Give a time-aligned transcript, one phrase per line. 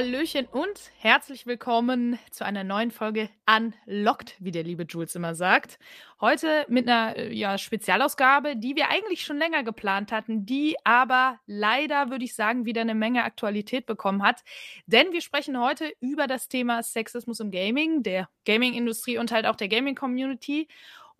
[0.00, 5.78] Hallöchen und herzlich willkommen zu einer neuen Folge Unlocked, wie der liebe Jules immer sagt.
[6.22, 11.38] Heute mit einer äh, ja, Spezialausgabe, die wir eigentlich schon länger geplant hatten, die aber
[11.44, 14.40] leider, würde ich sagen, wieder eine Menge Aktualität bekommen hat.
[14.86, 19.56] Denn wir sprechen heute über das Thema Sexismus im Gaming, der Gaming-Industrie und halt auch
[19.56, 20.66] der Gaming-Community.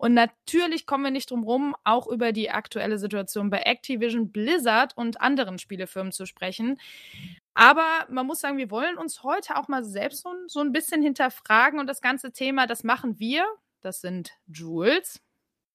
[0.01, 4.97] Und natürlich kommen wir nicht drum rum, auch über die aktuelle Situation bei Activision, Blizzard
[4.97, 6.79] und anderen Spielefirmen zu sprechen.
[7.53, 11.03] Aber man muss sagen, wir wollen uns heute auch mal selbst so, so ein bisschen
[11.03, 13.45] hinterfragen und das ganze Thema, das machen wir.
[13.81, 15.21] Das sind Jules.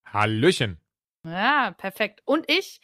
[0.05, 0.81] Hallöchen.
[1.23, 2.21] Ja, perfekt.
[2.25, 2.81] Und ich,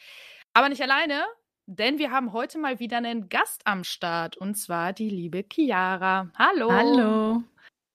[0.53, 1.25] aber nicht alleine,
[1.65, 6.31] denn wir haben heute mal wieder einen Gast am Start und zwar die liebe Chiara.
[6.37, 6.71] Hallo.
[6.71, 7.43] Hallo.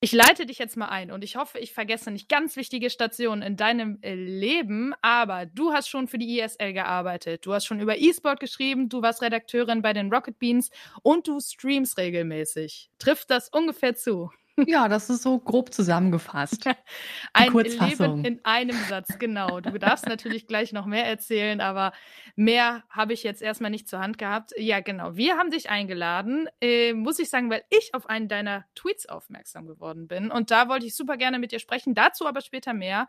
[0.01, 3.43] Ich leite dich jetzt mal ein und ich hoffe, ich vergesse nicht ganz wichtige Stationen
[3.43, 7.81] in deinem äh, Leben, aber du hast schon für die ISL gearbeitet, du hast schon
[7.81, 10.71] über E-Sport geschrieben, du warst Redakteurin bei den Rocket Beans
[11.03, 12.91] und du streamst regelmäßig.
[13.01, 14.31] Trifft das ungefähr zu?
[14.67, 16.67] Ja, das ist so grob zusammengefasst.
[17.33, 19.61] Ein Leben in einem Satz, genau.
[19.61, 21.93] Du darfst natürlich gleich noch mehr erzählen, aber
[22.35, 24.53] mehr habe ich jetzt erstmal nicht zur Hand gehabt.
[24.57, 25.17] Ja, genau.
[25.17, 29.67] Wir haben dich eingeladen, äh, muss ich sagen, weil ich auf einen deiner Tweets aufmerksam
[29.67, 30.31] geworden bin.
[30.31, 31.95] Und da wollte ich super gerne mit dir sprechen.
[31.95, 33.07] Dazu aber später mehr,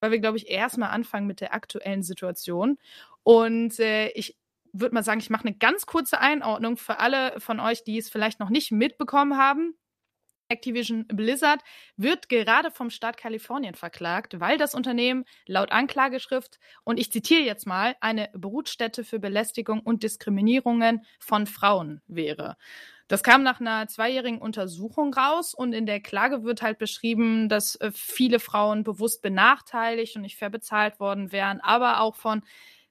[0.00, 2.78] weil wir, glaube ich, erstmal anfangen mit der aktuellen Situation.
[3.22, 4.38] Und äh, ich
[4.72, 8.08] würde mal sagen, ich mache eine ganz kurze Einordnung für alle von euch, die es
[8.08, 9.74] vielleicht noch nicht mitbekommen haben.
[10.48, 11.60] Activision Blizzard
[11.96, 17.66] wird gerade vom Staat Kalifornien verklagt, weil das Unternehmen laut Anklageschrift, und ich zitiere jetzt
[17.66, 22.56] mal, eine Brutstätte für Belästigung und Diskriminierungen von Frauen wäre.
[23.08, 27.76] Das kam nach einer zweijährigen Untersuchung raus und in der Klage wird halt beschrieben, dass
[27.76, 32.42] äh, viele Frauen bewusst benachteiligt und nicht fair bezahlt worden wären, aber auch von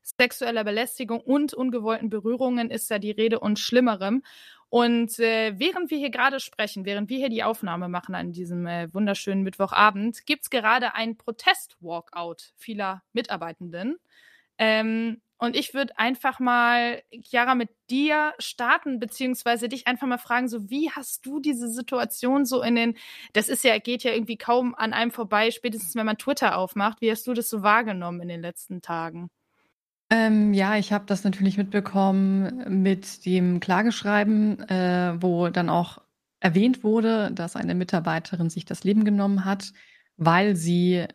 [0.02, 4.24] sexueller Belästigung und ungewollten Berührungen ist da die Rede und Schlimmerem.
[4.70, 8.68] Und äh, während wir hier gerade sprechen, während wir hier die Aufnahme machen an diesem
[8.68, 13.98] äh, wunderschönen Mittwochabend, gibt's gerade ein Protest-Walkout vieler Mitarbeitenden.
[14.58, 20.48] Ähm, und ich würde einfach mal, Chiara, mit dir starten, beziehungsweise dich einfach mal fragen,
[20.48, 22.98] so wie hast du diese Situation so in den,
[23.34, 27.02] das ist ja, geht ja irgendwie kaum an einem vorbei, spätestens wenn man Twitter aufmacht.
[27.02, 29.30] Wie hast du das so wahrgenommen in den letzten Tagen?
[30.10, 36.02] Ähm, ja, ich habe das natürlich mitbekommen mit dem Klageschreiben, äh, wo dann auch
[36.40, 39.74] erwähnt wurde, dass eine Mitarbeiterin sich das Leben genommen hat,
[40.16, 41.08] weil sie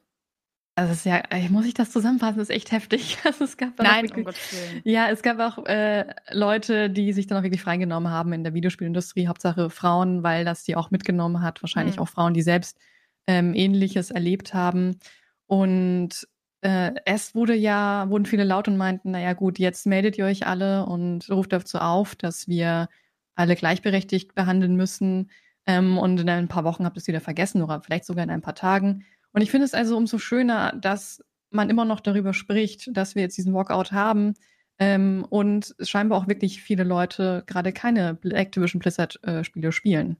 [0.74, 3.18] also es ist ja, muss ich das zusammenfassen, das ist echt heftig.
[3.24, 4.80] Also es gab Nein, wirklich, um.
[4.84, 8.54] Ja, es gab auch äh, Leute, die sich dann auch wirklich freigenommen haben in der
[8.54, 11.62] Videospielindustrie, Hauptsache Frauen, weil das die auch mitgenommen hat.
[11.62, 12.02] Wahrscheinlich mhm.
[12.02, 12.78] auch Frauen, die selbst
[13.26, 14.98] ähm, Ähnliches erlebt haben.
[15.46, 16.26] Und
[16.62, 20.46] äh, es wurde ja, wurden viele laut und meinten, naja gut, jetzt meldet ihr euch
[20.46, 22.88] alle und ruft dazu auf, dass wir
[23.34, 25.30] alle gleichberechtigt behandeln müssen.
[25.66, 28.30] Ähm, und in ein paar Wochen habt ihr es wieder vergessen oder vielleicht sogar in
[28.30, 29.04] ein paar Tagen.
[29.32, 33.22] Und ich finde es also umso schöner, dass man immer noch darüber spricht, dass wir
[33.22, 34.34] jetzt diesen Walkout haben.
[34.78, 40.16] Ähm, und scheinbar auch wirklich viele Leute gerade keine Activision Blizzard-Spiele äh, spielen.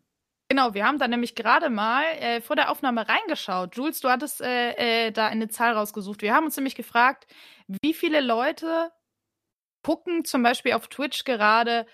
[0.53, 3.75] Genau, wir haben da nämlich gerade mal äh, vor der Aufnahme reingeschaut.
[3.75, 6.21] Jules, du hattest äh, äh, da eine Zahl rausgesucht.
[6.21, 7.27] Wir haben uns nämlich gefragt,
[7.81, 8.91] wie viele Leute
[9.83, 11.87] gucken zum Beispiel auf Twitch gerade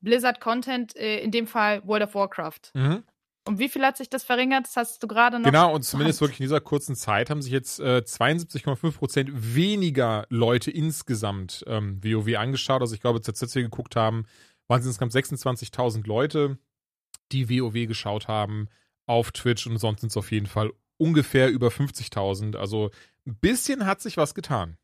[0.00, 2.70] Blizzard-Content, äh, in dem Fall World of Warcraft.
[2.74, 3.02] Mhm.
[3.48, 4.66] Und wie viel hat sich das verringert?
[4.66, 5.50] Das hast du gerade noch.
[5.50, 10.24] Genau, und zumindest wirklich in dieser kurzen Zeit haben sich jetzt äh, 72,5 Prozent weniger
[10.28, 12.80] Leute insgesamt ähm, WoW angeschaut.
[12.80, 14.26] Also ich glaube, als wir geguckt haben,
[14.68, 16.58] waren es insgesamt 26.000 Leute
[17.32, 18.68] die WoW geschaut haben
[19.06, 22.56] auf Twitch und sonst sind es auf jeden Fall ungefähr über 50.000.
[22.56, 22.90] Also
[23.26, 24.76] ein bisschen hat sich was getan.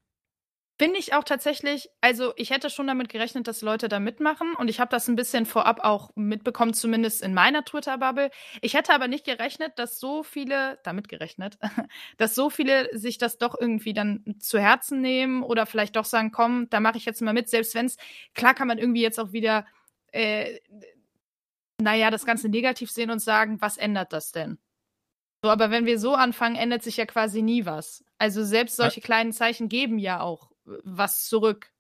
[0.81, 4.69] Finde ich auch tatsächlich, also ich hätte schon damit gerechnet, dass Leute da mitmachen und
[4.69, 8.31] ich habe das ein bisschen vorab auch mitbekommen, zumindest in meiner Twitter-Bubble.
[8.63, 11.59] Ich hätte aber nicht gerechnet, dass so viele, damit gerechnet,
[12.17, 16.33] dass so viele sich das doch irgendwie dann zu Herzen nehmen oder vielleicht doch sagen,
[16.33, 17.99] komm, da mache ich jetzt mal mit, selbst wenn es,
[18.35, 19.67] klar kann man irgendwie jetzt auch wieder
[20.13, 20.61] äh,
[21.81, 24.59] naja, das Ganze negativ sehen und sagen, was ändert das denn?
[25.43, 28.05] So, aber wenn wir so anfangen, ändert sich ja quasi nie was.
[28.19, 31.73] Also selbst solche kleinen Zeichen geben ja auch äh, was zurück.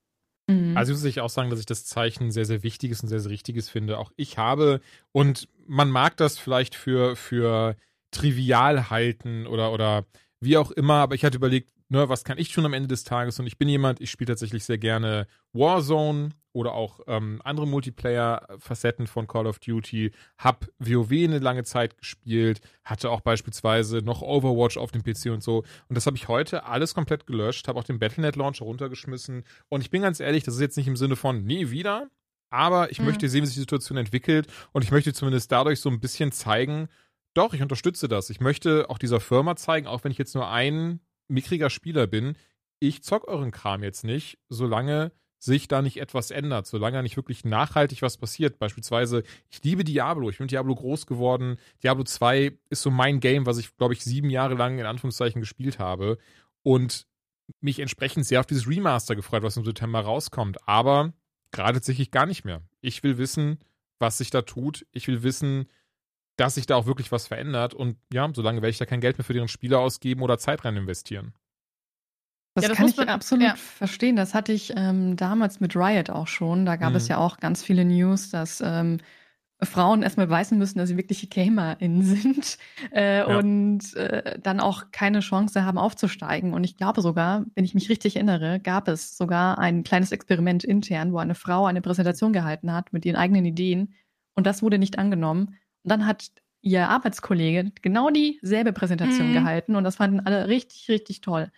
[0.46, 0.76] Mhm.
[0.76, 3.30] Also muss ich auch sagen, dass ich das Zeichen sehr, sehr wichtiges und sehr, sehr
[3.30, 3.98] richtiges finde.
[3.98, 4.80] Auch ich habe,
[5.12, 7.76] und man mag das vielleicht für, für
[8.10, 10.06] trivial halten oder, oder
[10.40, 13.04] wie auch immer, aber ich hatte überlegt, ne, was kann ich tun am Ende des
[13.04, 13.38] Tages?
[13.38, 19.06] Und ich bin jemand, ich spiele tatsächlich sehr gerne Warzone oder auch ähm, andere Multiplayer-Facetten
[19.06, 20.12] von Call of Duty.
[20.38, 25.42] Hab WoW eine lange Zeit gespielt, hatte auch beispielsweise noch Overwatch auf dem PC und
[25.42, 25.58] so.
[25.88, 29.44] Und das habe ich heute alles komplett gelöscht, habe auch den Battlenet Launcher runtergeschmissen.
[29.68, 32.08] Und ich bin ganz ehrlich, das ist jetzt nicht im Sinne von nie wieder,
[32.50, 33.06] Aber ich mhm.
[33.06, 36.32] möchte sehen, wie sich die Situation entwickelt und ich möchte zumindest dadurch so ein bisschen
[36.32, 36.88] zeigen,
[37.34, 38.28] doch, ich unterstütze das.
[38.28, 41.00] Ich möchte auch dieser Firma zeigen, auch wenn ich jetzt nur ein
[41.30, 42.36] mickriger Spieler bin,
[42.78, 47.44] ich zock euren Kram jetzt nicht, solange sich da nicht etwas ändert, solange nicht wirklich
[47.44, 48.58] nachhaltig was passiert.
[48.58, 51.56] Beispielsweise, ich liebe Diablo, ich bin Diablo groß geworden.
[51.82, 55.40] Diablo 2 ist so mein Game, was ich, glaube ich, sieben Jahre lang in Anführungszeichen
[55.40, 56.18] gespielt habe.
[56.62, 57.06] Und
[57.60, 60.68] mich entsprechend sehr auf dieses Remaster gefreut, was im September rauskommt.
[60.68, 61.14] Aber
[61.52, 62.62] gerade tatsächlich gar nicht mehr.
[62.82, 63.58] Ich will wissen,
[63.98, 64.86] was sich da tut.
[64.92, 65.66] Ich will wissen,
[66.40, 67.74] dass sich da auch wirklich was verändert.
[67.74, 70.64] Und ja, solange werde ich da kein Geld mehr für deren Spieler ausgeben oder Zeit
[70.64, 71.34] rein investieren.
[72.54, 73.54] Das, ja, das kann ich man, absolut ja.
[73.56, 74.16] verstehen.
[74.16, 76.64] Das hatte ich ähm, damals mit Riot auch schon.
[76.64, 76.96] Da gab mhm.
[76.96, 78.98] es ja auch ganz viele News, dass ähm,
[79.62, 82.56] Frauen erstmal beweisen müssen, dass sie wirkliche GamerInnen sind
[82.92, 83.38] äh, ja.
[83.38, 86.54] und äh, dann auch keine Chance haben aufzusteigen.
[86.54, 90.64] Und ich glaube sogar, wenn ich mich richtig erinnere, gab es sogar ein kleines Experiment
[90.64, 93.94] intern, wo eine Frau eine Präsentation gehalten hat mit ihren eigenen Ideen
[94.34, 95.56] und das wurde nicht angenommen.
[95.82, 96.30] Und dann hat
[96.62, 99.34] ihr Arbeitskollege genau dieselbe Präsentation mhm.
[99.34, 101.50] gehalten und das fanden alle richtig, richtig toll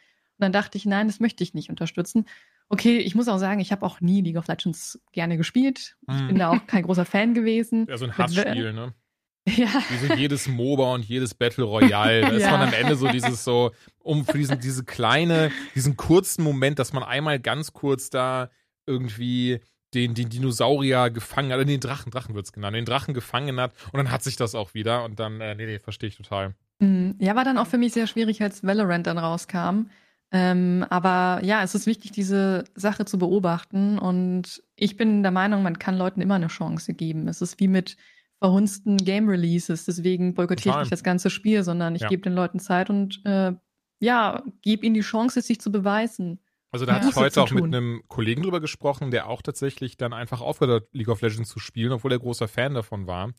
[0.43, 2.27] dann dachte ich, nein, das möchte ich nicht unterstützen.
[2.69, 5.97] Okay, ich muss auch sagen, ich habe auch nie League of Legends gerne gespielt.
[6.09, 6.29] Ich hm.
[6.29, 7.87] bin da auch kein großer Fan gewesen.
[7.89, 8.95] Ja, so ein Hassspiel, ne?
[9.45, 9.83] Ja.
[9.89, 12.21] Wie so jedes MOBA und jedes Battle Royale.
[12.21, 12.37] Da ja.
[12.37, 16.79] ist man am Ende so dieses so, um für diesen, diese kleine, diesen kurzen Moment,
[16.79, 18.51] dass man einmal ganz kurz da
[18.87, 19.59] irgendwie
[19.95, 23.73] den, den Dinosaurier gefangen hat, den Drachen, Drachen wird es genannt, den Drachen gefangen hat
[23.93, 26.55] und dann hat sich das auch wieder und dann, äh, nee, nee, verstehe ich total.
[26.81, 29.87] Hm, ja, war dann auch für mich sehr schwierig, als Valorant dann rauskam.
[30.35, 33.99] Ähm, aber ja, es ist wichtig, diese Sache zu beobachten.
[33.99, 37.29] Und ich bin der Meinung, man kann Leuten immer eine Chance geben.
[37.29, 37.99] Es ist wie mit
[38.39, 39.85] verhunzten Game Releases.
[39.85, 42.09] Deswegen boykottiere ich nicht das ganze Spiel, sondern ich ja.
[42.09, 43.53] gebe den Leuten Zeit und äh,
[44.01, 46.41] ja, gebe ihnen die Chance, sich zu beweisen.
[46.73, 49.97] Also da ja, hatte ich heute auch mit einem Kollegen drüber gesprochen, der auch tatsächlich
[49.97, 53.33] dann einfach aufgehört hat, League of Legends zu spielen, obwohl er großer Fan davon war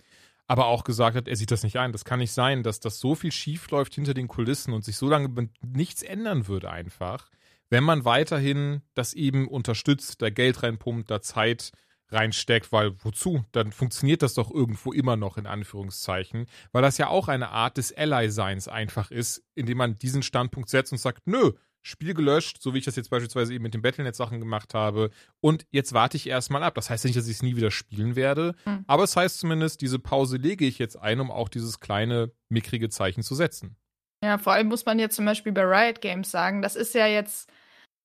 [0.47, 1.91] aber auch gesagt hat, er sieht das nicht ein.
[1.91, 4.97] Das kann nicht sein, dass das so viel schief läuft hinter den Kulissen und sich
[4.97, 7.29] so lange nichts ändern würde einfach,
[7.69, 11.71] wenn man weiterhin das eben unterstützt, da Geld reinpumpt, da Zeit
[12.09, 13.43] reinsteckt, weil wozu?
[13.51, 17.77] Dann funktioniert das doch irgendwo immer noch in Anführungszeichen, weil das ja auch eine Art
[17.77, 21.53] des Ally-Seins einfach ist, indem man diesen Standpunkt setzt und sagt, nö,
[21.83, 25.11] Spiel gelöscht, so wie ich das jetzt beispielsweise eben mit den Battlenet-Sachen gemacht habe.
[25.41, 26.75] Und jetzt warte ich erstmal ab.
[26.75, 28.85] Das heißt nicht, dass ich es nie wieder spielen werde, mhm.
[28.87, 32.89] aber es heißt zumindest, diese Pause lege ich jetzt ein, um auch dieses kleine, mickrige
[32.89, 33.75] Zeichen zu setzen.
[34.23, 37.07] Ja, vor allem muss man jetzt zum Beispiel bei Riot Games sagen, das ist ja
[37.07, 37.51] jetzt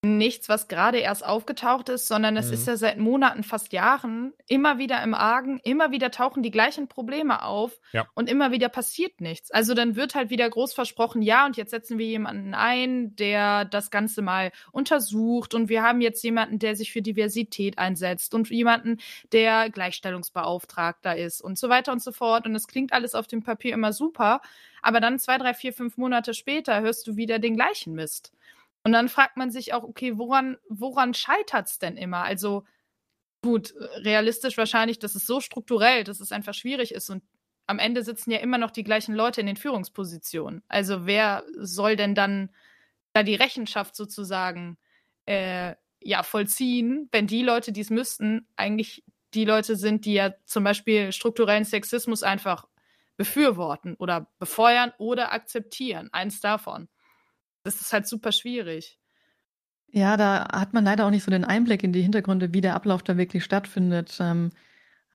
[0.03, 2.53] nichts, was gerade erst aufgetaucht ist, sondern es mhm.
[2.55, 6.87] ist ja seit Monaten, fast Jahren immer wieder im Argen, immer wieder tauchen die gleichen
[6.87, 8.07] Probleme auf ja.
[8.15, 9.51] und immer wieder passiert nichts.
[9.51, 13.65] Also dann wird halt wieder groß versprochen, ja, und jetzt setzen wir jemanden ein, der
[13.65, 18.49] das Ganze mal untersucht und wir haben jetzt jemanden, der sich für Diversität einsetzt und
[18.51, 18.99] jemanden,
[19.33, 22.47] der Gleichstellungsbeauftragter ist und so weiter und so fort.
[22.47, 24.43] Und es klingt alles auf dem Papier immer super,
[24.81, 28.33] aber dann zwei, drei, vier, fünf Monate später hörst du wieder den gleichen Mist.
[28.85, 32.23] Und dann fragt man sich auch, okay, woran, woran scheitert es denn immer?
[32.23, 32.65] Also
[33.43, 37.23] gut, realistisch wahrscheinlich, dass es so strukturell, dass es einfach schwierig ist und
[37.67, 40.63] am Ende sitzen ja immer noch die gleichen Leute in den Führungspositionen.
[40.69, 42.51] Also wer soll denn dann
[43.13, 44.79] da die Rechenschaft sozusagen
[45.27, 49.05] äh, ja vollziehen, wenn die Leute, die es müssten, eigentlich
[49.35, 52.67] die Leute sind, die ja zum Beispiel strukturellen Sexismus einfach
[53.19, 56.09] befürworten oder befeuern oder akzeptieren.
[56.13, 56.89] Eins davon
[57.63, 58.99] das ist halt super schwierig.
[59.91, 62.75] Ja, da hat man leider auch nicht so den Einblick in die Hintergründe, wie der
[62.75, 64.19] Ablauf da wirklich stattfindet.
[64.21, 64.51] Ähm,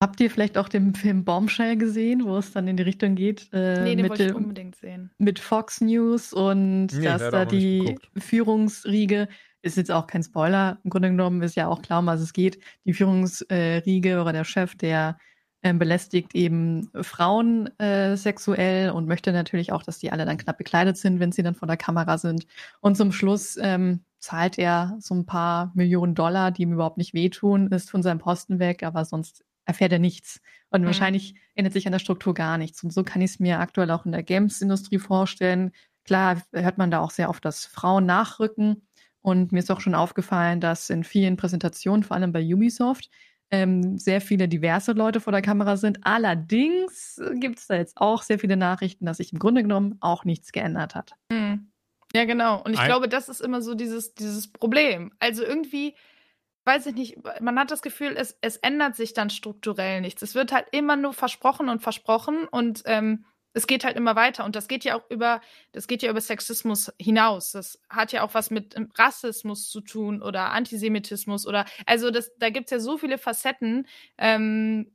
[0.01, 3.50] habt ihr vielleicht auch den Film Bombshell gesehen, wo es dann in die Richtung geht?
[3.53, 5.12] Äh, nee, den mit, wollte ich unbedingt sehen.
[5.19, 9.27] Mit Fox News und nee, dass da die Führungsriege,
[9.62, 12.33] ist jetzt auch kein Spoiler, im Grunde genommen ist ja auch klar, um was es
[12.33, 12.59] geht.
[12.83, 15.17] Die Führungsriege oder der Chef, der
[15.63, 20.58] ähm, belästigt eben Frauen äh, sexuell und möchte natürlich auch, dass die alle dann knapp
[20.58, 22.46] bekleidet sind, wenn sie dann vor der Kamera sind.
[22.82, 27.13] Und zum Schluss ähm, zahlt er so ein paar Millionen Dollar, die ihm überhaupt nicht
[27.13, 30.41] wehtun, ist von seinem Posten weg, aber sonst erfährt er nichts.
[30.70, 30.88] Und mhm.
[30.88, 32.84] wahrscheinlich ändert sich an der Struktur gar nichts.
[32.84, 35.72] Und so kann ich es mir aktuell auch in der Games-Industrie vorstellen.
[36.03, 38.86] Klar hört man da auch sehr oft, dass Frauen nachrücken.
[39.22, 43.10] Und mir ist auch schon aufgefallen, dass in vielen Präsentationen, vor allem bei Ubisoft,
[43.53, 46.00] ähm, sehr viele diverse Leute vor der Kamera sind.
[46.01, 50.25] Allerdings gibt es da jetzt auch sehr viele Nachrichten, dass sich im Grunde genommen auch
[50.25, 51.13] nichts geändert hat.
[51.31, 51.72] Mhm.
[52.15, 52.63] Ja, genau.
[52.63, 55.12] Und ich Ein glaube, das ist immer so dieses, dieses Problem.
[55.19, 55.93] Also irgendwie,
[56.65, 60.24] weiß ich nicht, man hat das Gefühl, es, es ändert sich dann strukturell nichts.
[60.24, 64.45] Es wird halt immer nur versprochen und versprochen und ähm, es geht halt immer weiter
[64.45, 65.41] und das geht ja auch über,
[65.72, 67.51] das geht ja über Sexismus hinaus.
[67.51, 72.31] Das hat ja auch was mit ähm, Rassismus zu tun oder Antisemitismus oder, also das,
[72.38, 74.91] da gibt's ja so viele Facetten, ähm,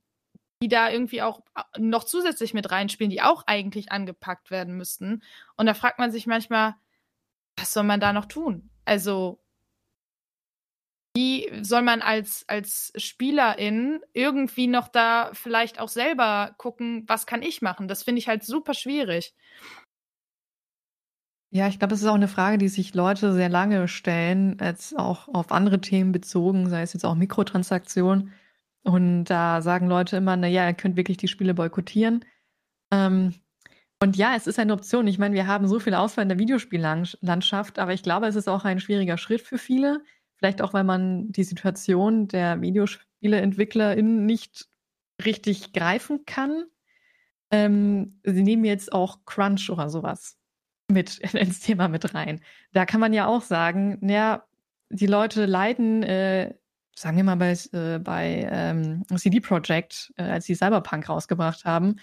[0.63, 5.23] die da irgendwie auch äh, noch zusätzlich mit reinspielen, die auch eigentlich angepackt werden müssten.
[5.57, 6.75] Und da fragt man sich manchmal,
[7.57, 8.71] was soll man da noch tun?
[8.85, 9.41] Also,
[11.17, 17.43] wie soll man als, als Spielerin irgendwie noch da vielleicht auch selber gucken, was kann
[17.43, 17.89] ich machen?
[17.89, 19.35] Das finde ich halt super schwierig.
[21.51, 24.99] Ja, ich glaube, es ist auch eine Frage, die sich Leute sehr lange stellen, jetzt
[24.99, 28.33] auch auf andere Themen bezogen, sei es jetzt auch Mikrotransaktionen.
[28.83, 32.25] Und da sagen Leute immer, na ja, ihr könnt wirklich die Spiele boykottieren.
[32.93, 33.35] Ähm,
[34.03, 35.07] und ja, es ist eine Option.
[35.07, 38.49] Ich meine, wir haben so viel Auswahl in der Videospiellandschaft, aber ich glaube, es ist
[38.49, 40.05] auch ein schwieriger Schritt für viele.
[40.39, 44.69] Vielleicht auch, weil man die Situation der VideospieleentwicklerInnen nicht
[45.25, 46.65] richtig greifen kann.
[47.51, 50.39] Ähm, sie nehmen jetzt auch Crunch oder sowas
[50.91, 52.41] mit ins Thema mit rein.
[52.73, 54.45] Da kann man ja auch sagen, ja,
[54.91, 56.55] die Leute leiden, äh,
[56.95, 61.97] sagen wir mal bei, äh, bei ähm, CD Projekt, äh, als sie Cyberpunk rausgebracht haben,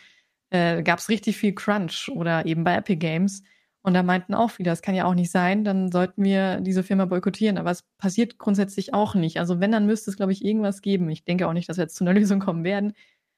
[0.49, 3.43] äh, gab es richtig viel Crunch oder eben bei Epic Games.
[3.85, 6.81] Und da meinten auch viele, das kann ja auch nicht sein, dann sollten wir diese
[6.81, 7.59] Firma boykottieren.
[7.59, 9.37] Aber es passiert grundsätzlich auch nicht.
[9.39, 11.07] Also wenn, dann müsste es, glaube ich, irgendwas geben.
[11.11, 12.93] Ich denke auch nicht, dass wir jetzt zu einer Lösung kommen werden,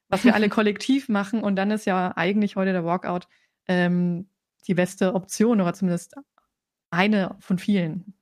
[0.07, 1.43] was wir alle kollektiv machen.
[1.43, 3.27] Und dann ist ja eigentlich heute der Walkout
[3.67, 4.29] ähm,
[4.67, 6.15] die beste Option oder zumindest
[6.91, 8.13] eine von vielen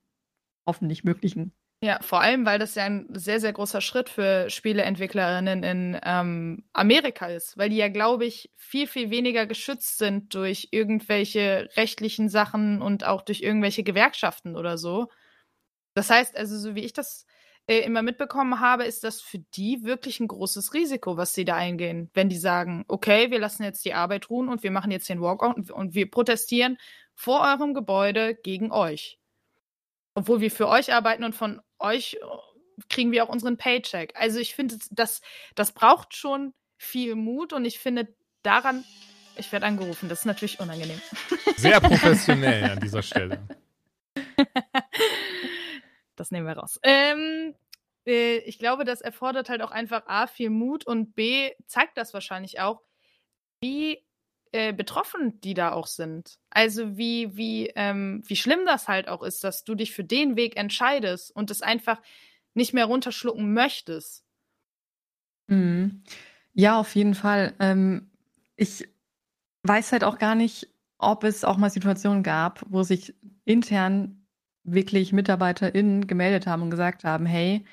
[0.65, 1.53] hoffentlich möglichen.
[1.85, 6.63] Ja, vor allem, weil das ja ein sehr, sehr großer Schritt für Spieleentwicklerinnen in ähm,
[6.73, 12.27] Amerika ist, weil die ja, glaube ich, viel, viel weniger geschützt sind durch irgendwelche rechtlichen
[12.27, 15.11] Sachen und auch durch irgendwelche Gewerkschaften oder so.
[15.93, 17.27] Das heißt, also, so wie ich das
[17.67, 21.55] äh, immer mitbekommen habe, ist das für die wirklich ein großes Risiko, was sie da
[21.55, 25.07] eingehen, wenn die sagen, okay, wir lassen jetzt die Arbeit ruhen und wir machen jetzt
[25.07, 26.79] den Walkout und, und wir protestieren
[27.13, 29.19] vor eurem Gebäude gegen euch
[30.15, 32.25] obwohl wir für euch arbeiten und von euch äh,
[32.89, 34.13] kriegen wir auch unseren Paycheck.
[34.15, 35.21] Also ich finde, das,
[35.53, 38.83] das braucht schon viel Mut und ich finde daran,
[39.37, 41.01] ich werde angerufen, das ist natürlich unangenehm.
[41.57, 43.45] Sehr professionell an dieser Stelle.
[46.15, 46.79] das nehmen wir raus.
[46.83, 47.53] Ähm,
[48.05, 52.13] äh, ich glaube, das erfordert halt auch einfach A, viel Mut und B, zeigt das
[52.13, 52.81] wahrscheinlich auch,
[53.61, 54.05] wie
[54.55, 56.39] äh, betroffen die da auch sind.
[56.49, 60.37] Also wie, wie, ähm, wie schlimm das halt auch ist, dass du dich für den
[60.37, 62.01] Weg entscheidest und es einfach
[62.53, 64.23] nicht mehr runterschlucken möchtest.
[65.47, 66.03] Mhm.
[66.53, 67.53] Ja, auf jeden Fall.
[67.59, 68.09] Ähm,
[68.55, 68.87] ich
[69.63, 70.69] weiß halt auch gar nicht,
[70.99, 74.25] ob es auch mal Situationen gab, wo sich intern
[74.63, 77.65] wirklich MitarbeiterInnen gemeldet haben und gesagt haben, hey,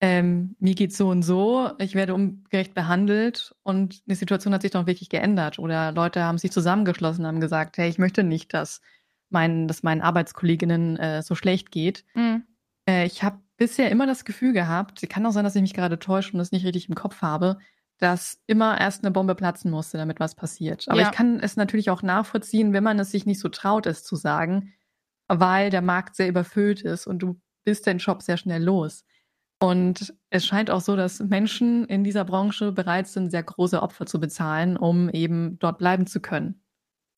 [0.00, 4.72] ähm, mir geht's so und so, ich werde ungerecht behandelt und die Situation hat sich
[4.72, 5.58] doch wirklich geändert.
[5.58, 8.82] Oder Leute haben sich zusammengeschlossen, haben gesagt, hey, ich möchte nicht, dass,
[9.30, 12.04] mein, dass meinen Arbeitskolleginnen äh, so schlecht geht.
[12.14, 12.44] Mhm.
[12.86, 15.98] Äh, ich habe bisher immer das Gefühl gehabt, kann auch sein, dass ich mich gerade
[15.98, 17.56] täusche und das nicht richtig im Kopf habe,
[17.98, 20.86] dass immer erst eine Bombe platzen musste, damit was passiert.
[20.88, 21.06] Aber ja.
[21.06, 24.16] ich kann es natürlich auch nachvollziehen, wenn man es sich nicht so traut, es zu
[24.16, 24.74] sagen,
[25.28, 29.04] weil der Markt sehr überfüllt ist und du bist deinen Job sehr schnell los.
[29.58, 34.04] Und es scheint auch so, dass Menschen in dieser Branche bereit sind, sehr große Opfer
[34.04, 36.62] zu bezahlen, um eben dort bleiben zu können.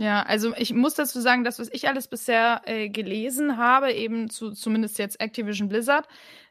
[0.00, 4.30] Ja, also ich muss dazu sagen, das, was ich alles bisher äh, gelesen habe, eben
[4.30, 6.06] zu zumindest jetzt Activision Blizzard,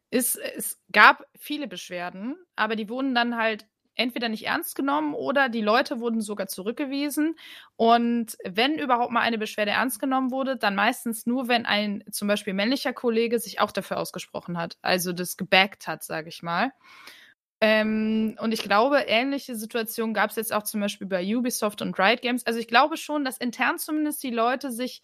[0.09, 3.65] ist, es gab viele Beschwerden, aber die wurden dann halt
[3.97, 7.35] entweder nicht ernst genommen oder die Leute wurden sogar zurückgewiesen.
[7.75, 12.27] Und wenn überhaupt mal eine Beschwerde ernst genommen wurde, dann meistens nur, wenn ein zum
[12.27, 16.71] Beispiel männlicher Kollege sich auch dafür ausgesprochen hat, also das gebackt hat, sage ich mal.
[17.59, 21.97] Ähm, und ich glaube, ähnliche Situationen gab es jetzt auch zum Beispiel bei Ubisoft und
[21.97, 22.45] Riot Games.
[22.45, 25.01] Also ich glaube schon, dass intern zumindest die Leute sich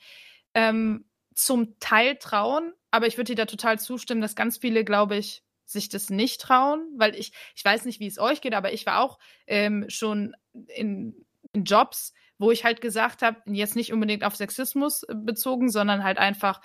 [0.54, 5.18] ähm, zum Teil trauen, aber ich würde dir da total zustimmen, dass ganz viele, glaube
[5.18, 8.74] ich, sich das nicht trauen, weil ich, ich weiß nicht, wie es euch geht, aber
[8.74, 10.36] ich war auch ähm, schon
[10.68, 15.70] in, in Jobs, wo ich halt gesagt habe, jetzt nicht unbedingt auf Sexismus äh, bezogen,
[15.70, 16.62] sondern halt einfach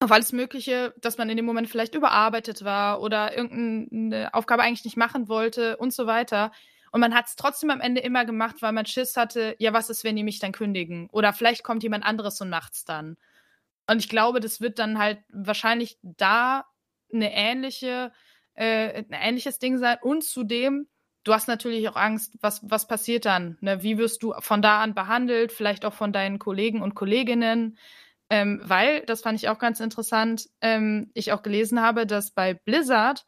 [0.00, 4.84] auf alles Mögliche, dass man in dem Moment vielleicht überarbeitet war oder irgendeine Aufgabe eigentlich
[4.84, 6.52] nicht machen wollte und so weiter.
[6.92, 9.90] Und man hat es trotzdem am Ende immer gemacht, weil man Schiss hatte, ja, was
[9.90, 11.08] ist, wenn die mich dann kündigen?
[11.10, 13.16] Oder vielleicht kommt jemand anderes und macht's dann.
[13.88, 16.64] Und ich glaube, das wird dann halt wahrscheinlich da
[17.12, 18.12] eine ähnliche,
[18.54, 19.98] äh, ein ähnliches Ding sein.
[20.02, 20.88] Und zudem,
[21.24, 23.58] du hast natürlich auch Angst, was, was passiert dann?
[23.60, 23.82] Ne?
[23.82, 27.78] Wie wirst du von da an behandelt, vielleicht auch von deinen Kollegen und Kolleginnen?
[28.30, 32.54] Ähm, weil, das fand ich auch ganz interessant, ähm, ich auch gelesen habe, dass bei
[32.54, 33.26] Blizzard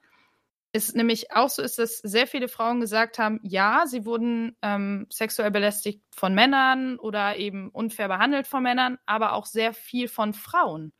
[0.73, 5.07] es nämlich auch so ist, dass sehr viele Frauen gesagt haben, ja, sie wurden ähm,
[5.11, 10.35] sexuell belästigt von Männern oder eben unfair behandelt von Männern, aber auch sehr viel von
[10.35, 10.93] Frauen.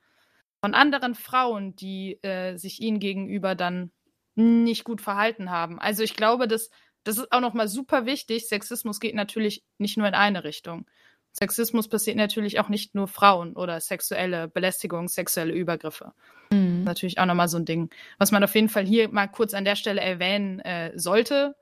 [0.67, 3.93] Von anderen Frauen, die äh, sich ihnen gegenüber dann
[4.35, 5.79] nicht gut verhalten haben.
[5.79, 6.71] Also ich glaube, dass
[7.05, 8.49] das ist auch nochmal super wichtig.
[8.49, 10.85] Sexismus geht natürlich nicht nur in eine Richtung.
[11.31, 16.15] Sexismus passiert natürlich auch nicht nur Frauen oder sexuelle Belästigung, sexuelle Übergriffe.
[16.51, 16.83] Mhm.
[16.83, 19.65] Natürlich auch nochmal so ein Ding, was man auf jeden Fall hier mal kurz an
[19.65, 21.55] der Stelle erwähnen äh, sollte.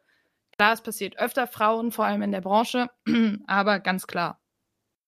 [0.57, 2.89] Klar, es passiert öfter Frauen, vor allem in der Branche,
[3.47, 4.41] aber ganz klar.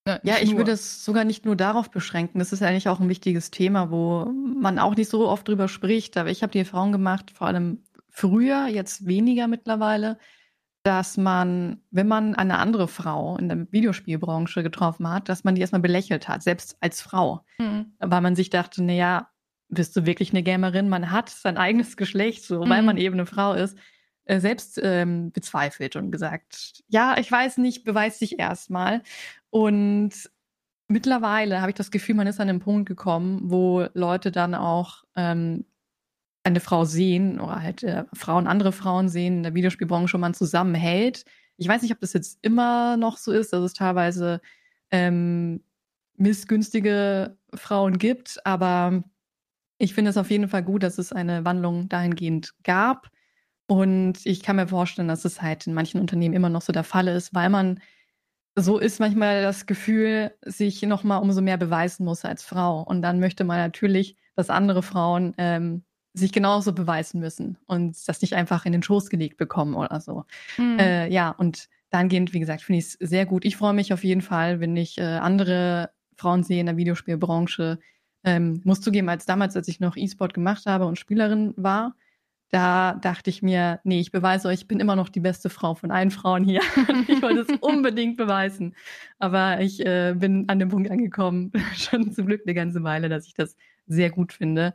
[0.07, 0.59] Ne, ja, ich nur.
[0.59, 2.39] würde es sogar nicht nur darauf beschränken.
[2.39, 5.67] Das ist ja eigentlich auch ein wichtiges Thema, wo man auch nicht so oft drüber
[5.67, 6.17] spricht.
[6.17, 10.19] Aber ich habe die Erfahrung gemacht, vor allem früher, jetzt weniger mittlerweile,
[10.85, 15.61] dass man, wenn man eine andere Frau in der Videospielbranche getroffen hat, dass man die
[15.61, 17.45] erstmal belächelt hat, selbst als Frau.
[17.59, 17.87] Mhm.
[17.99, 19.29] Weil man sich dachte, naja,
[19.69, 20.89] bist du wirklich eine Gamerin?
[20.89, 22.69] Man hat sein eigenes Geschlecht, so, mhm.
[22.69, 23.77] weil man eben eine Frau ist,
[24.27, 29.03] äh, selbst ähm, bezweifelt und gesagt, ja, ich weiß nicht, beweis dich erstmal.
[29.51, 30.13] Und
[30.89, 35.05] mittlerweile habe ich das Gefühl, man ist an den Punkt gekommen, wo Leute dann auch
[35.17, 35.65] ähm,
[36.45, 41.25] eine Frau sehen oder halt äh, Frauen, andere Frauen sehen in der Videospielbranche man zusammenhält.
[41.57, 44.41] Ich weiß nicht, ob das jetzt immer noch so ist, dass es teilweise
[44.91, 45.63] ähm,
[46.17, 49.03] missgünstige Frauen gibt, aber
[49.79, 53.11] ich finde es auf jeden Fall gut, dass es eine Wandlung dahingehend gab.
[53.67, 56.85] Und ich kann mir vorstellen, dass es halt in manchen Unternehmen immer noch so der
[56.85, 57.81] Fall ist, weil man
[58.59, 62.83] so ist manchmal das Gefühl, sich nochmal umso mehr beweisen muss als Frau.
[62.83, 68.23] Und dann möchte man natürlich, dass andere Frauen ähm, sich genauso beweisen müssen und das
[68.23, 70.25] nicht einfach in den Schoß gelegt bekommen oder so.
[70.57, 70.79] Mhm.
[70.79, 73.45] Äh, ja, und dahingehend, wie gesagt, finde ich es sehr gut.
[73.45, 77.79] Ich freue mich auf jeden Fall, wenn ich äh, andere Frauen sehe in der Videospielbranche.
[78.25, 81.95] Ähm, muss zugeben, als damals, als ich noch E-Sport gemacht habe und Spielerin war,
[82.51, 85.75] da dachte ich mir, nee, ich beweise euch, ich bin immer noch die beste Frau
[85.75, 86.61] von allen Frauen hier.
[87.09, 88.77] ich wollte es unbedingt beweisen.
[89.19, 93.27] Aber ich äh, bin an dem Punkt angekommen, schon zum Glück eine ganze Weile, dass
[93.27, 93.57] ich das
[93.87, 94.75] sehr gut finde.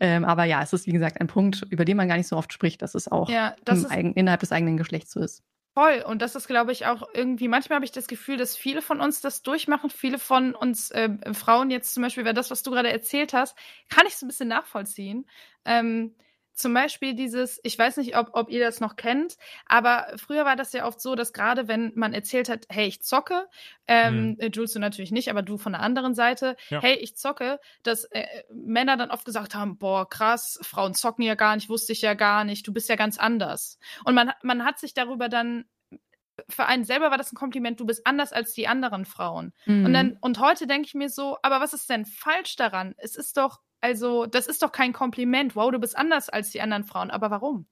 [0.00, 2.36] Ähm, aber ja, es ist wie gesagt ein Punkt, über den man gar nicht so
[2.36, 5.44] oft spricht, dass es auch ja, das eigen, innerhalb des eigenen Geschlechts so ist.
[5.74, 6.04] Voll.
[6.06, 9.00] Und das ist, glaube ich, auch irgendwie, manchmal habe ich das Gefühl, dass viele von
[9.00, 9.88] uns das durchmachen.
[9.88, 13.56] Viele von uns äh, Frauen jetzt zum Beispiel, weil das, was du gerade erzählt hast,
[13.88, 15.24] kann ich so ein bisschen nachvollziehen.
[15.64, 16.14] Ähm,
[16.54, 19.36] zum Beispiel dieses, ich weiß nicht, ob, ob ihr das noch kennt,
[19.66, 23.02] aber früher war das ja oft so, dass gerade wenn man erzählt hat, hey, ich
[23.02, 23.48] zocke,
[23.86, 24.50] ähm, mhm.
[24.52, 26.80] Jules du natürlich nicht, aber du von der anderen Seite, ja.
[26.80, 31.34] hey, ich zocke, dass äh, Männer dann oft gesagt haben, boah, krass, Frauen zocken ja
[31.34, 33.78] gar nicht, wusste ich ja gar nicht, du bist ja ganz anders.
[34.04, 35.64] Und man, man hat sich darüber dann
[36.48, 39.52] für einen selber war das ein Kompliment, du bist anders als die anderen Frauen.
[39.66, 39.86] Mhm.
[39.86, 42.94] Und dann, und heute denke ich mir so, aber was ist denn falsch daran?
[42.98, 45.56] Es ist doch also, das ist doch kein Kompliment.
[45.56, 47.10] Wow, du bist anders als die anderen Frauen.
[47.10, 47.66] Aber warum?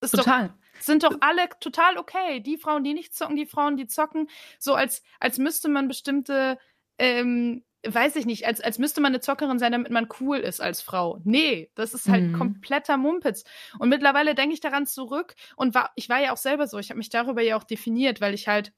[0.00, 0.48] Das total.
[0.48, 2.40] Doch, sind doch alle total okay.
[2.40, 4.28] Die Frauen, die nicht zocken, die Frauen, die zocken.
[4.58, 6.58] So als, als müsste man bestimmte,
[6.98, 10.60] ähm, weiß ich nicht, als, als müsste man eine Zockerin sein, damit man cool ist
[10.60, 11.20] als Frau.
[11.24, 12.38] Nee, das ist halt mhm.
[12.38, 13.44] kompletter Mumpitz.
[13.78, 16.78] Und mittlerweile denke ich daran zurück und war, ich war ja auch selber so.
[16.78, 18.72] Ich habe mich darüber ja auch definiert, weil ich halt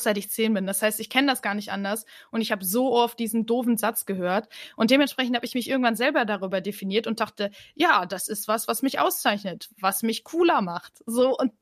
[0.00, 0.66] seit ich zehn bin.
[0.66, 3.76] Das heißt, ich kenne das gar nicht anders und ich habe so oft diesen doofen
[3.76, 8.28] Satz gehört und dementsprechend habe ich mich irgendwann selber darüber definiert und dachte, ja, das
[8.28, 11.02] ist was, was mich auszeichnet, was mich cooler macht.
[11.04, 11.52] So und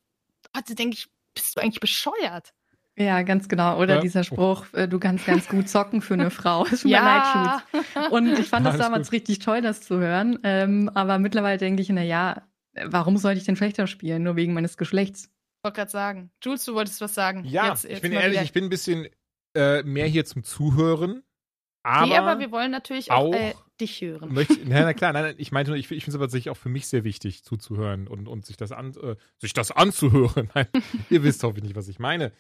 [0.57, 2.53] heute denke ich, bist du eigentlich bescheuert?
[3.01, 3.81] Ja, ganz genau.
[3.81, 4.01] Oder ja.
[4.03, 6.65] dieser Spruch, äh, du kannst ganz gut zocken für eine Frau.
[6.65, 7.63] Das ist ja.
[7.73, 9.15] leid, Und ich fand das damals gut.
[9.15, 10.39] richtig toll, das zu hören.
[10.43, 12.43] Ähm, aber mittlerweile denke ich, na ja,
[12.85, 15.31] warum sollte ich denn schlechter spielen, nur wegen meines Geschlechts?
[15.63, 16.31] wollte gerade sagen.
[16.43, 17.45] Jules, du wolltest was sagen.
[17.45, 18.43] Ja, jetzt, jetzt ich bin ehrlich, wieder.
[18.43, 19.09] ich bin ein bisschen
[19.55, 21.23] äh, mehr hier zum Zuhören.
[21.83, 24.35] Aber, nee, aber wir wollen natürlich auch, auch äh, dich hören.
[24.35, 26.51] Möchte, na, na, klar, nein, nein, ich meinte nur, ich, ich finde es aber tatsächlich
[26.51, 30.51] auch für mich sehr wichtig zuzuhören und, und sich, das an, äh, sich das anzuhören.
[30.55, 30.67] Nein,
[31.09, 32.33] ihr wisst hoffentlich, was ich meine.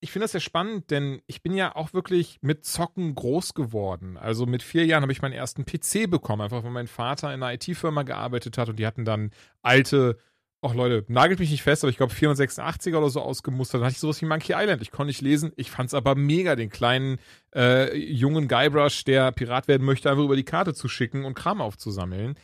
[0.00, 4.16] Ich finde das sehr spannend, denn ich bin ja auch wirklich mit Zocken groß geworden.
[4.16, 7.42] Also mit vier Jahren habe ich meinen ersten PC bekommen, einfach weil mein Vater in
[7.42, 9.32] einer IT-Firma gearbeitet hat und die hatten dann
[9.62, 10.18] alte
[10.60, 13.80] ach Leute, nagelt mich nicht fest, aber ich glaube 486er oder so ausgemustert.
[13.80, 14.82] Dann hatte ich sowas wie Monkey Island.
[14.82, 15.52] Ich konnte nicht lesen.
[15.56, 17.18] Ich fand es aber mega, den kleinen
[17.54, 21.60] äh, jungen Guybrush, der Pirat werden möchte, einfach über die Karte zu schicken und Kram
[21.60, 22.34] aufzusammeln.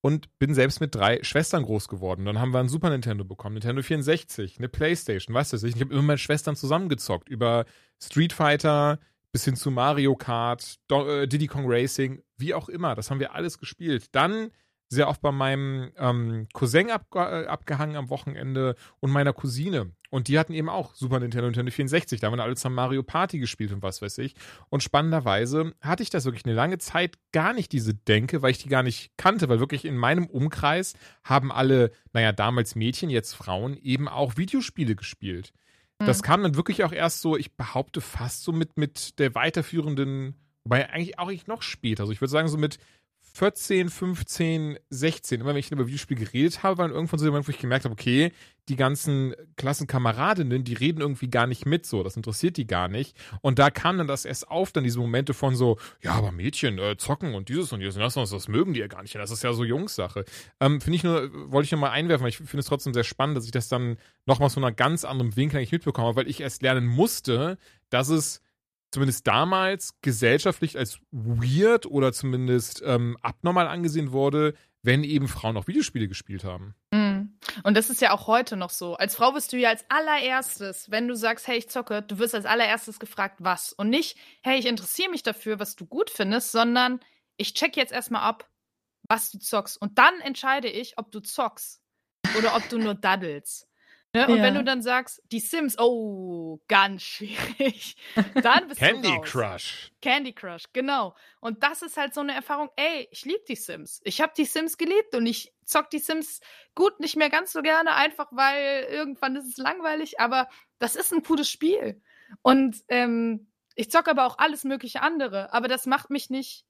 [0.00, 2.24] Und bin selbst mit drei Schwestern groß geworden.
[2.24, 5.92] Dann haben wir ein Super Nintendo bekommen, Nintendo 64, eine Playstation, weißt du, ich habe
[5.92, 7.28] immer mit Schwestern zusammengezockt.
[7.28, 7.64] Über
[8.00, 9.00] Street Fighter
[9.32, 12.94] bis hin zu Mario Kart, äh, Diddy Kong Racing, wie auch immer.
[12.94, 14.14] Das haben wir alles gespielt.
[14.14, 14.50] Dann
[14.88, 19.92] sehr oft bei meinem ähm, Cousin abge äh, abgehangen am Wochenende und meiner Cousine.
[20.10, 22.20] Und die hatten eben auch Super Nintendo Nintendo 64.
[22.20, 24.34] Da haben wir alle zusammen Mario Party gespielt und was weiß ich.
[24.70, 28.58] Und spannenderweise hatte ich das wirklich eine lange Zeit gar nicht diese Denke, weil ich
[28.58, 30.94] die gar nicht kannte, weil wirklich in meinem Umkreis
[31.24, 35.52] haben alle, naja, damals Mädchen, jetzt Frauen, eben auch Videospiele gespielt.
[35.98, 36.22] Das mhm.
[36.22, 40.88] kam dann wirklich auch erst so, ich behaupte fast so mit, mit der weiterführenden, wobei
[40.90, 42.04] eigentlich auch ich noch später.
[42.04, 42.78] Also ich würde sagen, so mit
[43.38, 47.46] 14, 15, 16, immer wenn ich über Videospiel geredet habe, war irgendwann so der Moment,
[47.46, 48.32] wo ich gemerkt habe, okay,
[48.68, 53.16] die ganzen Klassenkameradinnen, die reden irgendwie gar nicht mit so, das interessiert die gar nicht.
[53.40, 56.80] Und da kam dann das erst auf, dann diese Momente von so, ja, aber Mädchen,
[56.80, 59.02] äh, zocken und dieses und dieses und das und das, das mögen die ja gar
[59.02, 59.14] nicht.
[59.14, 60.24] Das ist ja so Jungssache.
[60.58, 63.04] Ähm, finde ich nur, wollte ich nur mal einwerfen, weil ich finde es trotzdem sehr
[63.04, 66.40] spannend, dass ich das dann nochmal so einer ganz anderen Winkel eigentlich mitbekomme, weil ich
[66.40, 67.56] erst lernen musste,
[67.88, 68.42] dass es
[68.90, 75.66] zumindest damals gesellschaftlich als weird oder zumindest ähm, abnormal angesehen wurde, wenn eben Frauen auch
[75.66, 76.74] Videospiele gespielt haben.
[76.92, 77.38] Mhm.
[77.62, 78.94] Und das ist ja auch heute noch so.
[78.94, 82.34] Als Frau wirst du ja als allererstes, wenn du sagst, hey, ich zocke, du wirst
[82.34, 83.72] als allererstes gefragt, was.
[83.72, 87.00] Und nicht, hey, ich interessiere mich dafür, was du gut findest, sondern
[87.36, 88.48] ich check jetzt erstmal ab,
[89.08, 89.80] was du zockst.
[89.80, 91.82] Und dann entscheide ich, ob du zockst
[92.36, 93.67] oder ob du nur daddelst.
[94.14, 94.26] Ne?
[94.26, 94.42] Und ja.
[94.42, 97.96] wenn du dann sagst, die Sims, oh, ganz schwierig,
[98.42, 99.92] dann bist Candy du Candy Crush.
[100.00, 101.14] Candy Crush, genau.
[101.40, 104.00] Und das ist halt so eine Erfahrung, ey, ich liebe die Sims.
[104.04, 106.40] Ich habe die Sims geliebt und ich zock die Sims
[106.74, 111.12] gut, nicht mehr ganz so gerne, einfach weil irgendwann ist es langweilig, aber das ist
[111.12, 112.00] ein cooles Spiel.
[112.42, 116.64] Und ähm, ich zocke aber auch alles mögliche andere, aber das macht mich nicht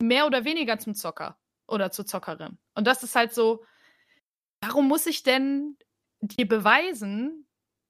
[0.00, 2.58] mehr oder weniger zum Zocker oder zur Zockerin.
[2.74, 3.64] Und das ist halt so,
[4.60, 5.76] warum muss ich denn
[6.20, 7.46] dir beweisen,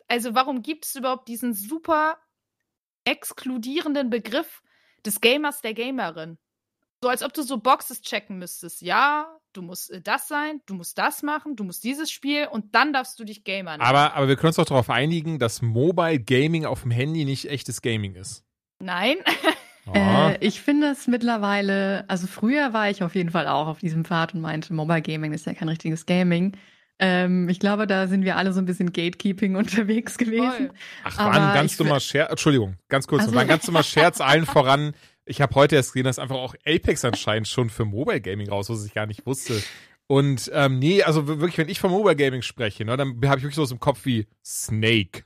[0.08, 2.18] also warum gibt es überhaupt diesen super
[3.04, 4.62] exkludierenden Begriff
[5.04, 6.38] des Gamers, der Gamerin?
[7.02, 8.82] So als ob du so Boxes checken müsstest.
[8.82, 12.74] Ja, du musst äh, das sein, du musst das machen, du musst dieses Spiel und
[12.74, 16.20] dann darfst du dich Gamer Aber, aber wir können uns doch darauf einigen, dass Mobile
[16.20, 18.44] Gaming auf dem Handy nicht echtes Gaming ist.
[18.80, 19.16] Nein.
[19.86, 19.92] Oh.
[19.94, 24.04] Äh, ich finde es mittlerweile, also früher war ich auf jeden Fall auch auf diesem
[24.04, 26.56] Pfad und meinte, Mobile Gaming ist ja kein richtiges Gaming.
[27.02, 30.68] Ähm, ich glaube, da sind wir alle so ein bisschen Gatekeeping unterwegs gewesen.
[30.68, 30.70] Voll.
[31.04, 32.30] Ach, war ein ganz dummer Scherz.
[32.30, 33.22] Entschuldigung, ganz kurz.
[33.22, 34.92] Also, war ein ganz dummer Scherz allen voran.
[35.24, 38.68] Ich habe heute erst gesehen, dass einfach auch Apex anscheinend schon für Mobile Gaming raus,
[38.68, 39.62] was ich gar nicht wusste.
[40.08, 43.44] Und ähm, nee, also wirklich, wenn ich von Mobile Gaming spreche, ne, dann habe ich
[43.44, 45.22] wirklich so im Kopf wie Snake.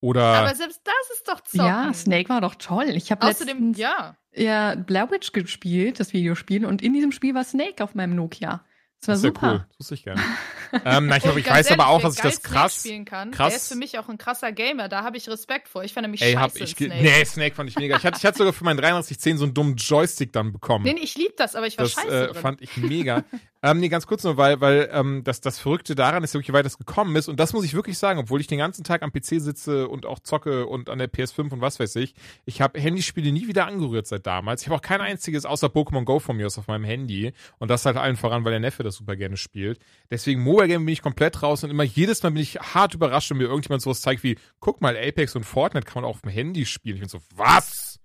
[0.00, 1.66] Oder Aber selbst das ist doch Zocken.
[1.66, 2.90] Ja, Snake war doch toll.
[2.90, 4.16] Ich habe letztens ja.
[4.34, 8.64] ja Blair Witch gespielt, das Videospiel, und in diesem Spiel war Snake auf meinem Nokia.
[9.06, 9.52] Das war das super.
[9.52, 9.66] Cool.
[9.68, 10.20] Das wusste ich gerne.
[10.84, 13.30] ähm, na, ich, glaub, ich weiß ehrlich, aber auch, dass ich das krass spielen kann.
[13.30, 13.48] Krass.
[13.48, 14.88] Der ist für mich auch ein krasser Gamer.
[14.88, 15.84] Da habe ich Respekt vor.
[15.84, 17.02] Ich fand nämlich Ey, scheiße ich Snake.
[17.02, 17.96] Nee, Snake fand ich mega.
[17.96, 20.84] Ich hatte, ich hatte sogar für meinen 3310 so einen dummen Joystick dann bekommen.
[20.84, 22.28] Nee, ich lieb das, aber ich war das, scheiße.
[22.28, 23.24] Das äh, fand ich mega.
[23.64, 26.66] Ähm, nee, ganz kurz nur, weil, weil ähm, das, das Verrückte daran ist, wie weit
[26.66, 27.28] das gekommen ist.
[27.28, 30.04] Und das muss ich wirklich sagen, obwohl ich den ganzen Tag am PC sitze und
[30.04, 32.14] auch zocke und an der PS5 und was weiß ich.
[32.44, 34.60] Ich habe Handyspiele nie wieder angerührt seit damals.
[34.60, 37.32] Ich habe auch kein einziges außer Pokémon Go von mir aus auf meinem Handy.
[37.56, 39.78] Und das halt allen voran, weil der Neffe das super gerne spielt.
[40.10, 43.30] Deswegen Mobile Game bin ich komplett raus und immer jedes Mal bin ich hart überrascht,
[43.30, 46.20] wenn mir irgendjemand sowas zeigt wie, guck mal, Apex und Fortnite kann man auch auf
[46.20, 46.96] dem Handy spielen.
[46.96, 47.98] Ich bin so, was?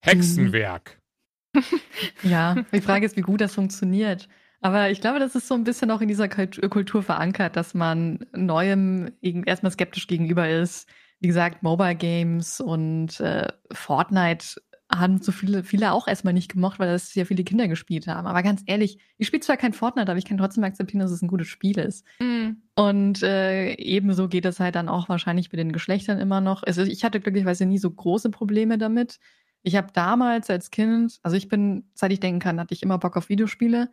[0.00, 0.98] Hexenwerk.
[2.24, 4.28] ja, die Frage ist, wie gut das funktioniert.
[4.64, 8.24] Aber ich glaube, das ist so ein bisschen auch in dieser Kultur verankert, dass man
[8.32, 10.88] Neuem erstmal skeptisch gegenüber ist.
[11.20, 14.56] Wie gesagt, Mobile Games und äh, Fortnite
[14.90, 18.26] haben so viele, viele auch erstmal nicht gemocht, weil das ja viele Kinder gespielt haben.
[18.26, 21.20] Aber ganz ehrlich, ich spiele zwar kein Fortnite, aber ich kann trotzdem akzeptieren, dass es
[21.20, 22.06] ein gutes Spiel ist.
[22.18, 22.62] Mhm.
[22.74, 26.62] Und äh, ebenso geht es halt dann auch wahrscheinlich mit den Geschlechtern immer noch.
[26.62, 29.18] Also ich hatte glücklicherweise nie so große Probleme damit.
[29.62, 32.96] Ich habe damals als Kind, also ich bin, seit ich denken kann, hatte ich immer
[32.96, 33.90] Bock auf Videospiele.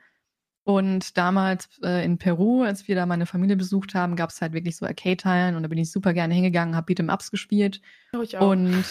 [0.63, 4.53] Und damals äh, in Peru, als wir da meine Familie besucht haben, gab es halt
[4.53, 7.81] wirklich so Arcade-Teilen und da bin ich super gerne hingegangen, habe Beat'em Ups gespielt.
[8.13, 8.47] Oh, ich auch.
[8.47, 8.83] Und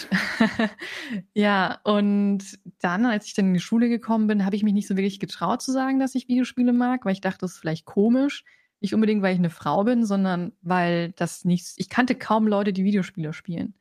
[1.33, 4.87] ja, und dann, als ich dann in die Schule gekommen bin, habe ich mich nicht
[4.87, 7.85] so wirklich getraut zu sagen, dass ich Videospiele mag, weil ich dachte, das ist vielleicht
[7.85, 8.43] komisch.
[8.81, 12.73] Nicht unbedingt, weil ich eine Frau bin, sondern weil das nicht, ich kannte kaum Leute,
[12.73, 13.75] die Videospiele spielen.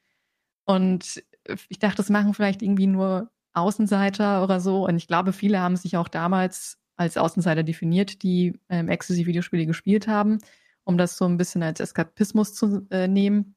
[0.65, 1.25] Und
[1.69, 4.87] ich dachte, das machen vielleicht irgendwie nur Außenseiter oder so.
[4.87, 9.65] Und ich glaube, viele haben sich auch damals als Außenseiter definiert, die ähm, exklusiv Videospiele
[9.65, 10.37] gespielt haben,
[10.85, 13.55] um das so ein bisschen als Eskapismus zu äh, nehmen.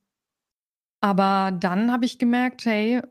[1.01, 3.01] Aber dann habe ich gemerkt, hey,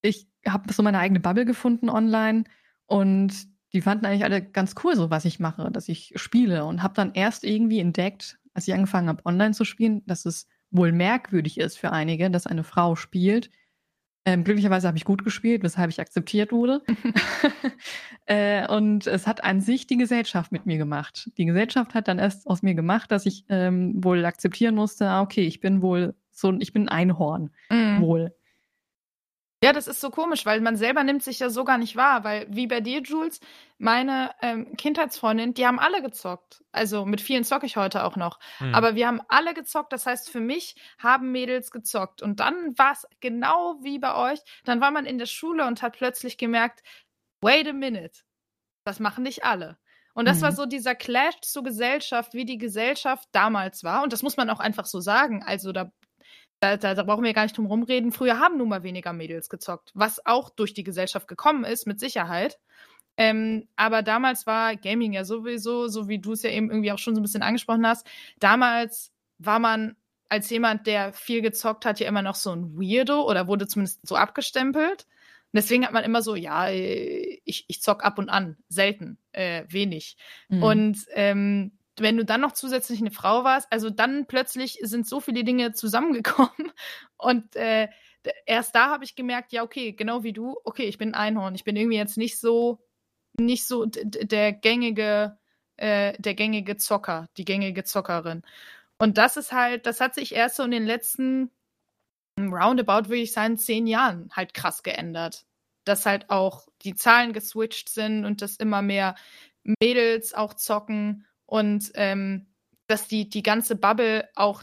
[0.00, 2.44] ich habe so meine eigene Bubble gefunden online
[2.86, 3.32] und
[3.72, 6.94] die fanden eigentlich alle ganz cool, so was ich mache, dass ich spiele und habe
[6.94, 11.58] dann erst irgendwie entdeckt, als ich angefangen habe, online zu spielen, dass es wohl merkwürdig
[11.58, 13.50] ist für einige, dass eine Frau spielt
[14.24, 16.82] Ähm, glücklicherweise habe ich gut gespielt, weshalb ich akzeptiert wurde.
[18.26, 21.30] äh, und es hat an sich die Gesellschaft mit mir gemacht.
[21.36, 25.22] Die Gesellschaft hat dann erst aus mir gemacht, dass ich ähm, wohl akzeptieren musste, ah,
[25.22, 27.50] okay, ich bin wohl so, ich bin ein Einhorn.
[27.70, 28.00] Mhm.
[28.00, 28.34] Wohl.
[29.62, 32.24] Ja, das ist so komisch, weil man selber nimmt sich ja so gar nicht wahr,
[32.24, 33.38] weil wie bei dir, Jules,
[33.78, 36.64] meine ähm, Kindheitsfreundin, die haben alle gezockt.
[36.72, 38.40] Also mit vielen zocke ich heute auch noch.
[38.58, 38.74] Hm.
[38.74, 39.92] Aber wir haben alle gezockt.
[39.92, 42.22] Das heißt, für mich haben Mädels gezockt.
[42.22, 44.40] Und dann war es genau wie bei euch.
[44.64, 46.82] Dann war man in der Schule und hat plötzlich gemerkt,
[47.40, 48.20] wait a minute,
[48.84, 49.78] das machen nicht alle.
[50.14, 50.42] Und das mhm.
[50.42, 54.02] war so dieser Clash zur Gesellschaft, wie die Gesellschaft damals war.
[54.02, 55.42] Und das muss man auch einfach so sagen.
[55.44, 55.92] Also da
[56.62, 58.12] da, da, da, brauchen wir gar nicht drum rumreden.
[58.12, 61.98] Früher haben nun mal weniger Mädels gezockt, was auch durch die Gesellschaft gekommen ist, mit
[61.98, 62.60] Sicherheit.
[63.16, 66.98] Ähm, aber damals war Gaming ja sowieso, so wie du es ja eben irgendwie auch
[66.98, 68.06] schon so ein bisschen angesprochen hast,
[68.38, 69.96] damals war man
[70.28, 74.06] als jemand, der viel gezockt hat, ja immer noch so ein Weirdo oder wurde zumindest
[74.06, 75.02] so abgestempelt.
[75.02, 79.64] Und deswegen hat man immer so, ja, ich, ich zock ab und an, selten, äh,
[79.68, 80.16] wenig.
[80.48, 80.62] Mhm.
[80.62, 85.20] Und ähm, wenn du dann noch zusätzlich eine Frau warst, also dann plötzlich sind so
[85.20, 86.72] viele Dinge zusammengekommen
[87.16, 87.88] und äh,
[88.46, 91.54] erst da habe ich gemerkt, ja, okay, genau wie du, okay, ich bin ein Einhorn.
[91.54, 92.80] Ich bin irgendwie jetzt nicht so,
[93.38, 95.38] nicht so der gängige,
[95.76, 98.42] äh, der gängige Zocker, die gängige Zockerin.
[98.98, 101.50] Und das ist halt, das hat sich erst so in den letzten
[102.38, 105.44] roundabout, würde ich sagen, zehn Jahren halt krass geändert.
[105.84, 109.16] Dass halt auch die Zahlen geswitcht sind und dass immer mehr
[109.64, 112.46] Mädels auch zocken und ähm,
[112.86, 114.62] dass die, die ganze Bubble auch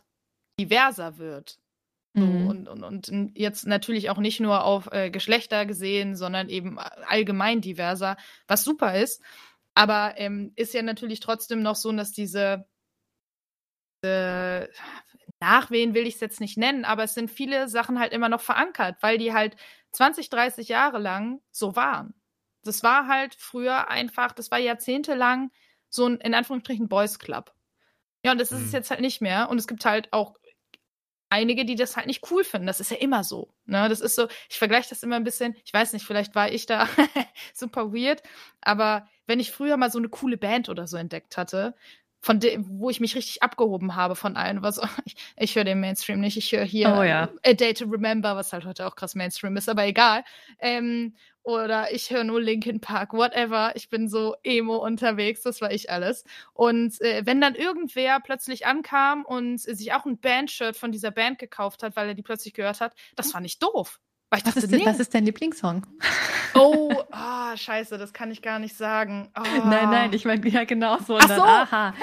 [0.60, 1.60] diverser wird.
[2.15, 2.47] So, mhm.
[2.47, 7.62] und, und, und jetzt natürlich auch nicht nur auf äh, Geschlechter gesehen, sondern eben allgemein
[7.62, 9.21] diverser, was super ist.
[9.75, 12.65] Aber ähm, ist ja natürlich trotzdem noch so, dass diese
[14.04, 14.67] äh,
[15.39, 18.41] Nachwehen will ich es jetzt nicht nennen, aber es sind viele Sachen halt immer noch
[18.41, 19.56] verankert, weil die halt
[19.91, 22.15] 20, 30 Jahre lang so waren.
[22.63, 25.52] Das war halt früher einfach, das war jahrzehntelang
[25.89, 27.54] so ein, in Anführungsstrichen, Boys Club.
[28.23, 28.65] Ja, und das ist mhm.
[28.65, 29.49] es jetzt halt nicht mehr.
[29.49, 30.36] Und es gibt halt auch
[31.30, 32.67] einige, die das halt nicht cool finden.
[32.67, 33.54] Das ist ja immer so.
[33.65, 33.88] Ne?
[33.88, 36.65] Das ist so, ich vergleiche das immer ein bisschen, ich weiß nicht, vielleicht war ich
[36.65, 36.88] da
[37.54, 38.23] super weird,
[38.62, 41.75] aber wenn ich früher mal so eine coole Band oder so entdeckt hatte,
[42.21, 45.79] von dem, wo ich mich richtig abgehoben habe von allen, was ich, ich höre den
[45.79, 47.29] Mainstream nicht, ich höre hier oh, ja.
[47.45, 50.23] A Day to Remember, was halt heute auch krass Mainstream ist, aber egal.
[50.60, 53.71] Ähm, oder ich höre nur Linkin Park, whatever.
[53.75, 56.25] Ich bin so emo unterwegs, das war ich alles.
[56.53, 61.39] Und äh, wenn dann irgendwer plötzlich ankam und sich auch ein Bandshirt von dieser Band
[61.39, 63.99] gekauft hat, weil er die plötzlich gehört hat, das fand ich doof.
[64.29, 64.85] Weil ich was, dachte, ist, nee.
[64.85, 65.87] was ist dein Lieblingssong?
[66.53, 69.31] Oh, oh, scheiße, das kann ich gar nicht sagen.
[69.35, 69.41] Oh.
[69.65, 71.17] Nein, nein, ich meine ja genau so.
[71.17, 71.41] Ach so.
[71.41, 71.95] aha.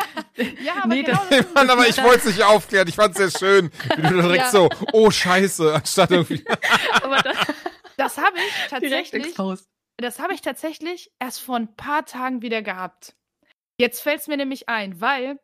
[0.64, 2.88] ja, aber nee, genau das, das aber ich wollte es nicht aufklären.
[2.88, 4.50] Ich fand es sehr schön, wie du direkt ja.
[4.50, 6.44] so, oh scheiße, anstatt irgendwie.
[7.02, 7.36] aber das,
[7.96, 9.34] das habe ich tatsächlich.
[9.98, 13.14] Das habe ich tatsächlich erst vor ein paar Tagen wieder gehabt.
[13.78, 15.38] Jetzt fällt es mir nämlich ein, weil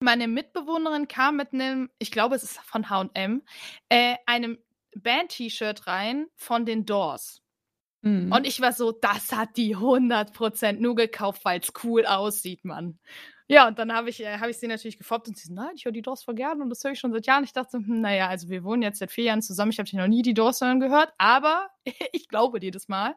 [0.00, 3.42] meine Mitbewohnerin kam mit einem, ich glaube, es ist von HM,
[3.90, 4.58] äh, einem
[4.96, 7.42] Band-T-Shirt rein von den Doors.
[8.02, 8.30] Mhm.
[8.32, 12.98] Und ich war so, das hat die 100% nur gekauft, weil es cool aussieht, Mann.
[13.46, 15.72] Ja, und dann habe ich, äh, hab ich sie natürlich gefoppt und sie so, nein,
[15.74, 17.44] ich höre die Doors voll gerne und das höre ich schon seit Jahren.
[17.44, 19.70] Ich dachte, hm, naja, also wir wohnen jetzt seit vier Jahren zusammen.
[19.70, 21.68] Ich habe dich noch nie die Doors hören gehört, aber
[22.12, 23.16] ich glaube dir das mal.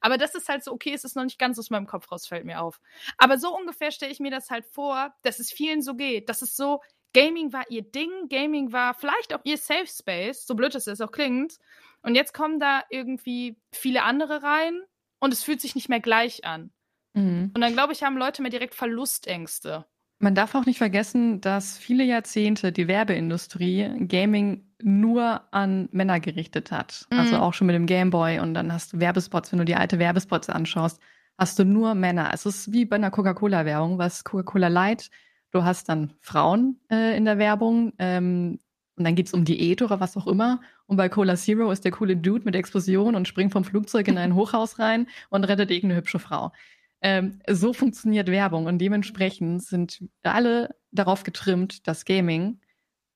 [0.00, 2.26] Aber das ist halt so, okay, es ist noch nicht ganz aus meinem Kopf raus,
[2.26, 2.80] fällt mir auf.
[3.18, 6.28] Aber so ungefähr stelle ich mir das halt vor, dass es vielen so geht.
[6.28, 6.80] Das ist so,
[7.14, 11.12] Gaming war ihr Ding, Gaming war vielleicht auch ihr Safe Space, so blöd es auch
[11.12, 11.58] klingt.
[12.02, 14.80] Und jetzt kommen da irgendwie viele andere rein
[15.20, 16.70] und es fühlt sich nicht mehr gleich an.
[17.14, 17.52] Mhm.
[17.54, 19.86] Und dann, glaube ich, haben Leute mehr direkt Verlustängste.
[20.20, 26.72] Man darf auch nicht vergessen, dass viele Jahrzehnte die Werbeindustrie Gaming nur an Männer gerichtet
[26.72, 27.06] hat.
[27.10, 27.18] Also mhm.
[27.18, 29.98] Also auch schon mit dem Gameboy und dann hast du Werbespots, wenn du die alte
[29.98, 31.00] Werbespots anschaust,
[31.36, 32.30] hast du nur Männer.
[32.32, 35.10] Es ist wie bei einer Coca-Cola-Werbung, was Coca-Cola Light,
[35.50, 38.58] du hast dann Frauen äh, in der Werbung ähm,
[38.96, 40.60] und dann geht es um Diät oder was auch immer.
[40.86, 44.18] Und bei Cola Zero ist der coole Dude mit Explosion und springt vom Flugzeug in
[44.18, 46.52] ein Hochhaus rein und rettet irgendeine hübsche Frau.
[47.00, 52.58] Ähm, so funktioniert Werbung und dementsprechend sind alle darauf getrimmt, dass Gaming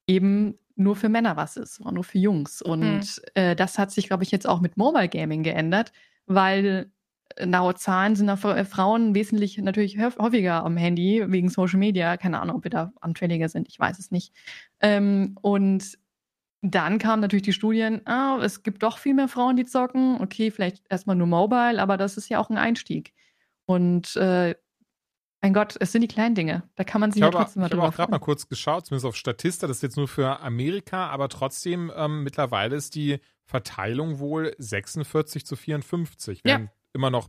[0.06, 2.62] eben nur für Männer was ist nur für Jungs.
[2.62, 3.22] Und mhm.
[3.34, 5.92] äh, das hat sich, glaube ich, jetzt auch mit Mobile Gaming geändert,
[6.26, 6.91] weil
[7.36, 12.16] genaue Zahlen sind da äh, Frauen wesentlich natürlich häufiger am Handy wegen Social Media.
[12.16, 14.34] Keine Ahnung, ob wir da anfälliger sind, ich weiß es nicht.
[14.80, 15.98] Ähm, und
[16.62, 20.20] dann kamen natürlich die Studien, ah, es gibt doch viel mehr Frauen, die zocken.
[20.20, 23.12] Okay, vielleicht erstmal nur Mobile, aber das ist ja auch ein Einstieg.
[23.66, 24.54] Und äh,
[25.40, 26.62] mein Gott, es sind die kleinen Dinge.
[26.76, 28.86] Da kann man sich ich ja trotzdem mal Ich habe auch gerade mal kurz geschaut,
[28.86, 29.66] zumindest auf Statista.
[29.66, 35.44] Das ist jetzt nur für Amerika, aber trotzdem ähm, mittlerweile ist die Verteilung wohl 46
[35.44, 36.42] zu 54.
[36.44, 36.72] Während ja.
[36.92, 37.28] Immer noch,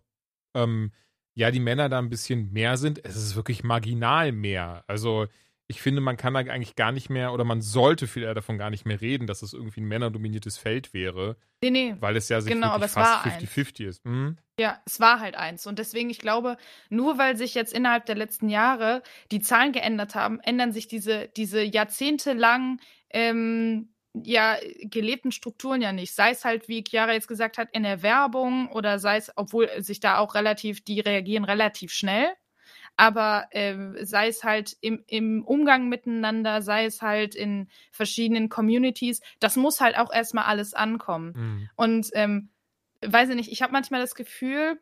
[0.54, 0.92] ähm,
[1.36, 3.04] ja, die Männer da ein bisschen mehr sind.
[3.04, 4.84] Es ist wirklich marginal mehr.
[4.88, 5.28] Also
[5.68, 8.58] ich finde, man kann da eigentlich gar nicht mehr oder man sollte viel eher davon
[8.58, 11.38] gar nicht mehr reden, dass es irgendwie ein männerdominiertes Feld wäre.
[11.64, 11.96] Nee, nee.
[12.00, 14.04] Weil es ja sich genau, wirklich fast 50-50 ist.
[14.04, 14.38] Hm?
[14.60, 15.66] Ja, es war halt eins.
[15.66, 16.58] Und deswegen, ich glaube,
[16.90, 21.30] nur weil sich jetzt innerhalb der letzten Jahre die Zahlen geändert haben, ändern sich diese,
[21.30, 26.14] diese jahrzehntelang ähm, ja, gelebten Strukturen ja nicht.
[26.14, 29.70] Sei es halt, wie Chiara jetzt gesagt hat, in der Werbung oder sei es, obwohl
[29.82, 32.34] sich da auch relativ, die reagieren relativ schnell
[32.96, 39.22] aber äh, sei es halt im, im Umgang miteinander, sei es halt in verschiedenen Communities,
[39.40, 41.34] das muss halt auch erstmal alles ankommen.
[41.36, 41.70] Mhm.
[41.76, 42.50] Und ähm,
[43.02, 44.80] weiß ich nicht, ich habe manchmal das Gefühl,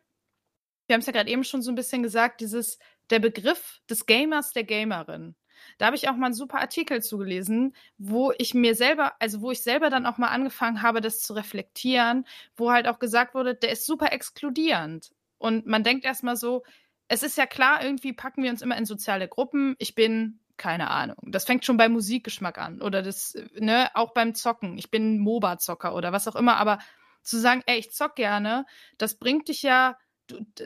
[0.86, 2.78] wir haben es ja gerade eben schon so ein bisschen gesagt, dieses,
[3.10, 5.34] der Begriff des Gamers, der Gamerin.
[5.78, 9.50] Da habe ich auch mal einen super Artikel zugelesen, wo ich mir selber, also wo
[9.50, 13.54] ich selber dann auch mal angefangen habe, das zu reflektieren, wo halt auch gesagt wurde,
[13.54, 15.12] der ist super exkludierend.
[15.38, 16.62] Und man denkt erstmal so,
[17.08, 19.74] es ist ja klar, irgendwie packen wir uns immer in soziale Gruppen.
[19.78, 24.34] Ich bin, keine Ahnung, das fängt schon beim Musikgeschmack an oder das, ne, auch beim
[24.34, 24.78] Zocken.
[24.78, 26.78] Ich bin MOBA-Zocker oder was auch immer, aber
[27.22, 28.66] zu sagen, ey, ich zock gerne,
[28.98, 29.98] das bringt dich ja,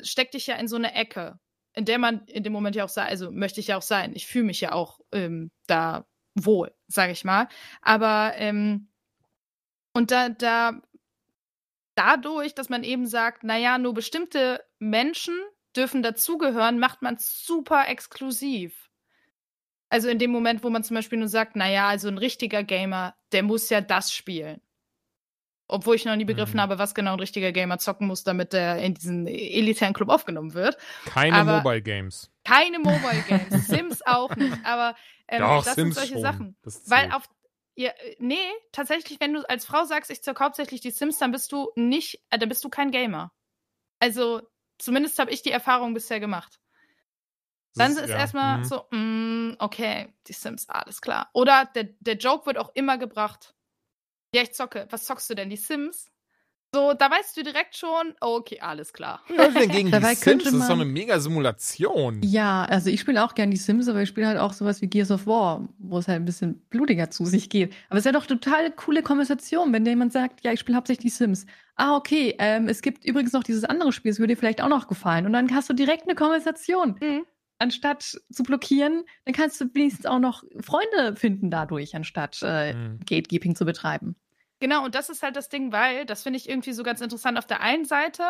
[0.02, 1.38] steckt dich ja in so eine Ecke,
[1.76, 4.12] in der man in dem Moment ja auch sei, also möchte ich ja auch sein.
[4.14, 7.48] Ich fühle mich ja auch ähm, da wohl, sage ich mal.
[7.82, 8.88] Aber ähm,
[9.92, 10.80] und da, da
[11.94, 15.38] dadurch, dass man eben sagt, naja, nur bestimmte Menschen
[15.76, 18.90] dürfen dazugehören, macht man super exklusiv.
[19.88, 23.14] Also in dem Moment, wo man zum Beispiel nur sagt, naja, also ein richtiger Gamer,
[23.32, 24.60] der muss ja das spielen.
[25.68, 26.60] Obwohl ich noch nie begriffen mhm.
[26.60, 30.54] habe, was genau ein richtiger Gamer zocken muss, damit er in diesen elitären Club aufgenommen
[30.54, 30.76] wird.
[31.06, 32.30] Keine aber Mobile Games.
[32.44, 33.66] Keine Mobile Games.
[33.66, 34.56] Sims auch nicht.
[34.64, 34.94] Aber
[35.26, 36.22] ähm, Doch, das Sims sind solche schon.
[36.22, 36.56] Sachen.
[36.86, 37.24] Weil auf
[37.78, 38.36] ja, nee,
[38.72, 42.22] tatsächlich, wenn du als Frau sagst, ich zocke hauptsächlich die Sims, dann bist du nicht,
[42.30, 43.32] äh, dann bist du kein Gamer.
[43.98, 44.40] Also
[44.78, 46.60] Zumindest habe ich die Erfahrung bisher gemacht.
[47.74, 48.16] Dann ist, es ja.
[48.16, 48.64] erstmal mhm.
[48.64, 51.30] so, mm, okay, die Sims, alles klar.
[51.34, 53.54] Oder der, der Joke wird auch immer gebracht.
[54.36, 54.86] Ja, ich zocke.
[54.90, 55.48] Was zockst du denn?
[55.48, 56.10] Die Sims?
[56.74, 59.22] So, da weißt du direkt schon, oh, okay, alles klar.
[59.34, 60.44] Was denn gegen die Sims?
[60.44, 62.20] Das ist so eine mega Simulation.
[62.22, 64.88] Ja, also ich spiele auch gern die Sims, aber ich spiele halt auch sowas wie
[64.88, 67.72] Gears of War, wo es halt ein bisschen blutiger zu sich geht.
[67.88, 71.14] Aber es ist ja doch total coole Konversation, wenn jemand sagt, ja, ich spiele hauptsächlich
[71.14, 71.46] die Sims.
[71.76, 74.68] Ah, okay, ähm, es gibt übrigens noch dieses andere Spiel, das würde dir vielleicht auch
[74.68, 75.24] noch gefallen.
[75.24, 76.96] Und dann hast du direkt eine Konversation.
[77.00, 77.24] Mhm.
[77.58, 83.00] Anstatt zu blockieren, dann kannst du wenigstens auch noch Freunde finden dadurch, anstatt äh, mhm.
[83.06, 84.14] Gatekeeping zu betreiben.
[84.60, 87.38] Genau, und das ist halt das Ding, weil, das finde ich irgendwie so ganz interessant.
[87.38, 88.22] Auf der einen Seite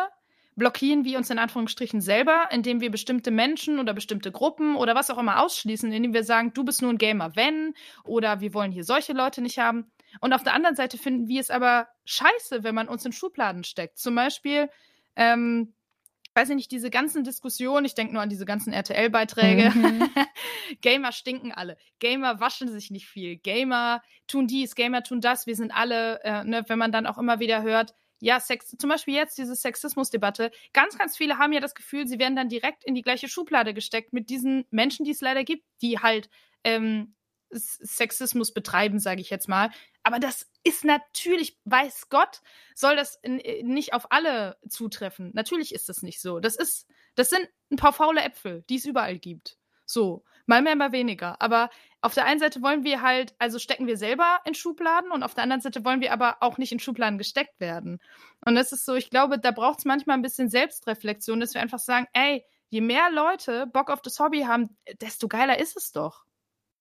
[0.55, 5.09] blockieren wir uns in Anführungsstrichen selber, indem wir bestimmte Menschen oder bestimmte Gruppen oder was
[5.09, 8.71] auch immer ausschließen, indem wir sagen, du bist nur ein Gamer, wenn, oder wir wollen
[8.71, 9.91] hier solche Leute nicht haben.
[10.19, 13.63] Und auf der anderen Seite finden wir es aber scheiße, wenn man uns in Schubladen
[13.63, 13.99] steckt.
[13.99, 14.69] Zum Beispiel,
[15.15, 15.73] ähm,
[16.37, 19.71] weiß ich nicht, diese ganzen Diskussionen, ich denke nur an diese ganzen RTL-Beiträge.
[19.71, 20.07] Mhm.
[20.81, 21.77] Gamer stinken alle.
[21.97, 23.37] Gamer waschen sich nicht viel.
[23.37, 25.47] Gamer tun dies, Gamer tun das.
[25.47, 28.89] Wir sind alle, äh, ne, wenn man dann auch immer wieder hört, ja, Sex, zum
[28.89, 30.51] Beispiel jetzt diese Sexismusdebatte.
[30.73, 33.73] Ganz, ganz viele haben ja das Gefühl, sie werden dann direkt in die gleiche Schublade
[33.73, 36.29] gesteckt mit diesen Menschen, die es leider gibt, die halt
[36.63, 37.15] ähm,
[37.51, 39.69] Sexismus betreiben, sage ich jetzt mal.
[40.07, 42.41] Aber das ist natürlich, weiß Gott,
[42.73, 45.31] soll das nicht auf alle zutreffen.
[45.33, 46.39] Natürlich ist das nicht so.
[46.39, 49.57] Das ist, das sind ein paar faule Äpfel, die es überall gibt.
[49.85, 51.41] So, mal mehr, mal weniger.
[51.41, 55.23] Aber auf der einen Seite wollen wir halt, also stecken wir selber in Schubladen und
[55.23, 57.99] auf der anderen Seite wollen wir aber auch nicht in Schubladen gesteckt werden.
[58.45, 61.59] Und das ist so, ich glaube, da braucht es manchmal ein bisschen Selbstreflexion, dass wir
[61.59, 65.91] einfach sagen, ey, je mehr Leute Bock auf das Hobby haben, desto geiler ist es
[65.91, 66.26] doch.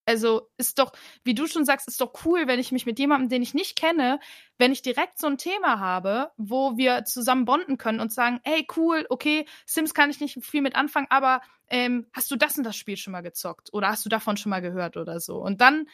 [0.06, 0.92] Also ist doch,
[1.24, 3.76] wie du schon sagst, ist doch cool, wenn ich mich mit jemandem, den ich nicht
[3.76, 4.20] kenne,
[4.56, 8.66] wenn ich direkt so ein Thema habe, wo wir zusammen bonden können und sagen, hey,
[8.76, 12.62] cool, okay, Sims kann ich nicht viel mit anfangen, aber ähm, hast du das und
[12.62, 15.38] das Spiel schon mal gezockt oder hast du davon schon mal gehört oder so?
[15.38, 15.88] Und dann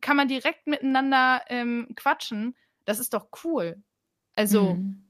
[0.00, 2.56] kann man direkt miteinander ähm, quatschen.
[2.86, 3.82] Das ist doch cool.
[4.36, 5.04] Also, mhm.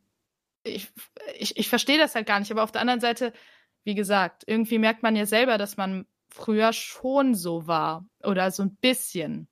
[0.64, 0.92] ich,
[1.38, 3.32] ich, ich verstehe das halt gar nicht, aber auf der anderen Seite,
[3.84, 8.62] wie gesagt, irgendwie merkt man ja selber, dass man früher schon so war oder so
[8.62, 9.48] ein bisschen.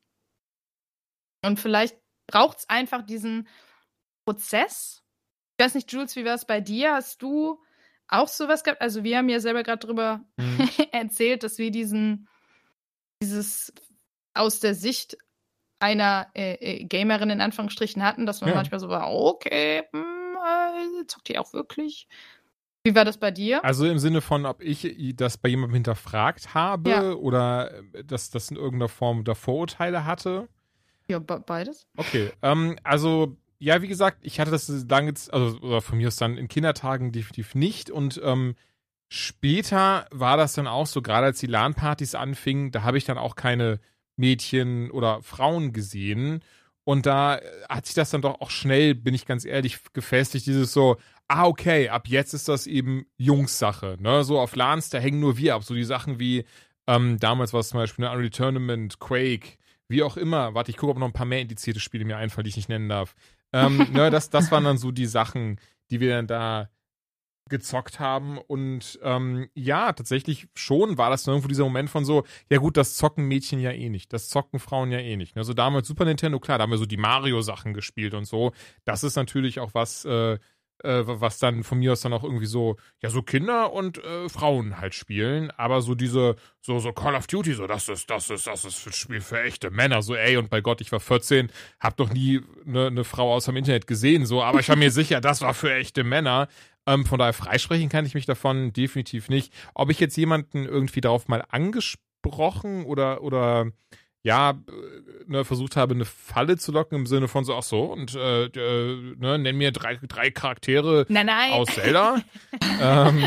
[1.44, 3.48] Und vielleicht braucht es einfach diesen
[4.24, 5.02] Prozess.
[5.56, 6.94] Ich weiß nicht, Jules, wie war es bei dir?
[6.94, 7.60] Hast du
[8.08, 8.80] auch sowas gehabt?
[8.80, 10.68] Also wir haben ja selber gerade drüber mhm.
[10.92, 12.28] erzählt, dass wir diesen,
[13.22, 13.72] dieses
[14.34, 15.16] aus der Sicht
[15.80, 18.56] einer äh, äh, Gamerin in Anführungsstrichen hatten, dass man ja.
[18.56, 22.08] manchmal so war, okay, mh, hm, äh, zockt die auch wirklich?
[22.84, 23.64] Wie war das bei dir?
[23.64, 27.12] Also im Sinne von, ob ich das bei jemandem hinterfragt habe ja.
[27.12, 30.48] oder äh, dass das in irgendeiner Form da Vorurteile hatte?
[31.08, 31.86] Ja, beides.
[31.96, 36.16] Okay, ähm, also ja, wie gesagt, ich hatte das lange, also oder von mir aus
[36.16, 38.54] dann in Kindertagen definitiv nicht und ähm,
[39.08, 43.18] später war das dann auch so, gerade als die LAN-Partys anfingen, da habe ich dann
[43.18, 43.80] auch keine
[44.16, 46.42] Mädchen oder Frauen gesehen.
[46.84, 50.46] Und da äh, hat sich das dann doch auch schnell, bin ich ganz ehrlich, gefestigt,
[50.46, 50.96] dieses so,
[51.28, 53.96] ah, okay, ab jetzt ist das eben Jungs-Sache.
[54.00, 54.24] Ne?
[54.24, 55.64] So auf LANs, da hängen nur wir ab.
[55.64, 56.44] So die Sachen wie,
[56.86, 59.58] ähm, damals war es zum Beispiel eine Unreal Tournament, Quake,
[59.88, 60.54] wie auch immer.
[60.54, 62.70] Warte, ich gucke, ob noch ein paar mehr indizierte Spiele mir einfallen, die ich nicht
[62.70, 63.14] nennen darf.
[63.52, 65.60] Ähm, ne, das, das waren dann so die Sachen,
[65.90, 66.70] die wir dann da
[67.48, 68.38] gezockt haben.
[68.38, 72.94] Und ähm, ja, tatsächlich schon war das irgendwo dieser Moment von so, ja gut, das
[72.94, 74.12] zocken Mädchen ja eh nicht.
[74.12, 75.36] Das zocken Frauen ja eh nicht.
[75.36, 78.52] Also damals Super Nintendo, klar, da haben wir so die Mario-Sachen gespielt und so.
[78.84, 80.38] Das ist natürlich auch was, äh,
[80.84, 84.28] äh, was dann von mir aus dann auch irgendwie so, ja, so Kinder und äh,
[84.28, 88.30] Frauen halt spielen, aber so diese, so, so Call of Duty, so, das ist, das
[88.30, 91.00] ist, das ist ein Spiel für echte Männer, so, ey, und bei Gott, ich war
[91.00, 91.50] 14,
[91.80, 94.90] hab noch nie eine ne Frau aus dem Internet gesehen, so, aber ich war mir
[94.92, 96.48] sicher, das war für echte Männer.
[96.86, 99.52] Ähm, von daher freisprechen kann ich mich davon definitiv nicht.
[99.74, 103.72] Ob ich jetzt jemanden irgendwie darauf mal angesprochen oder, oder
[104.22, 104.58] ja,
[105.26, 108.46] ne, versucht habe, eine Falle zu locken im Sinne von so, ach so, und äh,
[108.46, 111.52] äh, ne, nenn mir drei, drei Charaktere nein, nein.
[111.52, 112.20] aus Zelda.
[112.80, 113.22] ähm,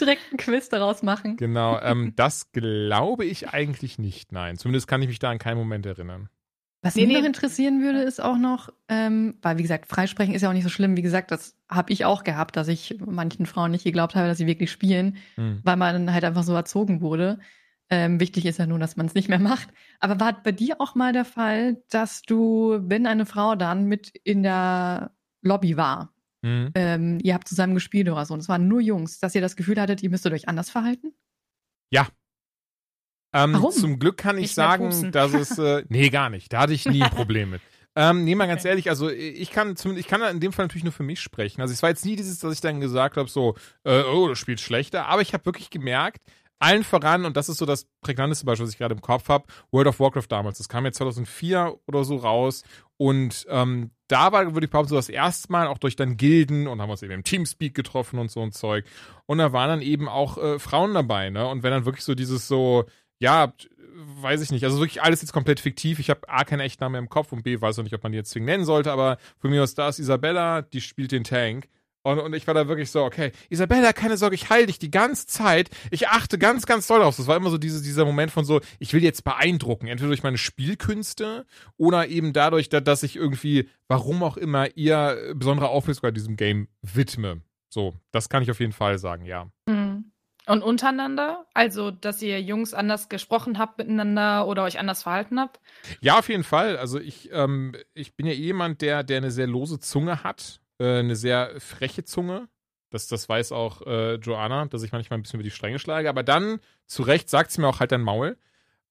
[0.00, 1.36] Direkt einen Quiz daraus machen.
[1.36, 4.56] Genau, ähm, das glaube ich eigentlich nicht, nein.
[4.56, 6.28] Zumindest kann ich mich da an keinen Moment erinnern.
[6.82, 7.20] Was nee, mich nee.
[7.20, 10.62] noch interessieren würde, ist auch noch, ähm, weil wie gesagt, Freisprechen ist ja auch nicht
[10.62, 10.96] so schlimm.
[10.96, 14.38] Wie gesagt, das habe ich auch gehabt, dass ich manchen Frauen nicht geglaubt habe, dass
[14.38, 15.60] sie wirklich spielen, hm.
[15.64, 17.40] weil man halt einfach so erzogen wurde.
[17.88, 19.68] Ähm, wichtig ist ja nur, dass man es nicht mehr macht.
[20.00, 24.08] Aber war bei dir auch mal der Fall, dass du, wenn eine Frau dann mit
[24.24, 25.12] in der
[25.42, 26.12] Lobby war,
[26.42, 26.72] mhm.
[26.74, 29.54] ähm, ihr habt zusammen gespielt oder so, und es waren nur Jungs, dass ihr das
[29.54, 31.12] Gefühl hattet, ihr müsstet euch anders verhalten?
[31.90, 32.08] Ja.
[33.32, 33.70] Ähm, Warum?
[33.70, 35.58] Zum Glück kann ich nicht sagen, dass es.
[35.58, 36.52] Äh, nee, gar nicht.
[36.52, 37.60] Da hatte ich nie ein Problem mit.
[37.98, 38.68] Ähm, nee, mal ganz okay.
[38.68, 41.62] ehrlich, also ich kann zumindest, ich kann in dem Fall natürlich nur für mich sprechen.
[41.62, 44.38] Also es war jetzt nie dieses, dass ich dann gesagt habe, so, äh, oh, das
[44.38, 46.20] spielt schlechter, aber ich habe wirklich gemerkt,
[46.58, 49.46] allen voran, und das ist so das prägnanteste Beispiel, was ich gerade im Kopf habe,
[49.70, 50.58] World of Warcraft damals.
[50.58, 52.64] Das kam jetzt 2004 oder so raus.
[52.96, 56.66] Und ähm, da war, würde ich behaupten, so das erste Mal auch durch dann Gilden
[56.66, 58.86] und haben uns eben im Teamspeak getroffen und so ein Zeug.
[59.26, 61.46] Und da waren dann eben auch äh, Frauen dabei, ne?
[61.46, 62.86] Und wenn dann wirklich so dieses so,
[63.18, 63.52] ja,
[63.96, 65.98] weiß ich nicht, also wirklich alles jetzt komplett fiktiv.
[65.98, 68.02] Ich habe A, keinen echten Namen mehr im Kopf und B, weiß auch nicht, ob
[68.02, 71.12] man die jetzt zwingend nennen sollte, aber von mir aus da ist Isabella, die spielt
[71.12, 71.68] den Tank.
[72.06, 74.92] Und, und ich war da wirklich so, okay, Isabella, keine Sorge, ich heile dich die
[74.92, 75.70] ganze Zeit.
[75.90, 77.16] Ich achte ganz, ganz doll auf.
[77.16, 79.88] Das war immer so diese, dieser Moment von so, ich will jetzt beeindrucken.
[79.88, 81.46] Entweder durch meine Spielkünste
[81.76, 87.40] oder eben dadurch, dass ich irgendwie, warum auch immer, ihr besondere Aufmerksamkeit diesem Game widme.
[87.70, 89.50] So, das kann ich auf jeden Fall sagen, ja.
[89.68, 90.12] Mhm.
[90.46, 91.44] Und untereinander?
[91.54, 95.58] Also, dass ihr Jungs anders gesprochen habt miteinander oder euch anders verhalten habt?
[96.00, 96.76] Ja, auf jeden Fall.
[96.76, 101.00] Also ich, ähm, ich bin ja jemand, der, der eine sehr lose Zunge hat äh,
[101.00, 102.48] eine sehr freche Zunge.
[102.90, 106.08] Das, das weiß auch äh, Joanna, dass ich manchmal ein bisschen über die Stränge schlage.
[106.08, 108.38] Aber dann, zu Recht, sagt sie mir auch halt dein Maul.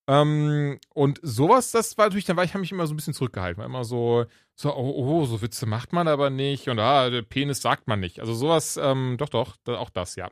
[0.08, 3.14] Ähm, und sowas, das war natürlich, dann war ich, habe mich immer so ein bisschen
[3.14, 3.60] zurückgehalten.
[3.60, 6.68] War immer so, so, oh, oh, so Witze macht man aber nicht.
[6.70, 8.20] Und ah, der Penis sagt man nicht.
[8.20, 10.30] Also sowas, ähm, doch, doch, auch das, ja.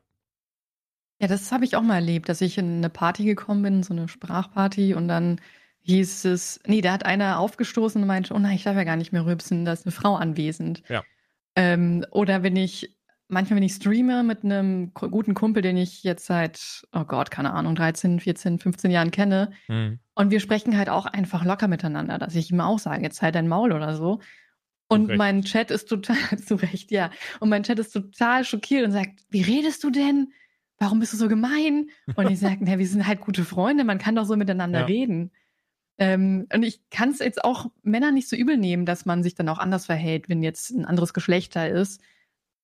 [1.20, 3.94] Ja, das habe ich auch mal erlebt, dass ich in eine Party gekommen bin, so
[3.94, 5.40] eine Sprachparty, und dann
[5.84, 8.98] hieß es, nee, da hat einer aufgestoßen und meinte, oh nein, ich darf ja gar
[8.98, 10.84] nicht mehr rübsen, da ist eine Frau anwesend.
[10.90, 11.04] Ja.
[11.56, 12.96] Ähm, oder wenn ich,
[13.28, 17.54] manchmal wenn ich streame mit einem guten Kumpel, den ich jetzt seit, oh Gott, keine
[17.54, 19.52] Ahnung, 13, 14, 15 Jahren kenne.
[19.68, 20.00] Mhm.
[20.16, 23.36] Und wir sprechen halt auch einfach locker miteinander, dass ich ihm auch sage, jetzt halt
[23.36, 24.20] dein Maul oder so.
[24.88, 25.18] Und Zurecht.
[25.18, 27.10] mein Chat ist total, zu Recht, ja.
[27.40, 30.34] Und mein Chat ist total schockiert und sagt, wie redest du denn?
[30.78, 31.90] Warum bist du so gemein?
[32.16, 34.86] Und ich sage, na, wir sind halt gute Freunde, man kann doch so miteinander ja.
[34.86, 35.32] reden.
[35.98, 39.36] Ähm, und ich kann es jetzt auch Männern nicht so übel nehmen, dass man sich
[39.36, 42.02] dann auch anders verhält, wenn jetzt ein anderes Geschlecht da ist.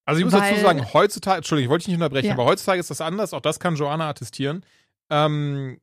[0.06, 2.34] Also ich muss weil, dazu sagen, heutzutage, Entschuldigung, ich wollte dich nicht unterbrechen, ja.
[2.34, 4.66] aber heutzutage ist das anders, auch das kann Joanna attestieren.
[5.12, 5.80] Ähm,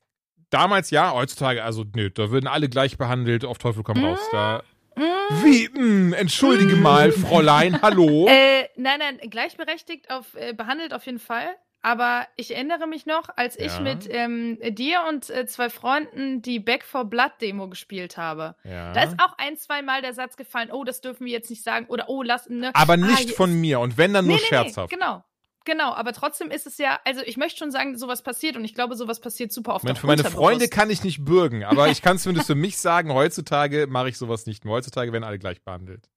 [0.50, 4.18] damals ja, heutzutage, also nö, da würden alle gleich behandelt, auf Teufel komm raus.
[4.32, 4.62] Da
[4.96, 5.00] mm.
[5.44, 8.26] wie, mh, mm, entschuldige mal, Fräulein, hallo.
[8.28, 11.46] Äh, nein, nein, gleichberechtigt auf, äh, behandelt auf jeden Fall.
[11.86, 13.80] Aber ich erinnere mich noch, als ich ja.
[13.80, 18.56] mit ähm, dir und äh, zwei Freunden die Back for Blood Demo gespielt habe.
[18.64, 18.92] Ja.
[18.92, 21.62] Da ist auch ein, zwei Mal der Satz gefallen, oh, das dürfen wir jetzt nicht
[21.62, 22.48] sagen oder oh, lass.
[22.48, 24.90] Ne, aber nicht ah, von mir und wenn dann nee, nur nee, scherzhaft.
[24.90, 25.22] Nee, genau.
[25.64, 28.74] Genau, aber trotzdem ist es ja, also ich möchte schon sagen, sowas passiert und ich
[28.74, 29.84] glaube, sowas passiert super oft.
[29.84, 33.12] Meine, für meine Freunde kann ich nicht bürgen, aber ich kann zumindest für mich sagen,
[33.12, 34.74] heutzutage mache ich sowas nicht mehr.
[34.74, 36.08] Heutzutage werden alle gleich behandelt.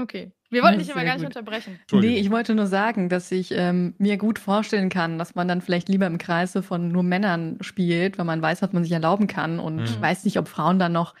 [0.00, 0.30] Okay.
[0.50, 1.36] Wir wollten dich aber gar nicht gut.
[1.36, 1.78] unterbrechen.
[1.92, 5.60] Nee, ich wollte nur sagen, dass ich ähm, mir gut vorstellen kann, dass man dann
[5.60, 9.26] vielleicht lieber im Kreise von nur Männern spielt, weil man weiß, was man sich erlauben
[9.26, 10.00] kann und mhm.
[10.00, 11.14] weiß nicht, ob Frauen dann noch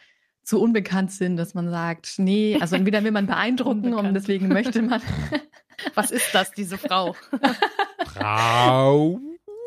[0.44, 4.80] zu unbekannt sind, dass man sagt, nee, also entweder will man beeindrucken und deswegen möchte
[4.80, 5.02] man.
[5.94, 7.14] Was ist das, diese Frau?
[8.14, 9.20] Frau.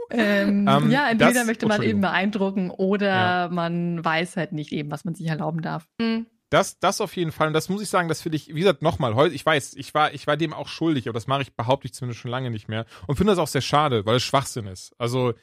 [0.10, 3.50] Ähm, ähm, ja, entweder das, möchte man eben beeindrucken oder ja.
[3.50, 5.88] man weiß halt nicht eben, was man sich erlauben darf.
[6.02, 6.26] Mhm.
[6.52, 7.48] Das, das auf jeden Fall.
[7.48, 10.14] Und das muss ich sagen, das finde ich, wie gesagt, nochmal, ich weiß, ich war,
[10.14, 12.68] ich war dem auch schuldig, aber das mache ich, behaupte ich zumindest schon lange nicht
[12.68, 12.86] mehr.
[13.08, 14.94] Und finde das auch sehr schade, weil es Schwachsinn ist.
[14.98, 15.34] Also,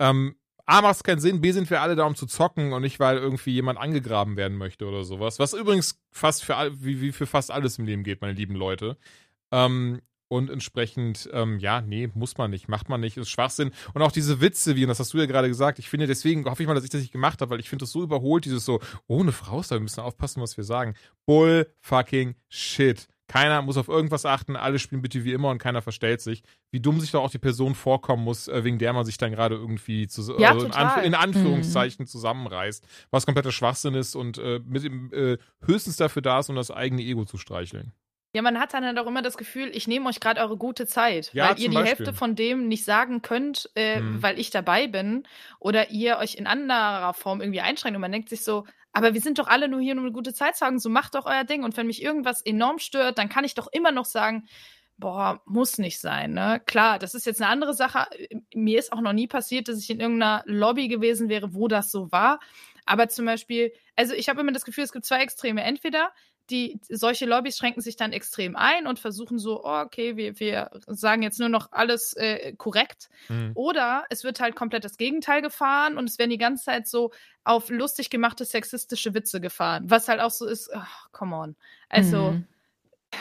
[0.00, 0.34] ähm,
[0.66, 2.98] A macht es keinen Sinn, B sind wir alle da, um zu zocken und nicht,
[2.98, 5.38] weil irgendwie jemand angegraben werden möchte oder sowas.
[5.38, 8.98] Was übrigens fast für wie, wie für fast alles im Leben geht, meine lieben Leute.
[9.52, 13.72] Ähm, und entsprechend, ähm, ja, nee, muss man nicht, macht man nicht, ist Schwachsinn.
[13.94, 16.44] Und auch diese Witze, wie, und das hast du ja gerade gesagt, ich finde, deswegen
[16.44, 18.44] hoffe ich mal, dass ich das nicht gemacht habe, weil ich finde das so überholt,
[18.44, 20.94] dieses so, oh, eine Frau ist da, wir müssen aufpassen, was wir sagen.
[21.26, 23.08] Bull fucking shit.
[23.28, 26.42] Keiner muss auf irgendwas achten, alle spielen bitte wie immer und keiner verstellt sich.
[26.70, 29.32] Wie dumm sich doch auch die Person vorkommen muss, äh, wegen der man sich dann
[29.32, 32.08] gerade irgendwie zu, ja, also in, Anf in, Anführungszeichen mhm.
[32.08, 36.70] zusammenreißt, was kompletter Schwachsinn ist und äh, mit äh, höchstens dafür da ist, um das
[36.70, 37.92] eigene Ego zu streicheln.
[38.34, 40.86] Ja, man hat dann halt auch immer das Gefühl, ich nehme euch gerade eure gute
[40.86, 41.96] Zeit, ja, weil ihr die Beispiel.
[41.96, 44.22] Hälfte von dem nicht sagen könnt, äh, hm.
[44.22, 45.26] weil ich dabei bin
[45.60, 49.20] oder ihr euch in anderer Form irgendwie einschränkt und man denkt sich so, aber wir
[49.20, 51.44] sind doch alle nur hier, um eine gute Zeit zu haben, so macht doch euer
[51.44, 54.46] Ding und wenn mich irgendwas enorm stört, dann kann ich doch immer noch sagen,
[54.98, 56.60] boah, muss nicht sein, ne?
[56.66, 58.06] Klar, das ist jetzt eine andere Sache.
[58.52, 61.90] Mir ist auch noch nie passiert, dass ich in irgendeiner Lobby gewesen wäre, wo das
[61.90, 62.40] so war.
[62.84, 65.62] Aber zum Beispiel, also ich habe immer das Gefühl, es gibt zwei Extreme.
[65.62, 66.10] Entweder
[66.50, 70.70] die solche Lobbys schränken sich dann extrem ein und versuchen so, oh, okay, wir, wir
[70.86, 73.08] sagen jetzt nur noch alles äh, korrekt.
[73.28, 73.52] Mhm.
[73.54, 77.12] Oder es wird halt komplett das Gegenteil gefahren und es werden die ganze Zeit so
[77.44, 79.84] auf lustig gemachte sexistische Witze gefahren.
[79.90, 80.80] Was halt auch so ist, oh,
[81.12, 81.56] come on.
[81.88, 82.46] Also, mhm.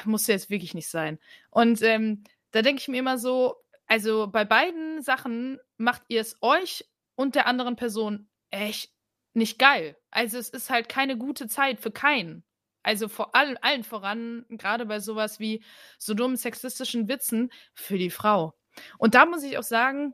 [0.06, 1.20] muss jetzt wirklich nicht sein.
[1.50, 3.56] Und ähm, da denke ich mir immer so,
[3.88, 8.92] also bei beiden Sachen macht ihr es euch und der anderen Person echt
[9.34, 9.96] nicht geil.
[10.12, 12.44] Also es ist halt keine gute Zeit für keinen.
[12.88, 15.62] Also vor allem, allen voran, gerade bei sowas wie
[16.00, 18.54] so dummen sexistischen Witzen, für die Frau.
[18.98, 20.14] Und da muss ich auch sagen,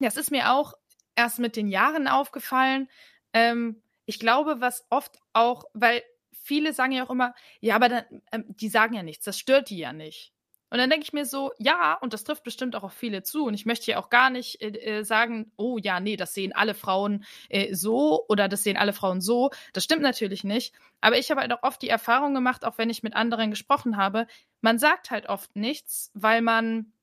[0.00, 0.74] das ist mir auch
[1.14, 2.88] erst mit den Jahren aufgefallen.
[3.32, 8.04] Ähm, ich glaube, was oft auch, weil viele sagen ja auch immer, ja, aber dann,
[8.32, 10.32] ähm, die sagen ja nichts, das stört die ja nicht.
[10.72, 13.44] Und dann denke ich mir so, ja, und das trifft bestimmt auch auf viele zu.
[13.44, 16.54] Und ich möchte ja auch gar nicht äh, äh, sagen, oh ja, nee, das sehen
[16.54, 19.50] alle Frauen äh, so oder das sehen alle Frauen so.
[19.74, 20.74] Das stimmt natürlich nicht.
[21.02, 23.98] Aber ich habe halt auch oft die Erfahrung gemacht, auch wenn ich mit anderen gesprochen
[23.98, 24.26] habe,
[24.62, 26.94] man sagt halt oft nichts, weil man,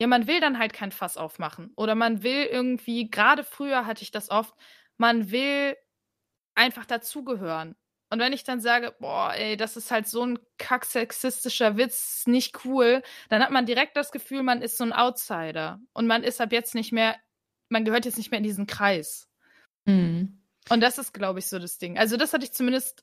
[0.00, 1.70] ja, man will dann halt kein Fass aufmachen.
[1.76, 4.54] Oder man will irgendwie, gerade früher hatte ich das oft,
[4.96, 5.76] man will
[6.54, 7.76] einfach dazugehören.
[8.12, 12.66] Und wenn ich dann sage, boah, ey, das ist halt so ein kacksexistischer Witz, nicht
[12.66, 15.80] cool, dann hat man direkt das Gefühl, man ist so ein Outsider.
[15.94, 17.16] Und man ist ab jetzt nicht mehr,
[17.70, 19.30] man gehört jetzt nicht mehr in diesen Kreis.
[19.86, 20.42] Mhm.
[20.68, 21.96] Und das ist, glaube ich, so das Ding.
[21.96, 23.02] Also, das hatte ich zumindest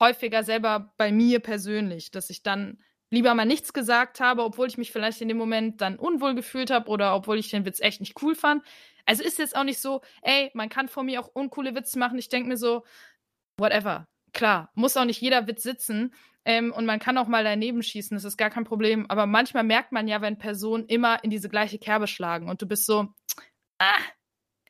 [0.00, 4.76] häufiger selber bei mir persönlich, dass ich dann lieber mal nichts gesagt habe, obwohl ich
[4.76, 8.00] mich vielleicht in dem Moment dann unwohl gefühlt habe oder obwohl ich den Witz echt
[8.00, 8.64] nicht cool fand.
[9.06, 12.18] Also ist jetzt auch nicht so, ey, man kann vor mir auch uncoole Witze machen.
[12.18, 12.84] Ich denke mir so,
[13.56, 16.14] whatever klar, muss auch nicht jeder Witz sitzen.
[16.44, 19.04] Ähm, und man kann auch mal daneben schießen, das ist gar kein Problem.
[19.10, 22.66] Aber manchmal merkt man ja, wenn Personen immer in diese gleiche Kerbe schlagen und du
[22.66, 23.08] bist so,
[23.78, 24.00] ah,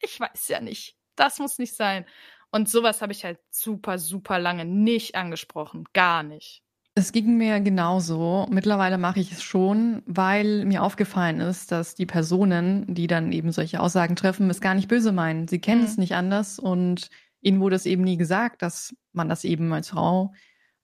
[0.01, 2.05] ich weiß ja nicht, das muss nicht sein.
[2.51, 5.85] Und sowas habe ich halt super, super lange nicht angesprochen.
[5.93, 6.63] Gar nicht.
[6.95, 8.49] Es ging mir genauso.
[8.51, 13.53] Mittlerweile mache ich es schon, weil mir aufgefallen ist, dass die Personen, die dann eben
[13.53, 15.47] solche Aussagen treffen, es gar nicht böse meinen.
[15.47, 15.87] Sie kennen mhm.
[15.87, 17.09] es nicht anders und
[17.41, 20.33] ihnen wurde es eben nie gesagt, dass man das eben als Frau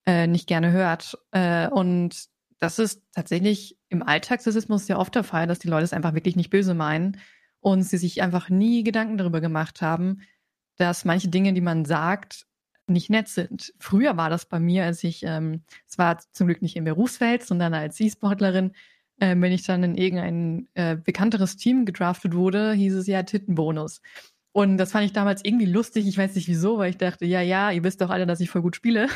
[0.07, 1.19] äh, nicht gerne hört.
[1.33, 2.29] Äh, und
[2.59, 6.37] das ist tatsächlich im Alltagssexismus sehr oft der Fall, dass die Leute es einfach wirklich
[6.37, 7.19] nicht böse meinen
[7.61, 10.21] und sie sich einfach nie Gedanken darüber gemacht haben,
[10.77, 12.47] dass manche Dinge, die man sagt,
[12.87, 13.73] nicht nett sind.
[13.79, 17.43] Früher war das bei mir, als ich, ähm, es war zum Glück nicht im Berufsfeld,
[17.43, 18.73] sondern als E-Sportlerin,
[19.19, 24.03] äh, wenn ich dann in irgendein äh, bekannteres Team gedraftet wurde, hieß es ja Tittenbonus.
[24.57, 26.07] Und das fand ich damals irgendwie lustig.
[26.07, 28.51] Ich weiß nicht wieso, weil ich dachte, ja, ja, ihr wisst doch alle, dass ich
[28.51, 29.09] voll gut spiele.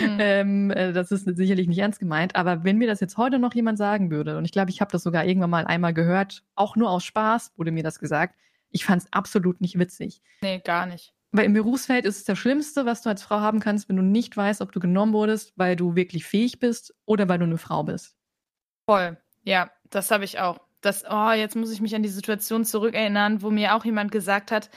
[0.00, 0.16] Mhm.
[0.20, 2.36] ähm, äh, das ist sicherlich nicht ernst gemeint.
[2.36, 4.92] Aber wenn mir das jetzt heute noch jemand sagen würde, und ich glaube, ich habe
[4.92, 8.36] das sogar irgendwann mal einmal gehört, auch nur aus Spaß wurde mir das gesagt,
[8.70, 10.22] ich fand es absolut nicht witzig.
[10.40, 11.14] Nee, gar nicht.
[11.32, 14.02] Weil im Berufsfeld ist es das Schlimmste, was du als Frau haben kannst, wenn du
[14.02, 17.58] nicht weißt, ob du genommen wurdest, weil du wirklich fähig bist oder weil du eine
[17.58, 18.14] Frau bist.
[18.86, 19.18] Voll.
[19.42, 23.42] Ja, das habe ich auch das, oh, jetzt muss ich mich an die Situation zurückerinnern,
[23.42, 24.70] wo mir auch jemand gesagt hat,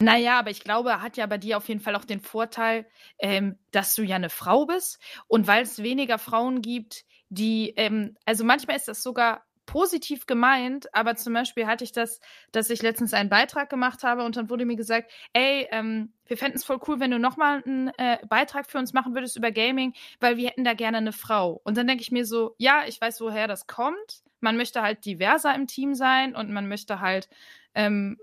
[0.00, 2.86] naja, aber ich glaube, hat ja bei dir auf jeden Fall auch den Vorteil,
[3.18, 8.16] ähm, dass du ja eine Frau bist und weil es weniger Frauen gibt, die, ähm,
[8.24, 12.20] also manchmal ist das sogar positiv gemeint, aber zum Beispiel hatte ich das,
[12.52, 16.38] dass ich letztens einen Beitrag gemacht habe und dann wurde mir gesagt, ey, ähm, wir
[16.38, 19.50] fänden es voll cool, wenn du nochmal einen äh, Beitrag für uns machen würdest über
[19.50, 21.60] Gaming, weil wir hätten da gerne eine Frau.
[21.64, 24.22] Und dann denke ich mir so, ja, ich weiß, woher das kommt.
[24.40, 27.28] Man möchte halt diverser im Team sein und man möchte halt
[27.74, 28.18] ähm,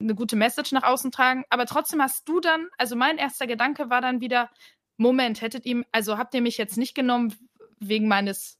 [0.00, 1.44] eine gute Message nach außen tragen.
[1.50, 4.50] Aber trotzdem hast du dann, also mein erster Gedanke war dann wieder,
[4.96, 7.34] Moment, hättet ihr, also habt ihr mich jetzt nicht genommen
[7.80, 8.58] wegen meines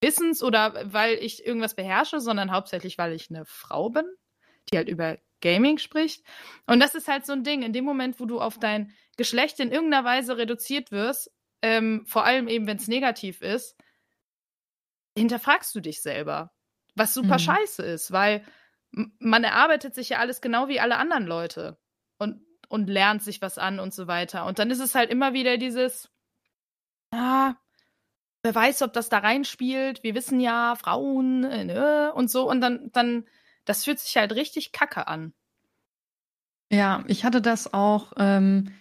[0.00, 4.04] Wissens oder weil ich irgendwas beherrsche, sondern hauptsächlich, weil ich eine Frau bin,
[4.70, 6.24] die halt über Gaming spricht.
[6.66, 9.60] Und das ist halt so ein Ding, in dem Moment, wo du auf dein Geschlecht
[9.60, 13.76] in irgendeiner Weise reduziert wirst, ähm, vor allem eben, wenn es negativ ist,
[15.16, 16.52] hinterfragst du dich selber.
[16.94, 17.40] Was super mhm.
[17.40, 18.44] scheiße ist, weil
[18.90, 21.78] man erarbeitet sich ja alles genau wie alle anderen Leute
[22.18, 24.44] und, und lernt sich was an und so weiter.
[24.46, 26.10] Und dann ist es halt immer wieder dieses,
[27.10, 27.54] ah,
[28.42, 30.02] wer weiß, ob das da reinspielt.
[30.02, 32.48] Wir wissen ja, Frauen äh, ne, und so.
[32.48, 33.26] Und dann, dann,
[33.64, 35.32] das fühlt sich halt richtig kacke an.
[36.70, 38.74] Ja, ich hatte das auch, ähm,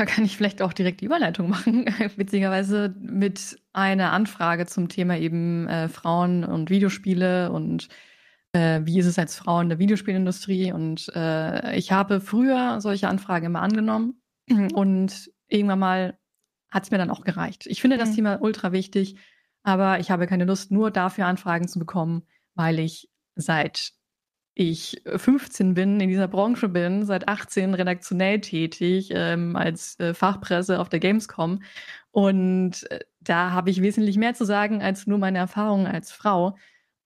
[0.00, 1.84] da kann ich vielleicht auch direkt die Überleitung machen,
[2.16, 7.88] witzigerweise mit einer Anfrage zum Thema eben äh, Frauen und Videospiele und
[8.52, 10.72] äh, wie ist es als Frau in der Videospielindustrie.
[10.72, 14.22] Und äh, ich habe früher solche Anfragen immer angenommen
[14.72, 16.18] und irgendwann mal
[16.70, 17.66] hat es mir dann auch gereicht.
[17.66, 18.00] Ich finde mhm.
[18.00, 19.16] das Thema ultra wichtig,
[19.64, 22.22] aber ich habe keine Lust, nur dafür Anfragen zu bekommen,
[22.54, 23.92] weil ich seit
[24.60, 30.78] ich 15 bin, in dieser Branche bin, seit 18 redaktionell tätig, ähm, als äh, Fachpresse
[30.80, 31.62] auf der Gamescom.
[32.10, 36.56] Und äh, da habe ich wesentlich mehr zu sagen als nur meine Erfahrungen als Frau.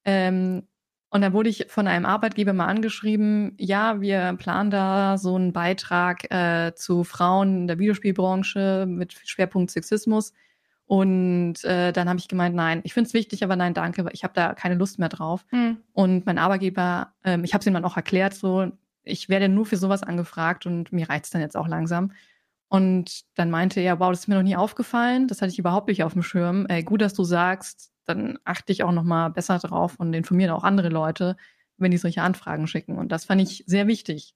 [0.05, 0.67] Ähm,
[1.11, 5.53] und da wurde ich von einem Arbeitgeber mal angeschrieben, ja, wir planen da so einen
[5.53, 10.33] Beitrag äh, zu Frauen in der Videospielbranche mit Schwerpunkt Sexismus.
[10.87, 14.23] Und äh, dann habe ich gemeint, nein, ich finde es wichtig, aber nein, danke, ich
[14.23, 15.45] habe da keine Lust mehr drauf.
[15.49, 15.79] Hm.
[15.93, 18.71] Und mein Arbeitgeber, ähm, ich habe es ihm dann auch erklärt, so,
[19.03, 22.13] ich werde nur für sowas angefragt und mir reizt dann jetzt auch langsam.
[22.69, 25.89] Und dann meinte er, wow, das ist mir noch nie aufgefallen, das hatte ich überhaupt
[25.89, 26.67] nicht auf dem Schirm.
[26.67, 30.55] Ey, gut, dass du sagst, dann achte ich auch noch mal besser drauf und informiere
[30.55, 31.37] auch andere Leute,
[31.77, 32.99] wenn die solche Anfragen schicken.
[32.99, 34.35] Und das fand ich sehr wichtig.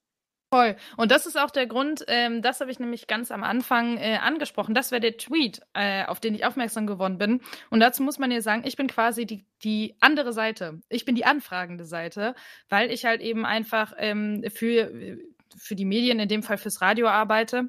[0.50, 0.76] Voll.
[0.96, 4.16] Und das ist auch der Grund, ähm, das habe ich nämlich ganz am Anfang äh,
[4.16, 4.74] angesprochen.
[4.74, 7.42] Das wäre der Tweet, äh, auf den ich aufmerksam geworden bin.
[7.68, 10.80] Und dazu muss man ja sagen, ich bin quasi die, die andere Seite.
[10.88, 12.34] Ich bin die anfragende Seite,
[12.70, 15.18] weil ich halt eben einfach ähm, für,
[15.54, 17.68] für die Medien, in dem Fall fürs Radio arbeite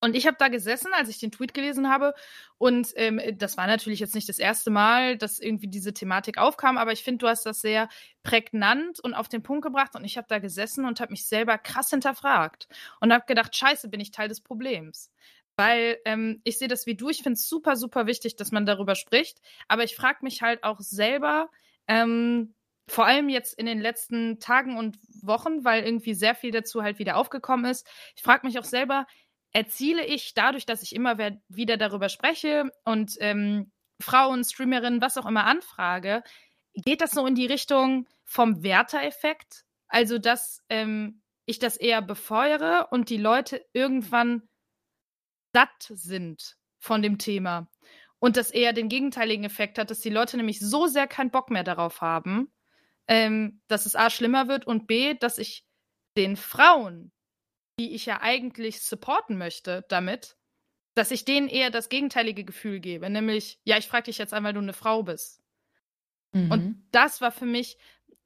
[0.00, 2.14] und ich habe da gesessen, als ich den Tweet gelesen habe.
[2.56, 6.78] Und ähm, das war natürlich jetzt nicht das erste Mal, dass irgendwie diese Thematik aufkam,
[6.78, 7.88] aber ich finde, du hast das sehr
[8.22, 9.96] prägnant und auf den Punkt gebracht.
[9.96, 12.68] Und ich habe da gesessen und habe mich selber krass hinterfragt
[13.00, 15.10] und habe gedacht, scheiße, bin ich Teil des Problems.
[15.56, 18.66] Weil ähm, ich sehe das wie du, ich finde es super, super wichtig, dass man
[18.66, 19.40] darüber spricht.
[19.66, 21.50] Aber ich frage mich halt auch selber,
[21.88, 22.54] ähm,
[22.86, 26.98] vor allem jetzt in den letzten Tagen und Wochen, weil irgendwie sehr viel dazu halt
[26.98, 27.86] wieder aufgekommen ist.
[28.16, 29.06] Ich frage mich auch selber,
[29.52, 31.18] erziele ich dadurch, dass ich immer
[31.48, 36.22] wieder darüber spreche und ähm, Frauen, Streamerinnen, was auch immer anfrage,
[36.74, 39.64] geht das so in die Richtung vom Werter-Effekt?
[39.88, 44.42] Also, dass ähm, ich das eher befeuere und die Leute irgendwann
[45.54, 47.68] satt sind von dem Thema.
[48.20, 51.50] Und das eher den gegenteiligen Effekt hat, dass die Leute nämlich so sehr keinen Bock
[51.50, 52.52] mehr darauf haben,
[53.06, 55.64] ähm, dass es A schlimmer wird und B, dass ich
[56.16, 57.12] den Frauen
[57.78, 60.36] die ich ja eigentlich supporten möchte damit,
[60.94, 64.42] dass ich denen eher das gegenteilige Gefühl gebe, nämlich, ja, ich frage dich jetzt an,
[64.44, 65.40] weil du eine Frau bist.
[66.32, 66.50] Mhm.
[66.50, 67.78] Und das war für mich,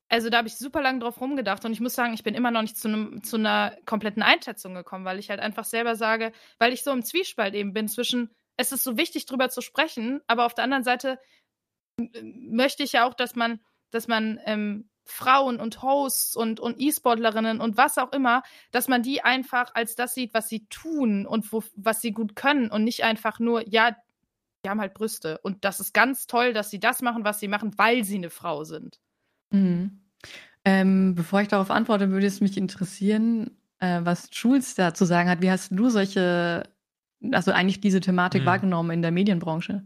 [0.09, 2.50] also da habe ich super lange drauf rumgedacht und ich muss sagen, ich bin immer
[2.50, 6.32] noch nicht zu, einem, zu einer kompletten Einschätzung gekommen, weil ich halt einfach selber sage,
[6.59, 10.20] weil ich so im Zwiespalt eben bin zwischen, es ist so wichtig, drüber zu sprechen,
[10.26, 11.18] aber auf der anderen Seite
[12.22, 17.61] möchte ich ja auch, dass man, dass man ähm, Frauen und Hosts und, und E-Sportlerinnen
[17.61, 21.53] und was auch immer, dass man die einfach als das sieht, was sie tun und
[21.53, 23.96] wo, was sie gut können und nicht einfach nur, ja,
[24.64, 25.38] die haben halt Brüste.
[25.38, 28.30] Und das ist ganz toll, dass sie das machen, was sie machen, weil sie eine
[28.30, 29.00] Frau sind.
[29.50, 30.00] Mhm.
[30.64, 33.50] Ähm, bevor ich darauf antworte, würde es mich interessieren,
[33.80, 35.42] äh, was Jules dazu sagen hat.
[35.42, 36.62] Wie hast du solche,
[37.32, 38.46] also eigentlich diese Thematik mhm.
[38.46, 39.84] wahrgenommen in der Medienbranche?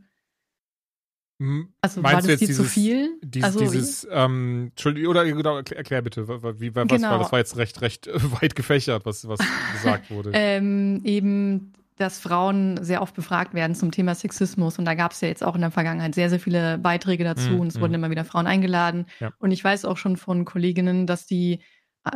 [1.39, 3.19] Also Meinst war das dir dieses, zu viel?
[3.23, 6.27] Dieses, also, dieses ähm, Entschuldigung, oder genau, erklär, erklär bitte,
[6.61, 7.11] wie, was genau.
[7.11, 8.09] war, das war jetzt recht, recht
[8.41, 9.41] weit gefächert, was, was
[9.75, 10.31] gesagt wurde.
[10.35, 15.21] ähm, eben, dass Frauen sehr oft befragt werden zum Thema Sexismus und da gab es
[15.21, 17.81] ja jetzt auch in der Vergangenheit sehr, sehr viele Beiträge dazu mm, und es mm.
[17.81, 19.07] wurden immer wieder Frauen eingeladen.
[19.21, 19.33] Ja.
[19.39, 21.59] Und ich weiß auch schon von Kolleginnen, dass die äh,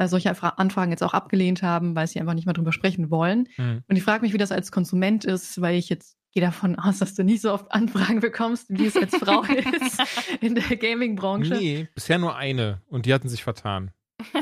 [0.07, 3.49] solche Anfragen jetzt auch abgelehnt haben, weil sie einfach nicht mehr drüber sprechen wollen.
[3.57, 3.79] Mm.
[3.89, 6.99] Und ich frage mich, wie das als Konsument ist, weil ich jetzt gehe davon aus,
[6.99, 10.01] dass du nicht so oft Anfragen bekommst, wie es als Frau ist
[10.41, 11.55] in der Gaming-Branche.
[11.55, 13.91] Nee, bisher nur eine und die hatten sich vertan.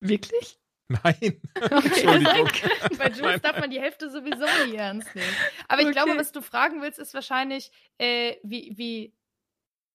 [0.00, 0.58] Wirklich?
[0.88, 1.14] Nein.
[1.54, 2.48] Entschuldigung.
[2.96, 5.34] Bei Jules darf man die Hälfte sowieso nie ernst nehmen.
[5.68, 5.94] Aber ich okay.
[5.94, 9.14] glaube, was du fragen willst, ist wahrscheinlich, äh, wie, wie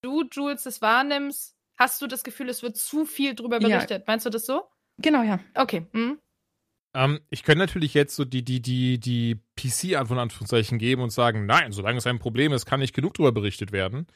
[0.02, 1.53] du, Jules, das wahrnimmst.
[1.78, 4.00] Hast du das Gefühl, es wird zu viel drüber berichtet?
[4.00, 4.04] Ja.
[4.08, 4.64] Meinst du das so?
[4.98, 5.40] Genau, ja.
[5.56, 5.88] Okay.
[5.92, 6.20] Mhm.
[6.96, 11.46] Ähm, ich könnte natürlich jetzt so die, die, die, die PC-Antwort Anführungszeichen geben und sagen,
[11.46, 14.08] nein, solange es ein Problem ist, kann nicht genug darüber berichtet werden.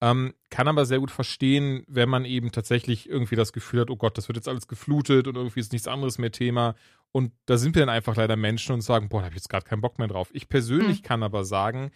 [0.00, 3.96] Ähm, kann aber sehr gut verstehen, wenn man eben tatsächlich irgendwie das Gefühl hat, oh
[3.96, 6.76] Gott, das wird jetzt alles geflutet und irgendwie ist nichts anderes mehr Thema.
[7.10, 9.48] Und da sind wir dann einfach leider Menschen und sagen, boah, da habe ich jetzt
[9.48, 10.28] gerade keinen Bock mehr drauf.
[10.32, 11.04] Ich persönlich mhm.
[11.04, 11.90] kann aber sagen,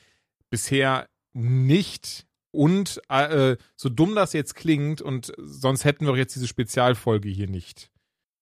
[0.51, 2.27] bisher nicht.
[2.53, 7.29] Und äh, so dumm das jetzt klingt, und sonst hätten wir auch jetzt diese Spezialfolge
[7.29, 7.91] hier nicht.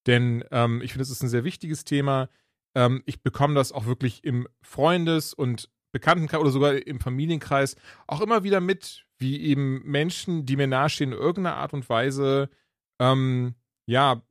[0.06, 2.28] Denn ähm, ich finde, es ist ein sehr wichtiges Thema.
[2.74, 8.20] Ähm, ich bekomme das auch wirklich im Freundes- und Bekanntenkreis oder sogar im Familienkreis auch
[8.20, 12.48] immer wieder mit, wie eben Menschen, die mir nahestehen, in irgendeiner Art und Weise,
[13.00, 13.54] ähm,
[13.86, 14.22] ja,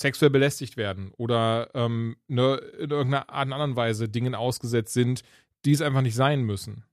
[0.00, 5.22] sexuell belästigt werden oder ähm, ne, in irgendeiner Art und anderen Weise Dingen ausgesetzt sind,
[5.64, 6.84] die es einfach nicht sein müssen.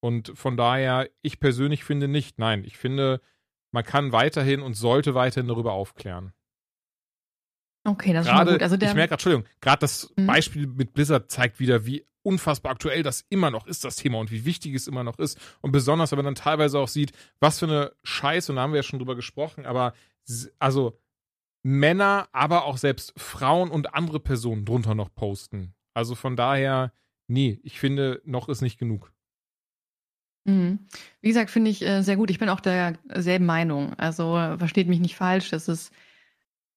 [0.00, 3.20] Und von daher, ich persönlich finde nicht, nein, ich finde,
[3.72, 6.32] man kann weiterhin und sollte weiterhin darüber aufklären.
[7.84, 8.62] Okay, das ist gerade, schon gut.
[8.62, 10.26] Also der, ich merke, Entschuldigung, gerade das mhm.
[10.26, 14.32] Beispiel mit Blizzard zeigt wieder, wie unfassbar aktuell das immer noch ist, das Thema und
[14.32, 15.38] wie wichtig es immer noch ist.
[15.60, 18.72] Und besonders, wenn man dann teilweise auch sieht, was für eine Scheiße, und da haben
[18.72, 19.94] wir ja schon drüber gesprochen, aber
[20.58, 20.98] also
[21.62, 25.74] Männer, aber auch selbst Frauen und andere Personen drunter noch posten.
[25.94, 26.92] Also von daher,
[27.28, 29.12] nee, ich finde, noch ist nicht genug.
[30.46, 30.78] Mhm.
[31.20, 32.30] Wie gesagt, finde ich äh, sehr gut.
[32.30, 33.94] Ich bin auch derselben Meinung.
[33.94, 35.50] Also versteht mich nicht falsch.
[35.50, 35.92] Das ist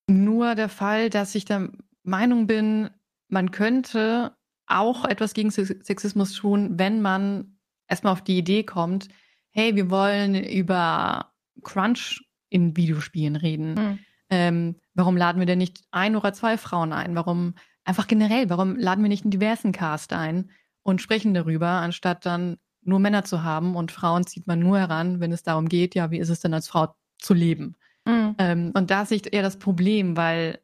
[0.08, 1.70] nur der Fall, dass ich der
[2.04, 2.90] Meinung bin,
[3.28, 7.58] man könnte auch etwas gegen Sexismus tun, wenn man
[7.88, 9.08] erstmal auf die Idee kommt,
[9.52, 11.32] hey, wir wollen über
[11.64, 13.74] Crunch in Videospielen reden.
[13.74, 14.00] Mhm.
[14.30, 17.16] Ähm, warum laden wir denn nicht ein oder zwei Frauen ein?
[17.16, 20.52] Warum einfach generell, warum laden wir nicht einen diversen Cast ein
[20.84, 22.58] und sprechen darüber, anstatt dann
[22.90, 26.12] nur Männer zu haben und Frauen zieht man nur heran, wenn es darum geht, ja,
[26.12, 27.76] wie ist es denn als Frau zu leben?
[28.06, 28.36] Mhm.
[28.38, 30.60] Ähm, und da sehe ich eher das Problem, weil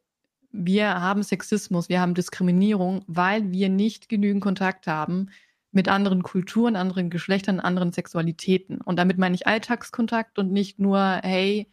[0.51, 5.29] wir haben Sexismus, wir haben Diskriminierung, weil wir nicht genügend Kontakt haben
[5.71, 8.79] mit anderen Kulturen, anderen Geschlechtern, anderen Sexualitäten.
[8.79, 11.69] Und damit meine ich Alltagskontakt und nicht nur, hey,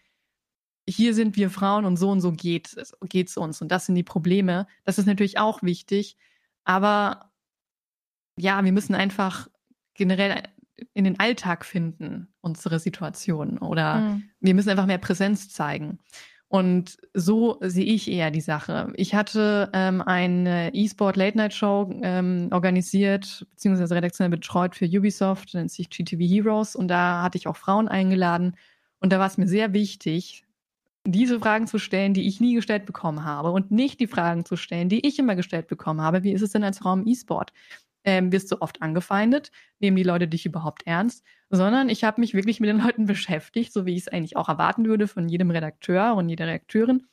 [0.89, 3.63] hier sind wir Frauen und so und so geht es uns.
[3.63, 4.67] Und das sind die Probleme.
[4.85, 6.17] Das ist natürlich auch wichtig.
[6.65, 7.31] Aber
[8.37, 9.49] ja, wir müssen einfach
[9.95, 10.43] generell
[10.95, 13.59] in den Alltag finden, unsere Situation.
[13.59, 14.25] Oder mhm.
[14.41, 15.99] wir müssen einfach mehr Präsenz zeigen.
[16.49, 18.93] Und so sehe ich eher die Sache.
[18.97, 25.55] Ich hatte ähm, eine E-Sport Late Night Show ähm, organisiert, beziehungsweise redaktionell betreut für Ubisoft,
[25.55, 26.77] nennt sich GTV Heroes.
[26.77, 28.57] Und da hatte ich auch Frauen eingeladen.
[29.01, 30.45] Und da war es mir sehr wichtig,
[31.07, 33.51] diese Fragen zu stellen, die ich nie gestellt bekommen habe.
[33.51, 36.23] Und nicht die Fragen zu stellen, die ich immer gestellt bekommen habe.
[36.23, 37.55] Wie ist es denn als Frau im E-Sport?
[38.05, 42.35] Ähm, wirst du oft angefeindet, nehmen die Leute dich überhaupt ernst, sondern ich habe mich
[42.35, 45.51] wirklich mit den Leuten beschäftigt, so wie ich es eigentlich auch erwarten würde von jedem
[45.51, 47.07] Redakteur und jeder Redakteurin.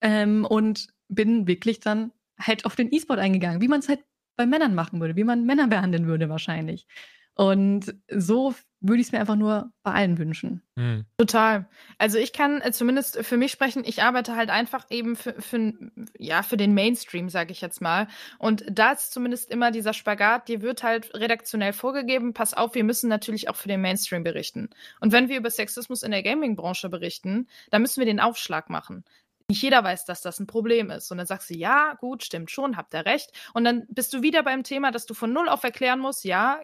[0.00, 4.00] Ähm, und bin wirklich dann halt auf den E-Sport eingegangen, wie man es halt
[4.36, 6.86] bei Männern machen würde, wie man Männer behandeln würde wahrscheinlich.
[7.34, 8.54] Und so
[8.86, 10.62] würde ich es mir einfach nur bei allen wünschen.
[10.76, 11.06] Mhm.
[11.16, 11.66] Total.
[11.96, 15.72] Also ich kann äh, zumindest für mich sprechen, ich arbeite halt einfach eben für, für,
[16.18, 18.08] ja, für den Mainstream, sage ich jetzt mal.
[18.38, 22.84] Und da ist zumindest immer dieser Spagat, dir wird halt redaktionell vorgegeben, pass auf, wir
[22.84, 24.68] müssen natürlich auch für den Mainstream berichten.
[25.00, 29.04] Und wenn wir über Sexismus in der Gaming-Branche berichten, dann müssen wir den Aufschlag machen
[29.48, 31.10] nicht jeder weiß, dass das ein Problem ist.
[31.10, 33.30] Und dann sagst du, ja, gut, stimmt schon, habt ihr recht.
[33.52, 36.62] Und dann bist du wieder beim Thema, dass du von Null auf erklären musst, ja,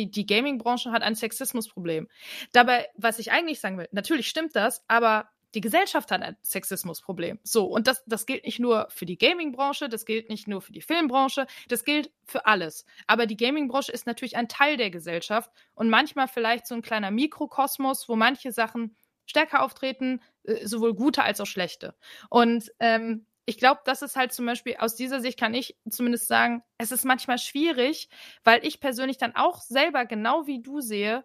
[0.00, 2.08] die, die Gaming-Branche hat ein Sexismusproblem.
[2.52, 7.40] Dabei, was ich eigentlich sagen will, natürlich stimmt das, aber die Gesellschaft hat ein Sexismusproblem.
[7.42, 10.72] So, und das, das gilt nicht nur für die Gaming-Branche, das gilt nicht nur für
[10.72, 12.84] die Filmbranche, das gilt für alles.
[13.06, 17.10] Aber die Gaming-Branche ist natürlich ein Teil der Gesellschaft und manchmal vielleicht so ein kleiner
[17.10, 18.94] Mikrokosmos, wo manche Sachen
[19.26, 21.94] stärker auftreten, äh, sowohl gute als auch schlechte.
[22.28, 26.28] Und ähm, ich glaube, das ist halt zum Beispiel aus dieser Sicht kann ich zumindest
[26.28, 28.08] sagen, es ist manchmal schwierig,
[28.44, 31.24] weil ich persönlich dann auch selber genau wie du sehe,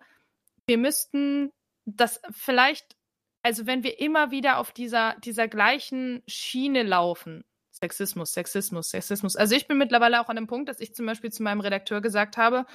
[0.68, 1.52] wir müssten
[1.86, 2.96] das vielleicht,
[3.44, 9.36] also wenn wir immer wieder auf dieser, dieser gleichen Schiene laufen, Sexismus, Sexismus, Sexismus.
[9.36, 12.02] Also ich bin mittlerweile auch an dem Punkt, dass ich zum Beispiel zu meinem Redakteur
[12.02, 12.66] gesagt habe,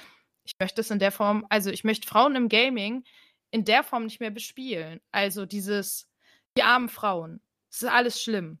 [0.45, 3.03] ich möchte es in der Form, also ich möchte Frauen im Gaming
[3.49, 5.01] in der Form nicht mehr bespielen.
[5.11, 6.07] Also dieses,
[6.55, 7.41] die armen Frauen.
[7.69, 8.59] Das ist alles schlimm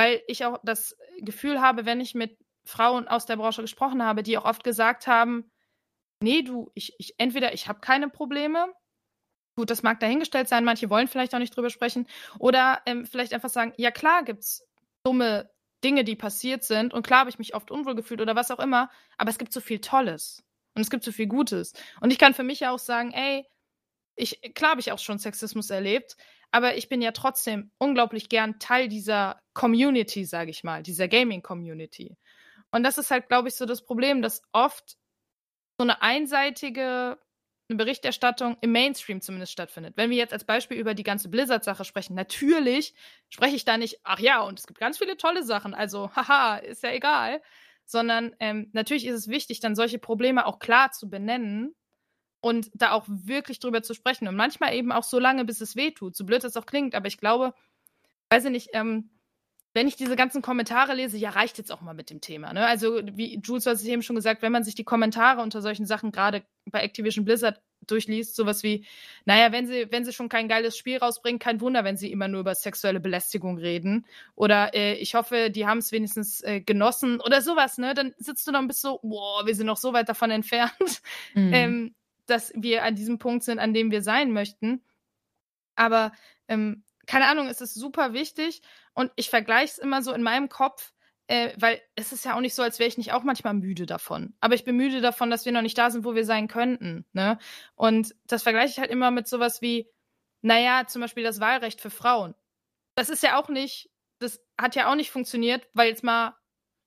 [0.00, 4.22] weil ich auch das Gefühl habe, wenn ich mit Frauen aus der Branche gesprochen habe,
[4.22, 5.50] die auch oft gesagt haben,
[6.22, 8.72] nee, du, ich, ich entweder ich habe keine Probleme,
[9.58, 12.06] gut, das mag dahingestellt sein, manche wollen vielleicht auch nicht drüber sprechen,
[12.38, 14.66] oder ähm, vielleicht einfach sagen, ja klar gibt's
[15.04, 15.50] dumme
[15.84, 18.58] Dinge, die passiert sind, und klar habe ich mich oft unwohl gefühlt oder was auch
[18.58, 20.42] immer, aber es gibt so viel Tolles.
[20.76, 21.74] Und es gibt so viel Gutes.
[22.00, 23.44] Und ich kann für mich ja auch sagen, ey,
[24.16, 26.16] ich, klar habe ich auch schon Sexismus erlebt,
[26.52, 32.16] aber ich bin ja trotzdem unglaublich gern Teil dieser Community, sage ich mal, dieser Gaming-Community.
[32.70, 34.96] Und das ist halt, glaube ich, so das Problem, dass oft
[35.78, 37.18] so eine einseitige
[37.68, 39.96] Berichterstattung im Mainstream zumindest stattfindet.
[39.96, 42.94] Wenn wir jetzt als Beispiel über die ganze Blizzard-Sache sprechen, natürlich
[43.28, 46.56] spreche ich da nicht, ach ja, und es gibt ganz viele tolle Sachen, also haha,
[46.56, 47.40] ist ja egal,
[47.84, 51.74] sondern ähm, natürlich ist es wichtig, dann solche Probleme auch klar zu benennen
[52.40, 54.28] und da auch wirklich drüber zu sprechen.
[54.28, 56.94] Und manchmal eben auch so lange, bis es weh tut, so blöd es auch klingt,
[56.94, 57.54] aber ich glaube,
[58.30, 59.10] weiß ich nicht, ähm,
[59.72, 62.52] wenn ich diese ganzen Kommentare lese, ja, reicht jetzt auch mal mit dem Thema.
[62.52, 62.66] Ne?
[62.66, 65.86] Also, wie Jules hat es eben schon gesagt, wenn man sich die Kommentare unter solchen
[65.86, 68.84] Sachen gerade bei Activision Blizzard durchliest, sowas wie,
[69.24, 72.26] naja, wenn sie, wenn sie schon kein geiles Spiel rausbringen, kein Wunder, wenn sie immer
[72.26, 74.06] nur über sexuelle Belästigung reden.
[74.34, 77.94] Oder äh, ich hoffe, die haben es wenigstens äh, genossen oder sowas, ne?
[77.94, 81.00] Dann sitzt du noch ein bisschen so, boah, wir sind noch so weit davon entfernt,
[81.34, 81.52] mhm.
[81.54, 81.94] ähm,
[82.30, 84.84] dass wir an diesem Punkt sind, an dem wir sein möchten.
[85.74, 86.12] Aber
[86.48, 88.62] ähm, keine Ahnung, es ist super wichtig
[88.94, 90.92] und ich vergleiche es immer so in meinem Kopf,
[91.26, 93.86] äh, weil es ist ja auch nicht so, als wäre ich nicht auch manchmal müde
[93.86, 94.34] davon.
[94.40, 97.06] Aber ich bin müde davon, dass wir noch nicht da sind, wo wir sein könnten.
[97.12, 97.38] Ne?
[97.74, 99.88] Und das vergleiche ich halt immer mit sowas wie,
[100.42, 102.34] naja, zum Beispiel das Wahlrecht für Frauen.
[102.96, 106.36] Das ist ja auch nicht, das hat ja auch nicht funktioniert, weil jetzt mal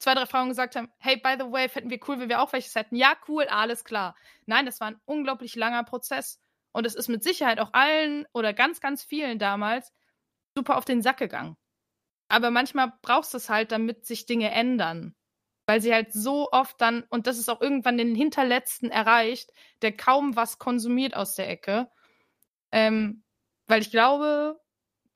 [0.04, 2.52] zwei, drei Frauen gesagt haben, hey, by the way, fänden wir cool, wenn wir auch
[2.52, 2.96] welches hätten.
[2.96, 4.16] Ja, cool, alles klar.
[4.46, 6.42] Nein, das war ein unglaublich langer Prozess.
[6.74, 9.94] Und es ist mit Sicherheit auch allen oder ganz, ganz vielen damals
[10.56, 11.56] super auf den Sack gegangen.
[12.28, 15.16] Aber manchmal brauchst du es halt, damit sich Dinge ändern.
[15.68, 19.52] Weil sie halt so oft dann, und das ist auch irgendwann den Hinterletzten erreicht,
[19.82, 21.90] der kaum was konsumiert aus der Ecke.
[22.74, 23.24] Ähm,
[23.68, 24.60] weil ich glaube,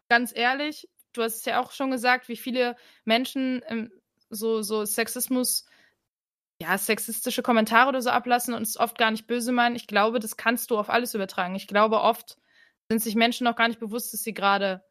[0.08, 3.92] ganz ehrlich, du hast es ja auch schon gesagt, wie viele Menschen ähm,
[4.30, 5.66] so, so Sexismus,
[6.62, 9.76] ja, sexistische Kommentare oder so ablassen und es oft gar nicht böse meinen.
[9.76, 11.56] Ich glaube, das kannst du auf alles übertragen.
[11.56, 12.38] Ich glaube, oft
[12.90, 14.84] sind sich Menschen noch gar nicht bewusst, dass sie gerade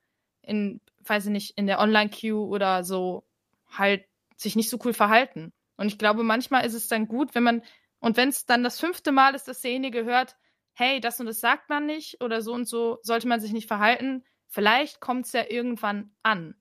[0.43, 3.27] in, weiß ich nicht, in der Online-Queue oder so
[3.69, 4.05] halt
[4.37, 5.53] sich nicht so cool verhalten.
[5.77, 7.63] Und ich glaube, manchmal ist es dann gut, wenn man,
[7.99, 10.37] und wenn es dann das fünfte Mal ist, dass derjenige hört,
[10.75, 13.67] hey, das und das sagt man nicht oder so und so sollte man sich nicht
[13.67, 16.55] verhalten, vielleicht kommt es ja irgendwann an.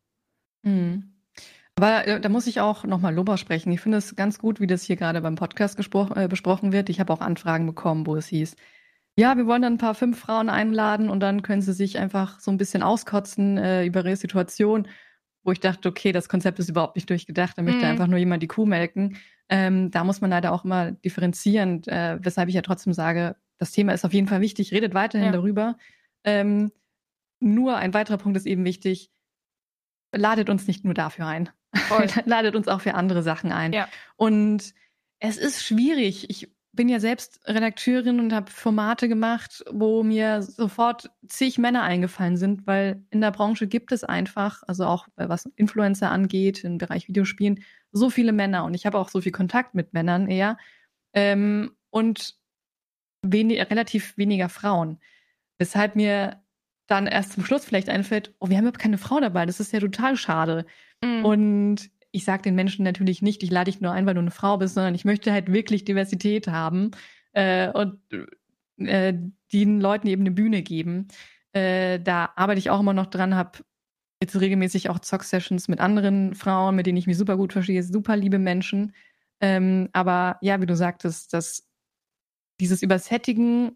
[0.63, 1.14] Mhm.
[1.78, 3.71] Aber äh, da muss ich auch nochmal Lober sprechen.
[3.71, 6.89] Ich finde es ganz gut, wie das hier gerade beim Podcast äh, besprochen wird.
[6.89, 8.55] Ich habe auch Anfragen bekommen, wo es hieß,
[9.17, 12.39] ja, wir wollen dann ein paar fünf Frauen einladen und dann können sie sich einfach
[12.39, 14.88] so ein bisschen auskotzen äh, über ihre Situation,
[15.43, 17.91] wo ich dachte, okay, das Konzept ist überhaupt nicht durchgedacht, da möchte mhm.
[17.91, 19.17] einfach nur jemand die Kuh melken.
[19.47, 23.71] Ähm, da muss man leider auch immer differenzieren, äh, weshalb ich ja trotzdem sage, das
[23.71, 25.32] Thema ist auf jeden Fall wichtig, redet weiterhin ja.
[25.32, 25.78] darüber.
[26.26, 26.71] Ähm,
[27.39, 29.11] nur ein weiterer Punkt ist eben wichtig,
[30.11, 31.49] ladet uns nicht nur dafür ein.
[32.26, 33.73] ladet uns auch für andere Sachen ein.
[33.73, 33.88] Ja.
[34.15, 34.73] Und
[35.19, 36.30] es ist schwierig.
[36.30, 42.38] Ich bin ja selbst Redakteurin und habe Formate gemacht, wo mir sofort zig Männer eingefallen
[42.38, 47.07] sind, weil in der Branche gibt es einfach, also auch was Influencer angeht, im Bereich
[47.07, 50.57] Videospielen, so viele Männer und ich habe auch so viel Kontakt mit Männern eher
[51.13, 52.36] ähm, und
[53.21, 54.99] wenig, relativ weniger Frauen.
[55.57, 56.41] Weshalb mir
[56.88, 59.73] dann erst zum Schluss vielleicht einfällt, oh, wir haben überhaupt keine Frau dabei, das ist
[59.73, 60.65] ja total schade.
[61.03, 61.25] Mhm.
[61.25, 64.31] Und ich sage den Menschen natürlich nicht, ich lade dich nur ein, weil du eine
[64.31, 66.91] Frau bist, sondern ich möchte halt wirklich Diversität haben
[67.33, 67.99] äh, und
[68.77, 69.13] äh,
[69.51, 71.07] den Leuten eben eine Bühne geben.
[71.51, 73.59] Äh, da arbeite ich auch immer noch dran, habe
[74.21, 78.15] jetzt regelmäßig auch Zock-Sessions mit anderen Frauen, mit denen ich mich super gut verstehe, super
[78.15, 78.93] liebe Menschen.
[79.41, 81.67] Ähm, aber ja, wie du sagtest, dass
[82.59, 83.75] dieses Übersättigen,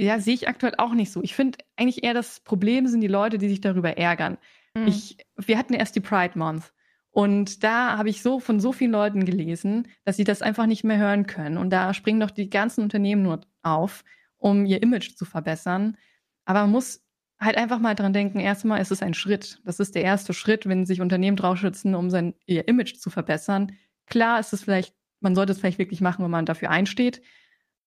[0.00, 1.22] ja, sehe ich aktuell auch nicht so.
[1.22, 4.38] Ich finde eigentlich eher das Problem sind die Leute, die sich darüber ärgern.
[4.74, 4.86] Mhm.
[4.86, 6.72] Ich, wir hatten erst die Pride Month.
[7.12, 10.84] Und da habe ich so von so vielen Leuten gelesen, dass sie das einfach nicht
[10.84, 11.58] mehr hören können.
[11.58, 14.04] Und da springen doch die ganzen Unternehmen nur auf,
[14.38, 15.96] um ihr Image zu verbessern.
[16.44, 17.04] Aber man muss
[17.40, 19.60] halt einfach mal dran denken, erstmal ist es ein Schritt.
[19.64, 23.10] Das ist der erste Schritt, wenn sich Unternehmen drauf schützen, um sein, ihr Image zu
[23.10, 23.72] verbessern.
[24.06, 27.22] Klar ist es vielleicht, man sollte es vielleicht wirklich machen, wenn man dafür einsteht.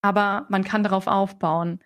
[0.01, 1.79] Aber man kann darauf aufbauen.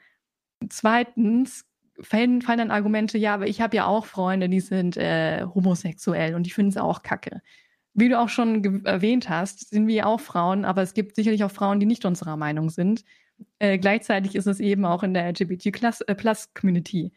[0.70, 1.66] Zweitens
[2.00, 6.36] fallen, fallen dann Argumente, ja, aber ich habe ja auch Freunde, die sind äh, homosexuell
[6.36, 7.42] und die finden es auch kacke.
[7.94, 11.52] Wie du auch schon erwähnt hast, sind wir auch Frauen, aber es gibt sicherlich auch
[11.52, 13.04] Frauen, die nicht unserer Meinung sind.
[13.60, 17.06] Äh, gleichzeitig ist es eben auch in der LGBT-Plus-Community.
[17.06, 17.12] Äh,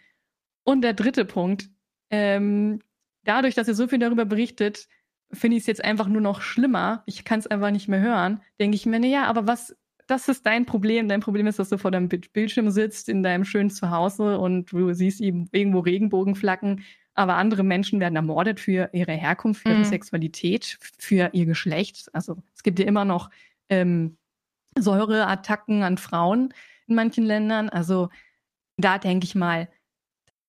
[0.65, 1.69] und der dritte Punkt,
[2.11, 2.81] ähm,
[3.25, 4.89] dadurch, dass ihr so viel darüber berichtet,
[5.33, 7.03] finde ich es jetzt einfach nur noch schlimmer.
[7.07, 8.41] Ich kann es einfach nicht mehr hören.
[8.59, 9.77] Denke ich mir, naja, aber was,
[10.11, 11.09] das ist dein Problem.
[11.09, 14.93] Dein Problem ist, dass du vor deinem Bildschirm sitzt, in deinem schönen Zuhause und du
[14.93, 16.85] siehst eben irgendwo Regenbogenflacken,
[17.15, 19.85] aber andere Menschen werden ermordet für ihre Herkunft, für ihre mhm.
[19.85, 22.13] Sexualität, für ihr Geschlecht.
[22.13, 23.31] Also es gibt ja immer noch
[23.69, 24.17] ähm,
[24.77, 26.53] Säureattacken an Frauen
[26.89, 27.69] in manchen Ländern.
[27.69, 28.09] Also
[28.77, 29.69] da denke ich mal,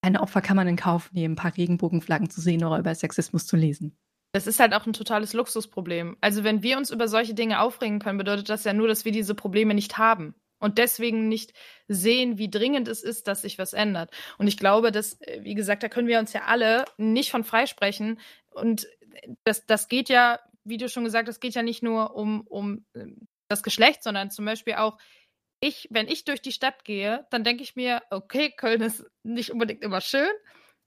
[0.01, 3.45] ein Opfer kann man in Kauf nehmen, ein paar Regenbogenflaggen zu sehen oder über Sexismus
[3.45, 3.95] zu lesen.
[4.33, 6.17] Das ist halt auch ein totales Luxusproblem.
[6.21, 9.11] Also wenn wir uns über solche Dinge aufregen können, bedeutet das ja nur, dass wir
[9.11, 11.53] diese Probleme nicht haben und deswegen nicht
[11.87, 14.11] sehen, wie dringend es ist, dass sich was ändert.
[14.37, 17.43] Und ich glaube, dass, äh, wie gesagt, da können wir uns ja alle nicht von
[17.43, 18.19] freisprechen.
[18.51, 18.87] Und
[19.43, 22.85] das, das geht ja, wie du schon gesagt hast, geht ja nicht nur um, um
[22.95, 24.97] ähm, das Geschlecht, sondern zum Beispiel auch,
[25.59, 29.51] ich, wenn ich durch die Stadt gehe, dann denke ich mir, okay, Köln ist nicht
[29.51, 30.31] unbedingt immer schön,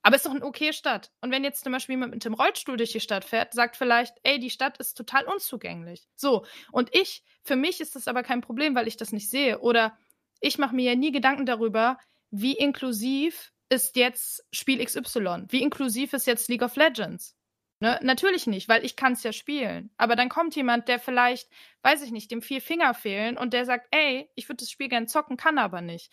[0.04, 1.10] aber es ist doch eine okay Stadt.
[1.22, 4.14] Und wenn jetzt zum Beispiel jemand mit dem Rollstuhl durch die Stadt fährt, sagt vielleicht,
[4.22, 6.06] ey, die Stadt ist total unzugänglich.
[6.14, 6.44] So.
[6.70, 9.60] Und ich, für mich ist das aber kein Problem, weil ich das nicht sehe.
[9.60, 9.96] Oder
[10.40, 11.96] ich mache mir ja nie Gedanken darüber,
[12.30, 15.46] wie inklusiv ist jetzt Spiel XY?
[15.48, 17.34] Wie inklusiv ist jetzt League of Legends?
[17.80, 17.98] Ne?
[18.02, 19.90] Natürlich nicht, weil ich kann es ja spielen.
[19.96, 21.48] Aber dann kommt jemand, der vielleicht,
[21.80, 24.88] weiß ich nicht, dem vier Finger fehlen und der sagt, ey, ich würde das Spiel
[24.88, 26.12] gern zocken, kann aber nicht.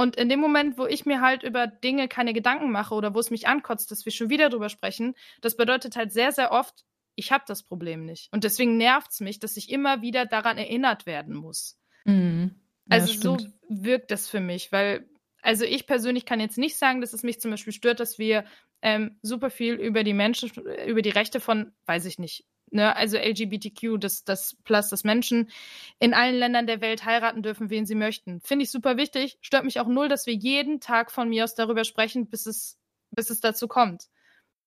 [0.00, 3.18] Und in dem Moment, wo ich mir halt über Dinge keine Gedanken mache oder wo
[3.18, 6.86] es mich ankotzt, dass wir schon wieder drüber sprechen, das bedeutet halt sehr, sehr oft,
[7.16, 8.32] ich habe das Problem nicht.
[8.32, 11.78] Und deswegen nervt es mich, dass ich immer wieder daran erinnert werden muss.
[12.06, 12.54] Mhm.
[12.86, 13.42] Ja, also stimmt.
[13.42, 15.06] so wirkt das für mich, weil,
[15.42, 18.46] also ich persönlich kann jetzt nicht sagen, dass es mich zum Beispiel stört, dass wir
[18.80, 20.50] ähm, super viel über die Menschen,
[20.86, 25.50] über die Rechte von, weiß ich nicht, ne, also LGBTQ, das, das plus, dass Menschen
[25.98, 28.40] in allen Ländern der Welt heiraten dürfen, wen sie möchten.
[28.40, 29.38] Finde ich super wichtig.
[29.40, 32.78] Stört mich auch null, dass wir jeden Tag von mir aus darüber sprechen, bis es,
[33.10, 34.08] bis es dazu kommt.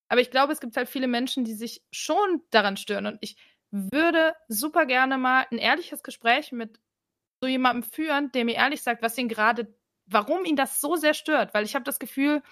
[0.09, 3.07] Aber ich glaube, es gibt halt viele Menschen, die sich schon daran stören.
[3.07, 3.37] Und ich
[3.71, 6.79] würde super gerne mal ein ehrliches Gespräch mit
[7.41, 9.73] so jemandem führen, der mir ehrlich sagt, was ihn gerade,
[10.05, 11.53] warum ihn das so sehr stört.
[11.53, 12.43] Weil ich habe das Gefühl,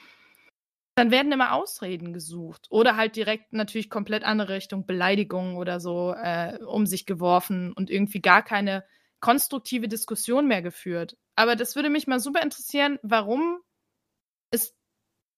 [1.02, 6.14] dann werden immer Ausreden gesucht oder halt direkt natürlich komplett andere Richtung Beleidigungen oder so
[6.14, 8.86] äh, um sich geworfen und irgendwie gar keine
[9.20, 11.18] konstruktive Diskussion mehr geführt.
[11.36, 13.62] Aber das würde mich mal super interessieren, warum
[14.52, 14.76] es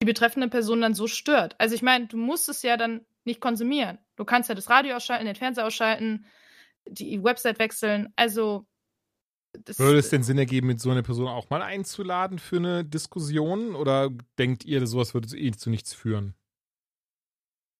[0.01, 1.55] die betreffende Person dann so stört.
[1.59, 3.99] Also ich meine, du musst es ja dann nicht konsumieren.
[4.17, 6.25] Du kannst ja das Radio ausschalten, den Fernseher ausschalten,
[6.85, 8.11] die Website wechseln.
[8.17, 8.67] Also
[9.65, 12.83] das, Würde es denn Sinn ergeben, mit so einer Person auch mal einzuladen für eine
[12.83, 13.75] Diskussion?
[13.75, 16.35] Oder denkt ihr, sowas würde eh zu nichts führen?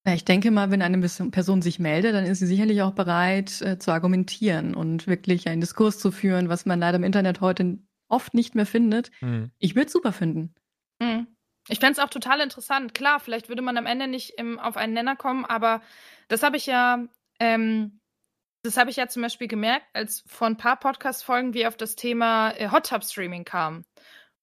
[0.06, 0.98] Ja, ich denke mal, wenn eine
[1.30, 5.62] Person sich meldet, dann ist sie sicherlich auch bereit äh, zu argumentieren und wirklich einen
[5.62, 9.10] Diskurs zu führen, was man leider im Internet heute oft nicht mehr findet.
[9.22, 9.50] Mhm.
[9.58, 10.54] Ich würde es super finden.
[11.00, 11.26] Mhm.
[11.68, 12.92] Ich fände es auch total interessant.
[12.92, 15.80] Klar, vielleicht würde man am Ende nicht im, auf einen Nenner kommen, aber
[16.28, 17.06] das habe ich ja
[17.40, 18.00] ähm,
[18.64, 21.96] das habe ich ja zum Beispiel gemerkt, als vor ein paar Podcast-Folgen wir auf das
[21.96, 23.84] Thema äh, Hot Tub Streaming kamen.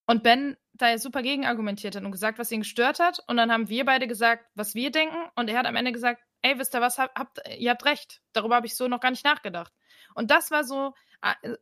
[0.06, 3.20] Und Ben da ja super gegen argumentiert hat und gesagt, was ihn gestört hat.
[3.28, 5.18] Und dann haben wir beide gesagt, was wir denken.
[5.36, 8.22] Und er hat am Ende gesagt, ey, wisst ihr was, habt, ihr habt recht.
[8.32, 9.74] Darüber habe ich so noch gar nicht nachgedacht.
[10.14, 10.94] Und das war so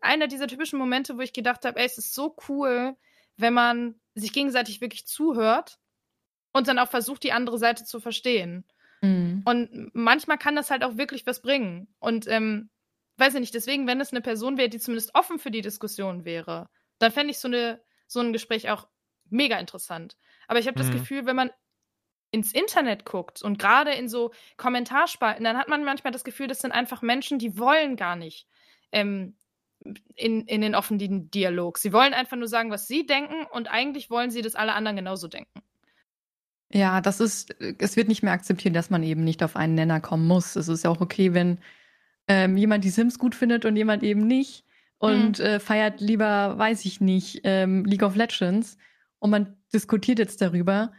[0.02, 2.96] einer dieser typischen Momente, wo ich gedacht habe, ey, es ist so cool,
[3.38, 5.80] wenn man sich gegenseitig wirklich zuhört
[6.52, 8.66] und dann auch versucht, die andere Seite zu verstehen.
[9.02, 9.44] Mhm.
[9.46, 11.88] Und manchmal kann das halt auch wirklich was bringen.
[12.00, 12.70] Und ähm,
[13.18, 16.26] weiß ich nicht, deswegen, wenn es eine Person wäre, die zumindest offen für die Diskussion
[16.26, 16.70] wäre,
[17.00, 18.88] dann fände ich so, eine, so ein Gespräch auch
[19.30, 20.18] mega interessant.
[20.48, 20.84] Aber ich habe mhm.
[20.84, 21.52] das Gefühl, wenn man
[22.32, 26.60] ins Internet guckt und gerade in so Kommentarspalten, dann hat man manchmal das Gefühl, das
[26.60, 28.48] sind einfach Menschen, die wollen gar nicht
[28.92, 29.36] ähm,
[30.16, 31.78] in, in den offenen Dialog.
[31.78, 34.98] Sie wollen einfach nur sagen, was sie denken und eigentlich wollen sie, dass alle anderen
[34.98, 35.62] genauso denken.
[36.72, 40.02] Ja, das ist, es wird nicht mehr akzeptiert, dass man eben nicht auf einen Nenner
[40.02, 40.56] kommen muss.
[40.56, 41.60] Es ist ja auch okay, wenn
[42.28, 44.66] ähm, jemand die Sims gut findet und jemand eben nicht
[45.00, 45.46] und mhm.
[45.46, 48.78] äh, feiert lieber, weiß ich nicht, ähm, League of Legends
[49.18, 50.94] und man diskutiert jetzt darüber,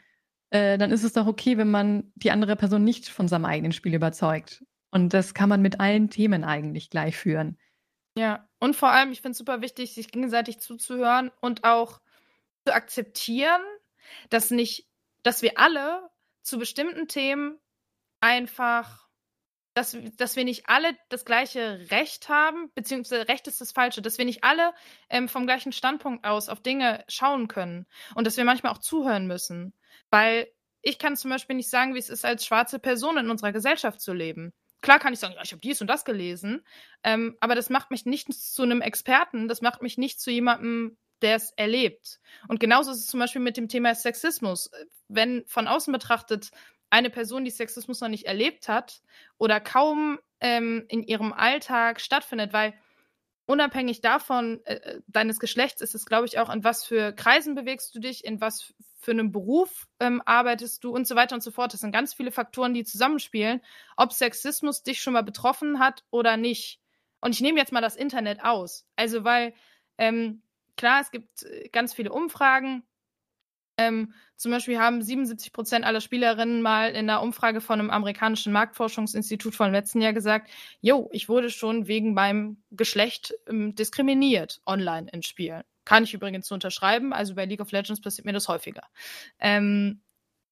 [0.50, 3.72] äh, dann ist es doch okay, wenn man die andere Person nicht von seinem eigenen
[3.72, 4.64] Spiel überzeugt.
[4.90, 7.56] Und das kann man mit allen Themen eigentlich gleich führen.
[8.16, 12.00] Ja, und vor allem, ich finde es super wichtig, sich gegenseitig zuzuhören und auch
[12.66, 13.60] zu akzeptieren,
[14.30, 14.89] dass nicht
[15.22, 16.10] dass wir alle
[16.42, 17.58] zu bestimmten Themen
[18.20, 19.08] einfach,
[19.74, 24.18] dass, dass wir nicht alle das gleiche Recht haben, beziehungsweise Recht ist das Falsche, dass
[24.18, 24.72] wir nicht alle
[25.08, 29.26] ähm, vom gleichen Standpunkt aus auf Dinge schauen können und dass wir manchmal auch zuhören
[29.26, 29.74] müssen.
[30.10, 30.48] Weil
[30.82, 34.00] ich kann zum Beispiel nicht sagen, wie es ist, als schwarze Person in unserer Gesellschaft
[34.00, 34.52] zu leben.
[34.82, 36.62] Klar kann ich sagen, ja, ich habe dies und das gelesen,
[37.04, 40.96] ähm, aber das macht mich nicht zu einem Experten, das macht mich nicht zu jemandem,
[41.22, 42.20] der es erlebt.
[42.48, 44.70] Und genauso ist es zum Beispiel mit dem Thema Sexismus.
[45.08, 46.50] Wenn von außen betrachtet
[46.90, 49.02] eine Person, die Sexismus noch nicht erlebt hat
[49.38, 52.74] oder kaum ähm, in ihrem Alltag stattfindet, weil
[53.46, 57.54] unabhängig davon, äh, äh deines Geschlechts, ist es, glaube ich, auch, in was für Kreisen
[57.54, 61.42] bewegst du dich, in was für einen Beruf ähm, arbeitest du und so weiter und
[61.42, 61.72] so fort.
[61.72, 63.62] Das sind ganz viele Faktoren, die zusammenspielen,
[63.96, 66.80] ob Sexismus dich schon mal betroffen hat oder nicht.
[67.20, 68.86] Und ich nehme jetzt mal das Internet aus.
[68.96, 69.54] Also, weil,
[69.98, 70.42] ähm,
[70.80, 72.82] klar, es gibt äh, ganz viele Umfragen,
[73.80, 78.52] ähm, zum Beispiel haben 77 Prozent aller Spielerinnen mal in einer Umfrage von einem amerikanischen
[78.52, 80.50] Marktforschungsinstitut vom letzten Jahr gesagt,
[80.82, 85.62] jo, ich wurde schon wegen meinem Geschlecht ähm, diskriminiert online in Spielen.
[85.86, 87.14] Kann ich übrigens unterschreiben.
[87.14, 88.82] Also bei League of Legends passiert mir das häufiger.
[89.38, 90.02] Ähm,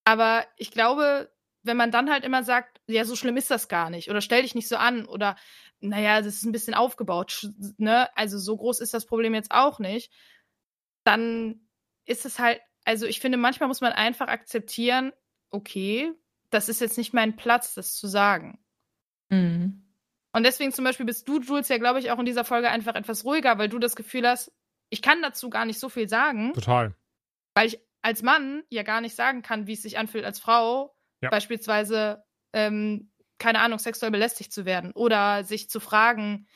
[0.04, 1.30] aber ich glaube,
[1.62, 4.40] wenn man dann halt immer sagt, ja, so schlimm ist das gar nicht oder stell
[4.42, 5.36] dich nicht so an oder
[5.80, 8.08] naja, das ist ein bisschen aufgebaut, ne?
[8.16, 10.12] Also so groß ist das Problem jetzt auch nicht,
[11.04, 11.68] dann
[12.04, 15.12] ist es halt also ich finde, manchmal muss man einfach akzeptieren,
[15.50, 16.10] okay,
[16.48, 18.58] das ist jetzt nicht mein Platz, das zu sagen.
[19.28, 19.84] Mhm.
[20.32, 22.94] Und deswegen zum Beispiel bist du, Jules, ja, glaube ich, auch in dieser Folge einfach
[22.94, 24.50] etwas ruhiger, weil du das Gefühl hast,
[24.88, 26.54] ich kann dazu gar nicht so viel sagen.
[26.54, 26.94] Total.
[27.54, 30.96] Weil ich als Mann ja gar nicht sagen kann, wie es sich anfühlt als Frau,
[31.20, 31.28] ja.
[31.28, 32.24] beispielsweise,
[32.54, 36.46] ähm, keine Ahnung, sexuell belästigt zu werden oder sich zu fragen,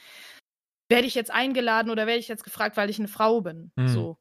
[0.88, 3.72] werde ich jetzt eingeladen oder werde ich jetzt gefragt, weil ich eine Frau bin?
[3.76, 3.88] Mhm.
[3.88, 4.18] So.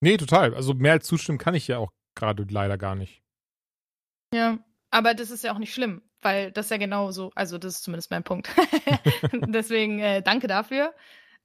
[0.00, 0.54] Nee, total.
[0.54, 3.22] Also mehr als zustimmen kann ich ja auch gerade leider gar nicht.
[4.34, 4.58] Ja,
[4.90, 7.82] aber das ist ja auch nicht schlimm, weil das ja genau so, also das ist
[7.84, 8.48] zumindest mein Punkt.
[9.32, 10.94] Deswegen äh, danke dafür.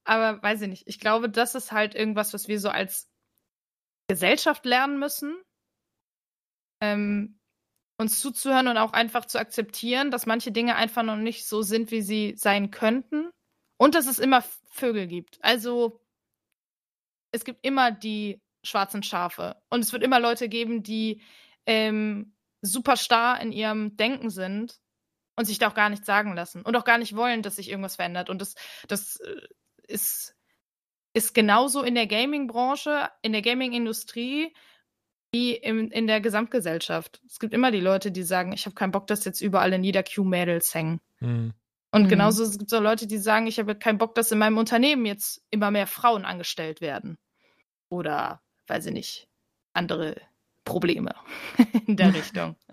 [0.05, 0.87] Aber weiß ich nicht.
[0.87, 3.09] Ich glaube, das ist halt irgendwas, was wir so als
[4.07, 5.35] Gesellschaft lernen müssen.
[6.81, 7.36] Ähm,
[7.97, 11.91] uns zuzuhören und auch einfach zu akzeptieren, dass manche Dinge einfach noch nicht so sind,
[11.91, 13.29] wie sie sein könnten.
[13.77, 15.37] Und dass es immer Vögel gibt.
[15.43, 16.01] Also
[17.31, 19.55] es gibt immer die schwarzen Schafe.
[19.69, 21.21] Und es wird immer Leute geben, die
[21.65, 24.79] ähm, super starr in ihrem Denken sind
[25.35, 27.69] und sich da auch gar nichts sagen lassen und auch gar nicht wollen, dass sich
[27.69, 28.29] irgendwas verändert.
[28.29, 28.55] Und das,
[28.87, 29.41] das äh,
[29.87, 30.35] ist,
[31.13, 34.53] ist genauso in der Gaming-Branche, in der Gaming-Industrie
[35.31, 37.21] wie im, in der Gesamtgesellschaft.
[37.27, 39.83] Es gibt immer die Leute, die sagen, ich habe keinen Bock, dass jetzt überall in
[39.83, 40.99] jeder Queue Mädels hängen.
[41.19, 41.53] Mhm.
[41.91, 42.09] Und mhm.
[42.09, 45.05] genauso gibt es auch Leute, die sagen, ich habe keinen Bock, dass in meinem Unternehmen
[45.05, 47.17] jetzt immer mehr Frauen angestellt werden.
[47.89, 49.27] Oder weiß ich nicht,
[49.73, 50.15] andere
[50.65, 51.15] Probleme
[51.87, 52.55] in der Richtung.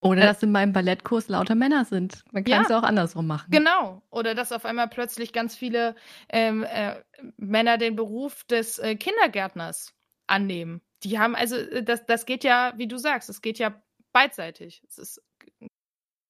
[0.00, 2.24] Oder äh, dass in meinem Ballettkurs lauter Männer sind.
[2.32, 3.50] Man kann es ja, auch andersrum machen.
[3.50, 4.02] Genau.
[4.10, 5.94] Oder dass auf einmal plötzlich ganz viele
[6.28, 6.96] ähm, äh,
[7.36, 9.94] Männer den Beruf des äh, Kindergärtners
[10.32, 10.82] annehmen.
[11.04, 13.80] Die haben, also äh, das, das geht ja, wie du sagst, es geht ja
[14.12, 14.82] beidseitig.
[14.88, 15.22] Es ist,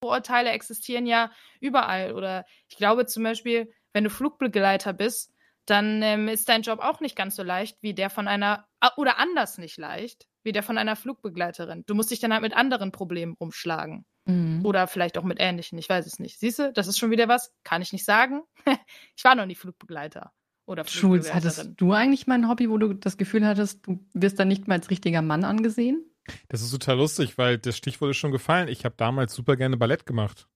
[0.02, 1.30] Vorurteile existieren ja
[1.60, 2.12] überall.
[2.12, 5.32] Oder ich glaube zum Beispiel, wenn du Flugbegleiter bist,
[5.66, 9.18] dann ähm, ist dein Job auch nicht ganz so leicht wie der von einer, oder
[9.18, 11.84] anders nicht leicht, wie der von einer Flugbegleiterin.
[11.86, 14.04] Du musst dich dann halt mit anderen Problemen rumschlagen.
[14.24, 14.64] Mhm.
[14.64, 16.40] Oder vielleicht auch mit ähnlichen, ich weiß es nicht.
[16.40, 18.42] Siehst du, das ist schon wieder was, kann ich nicht sagen.
[19.16, 20.32] ich war noch nie Flugbegleiter.
[20.72, 24.38] Oder Schulz, hattest du eigentlich mal ein Hobby, wo du das Gefühl hattest, du wirst
[24.38, 26.02] dann nicht mehr als richtiger Mann angesehen?
[26.48, 28.68] Das ist total lustig, weil das Stichwort ist schon gefallen.
[28.68, 30.48] Ich habe damals super gerne Ballett gemacht.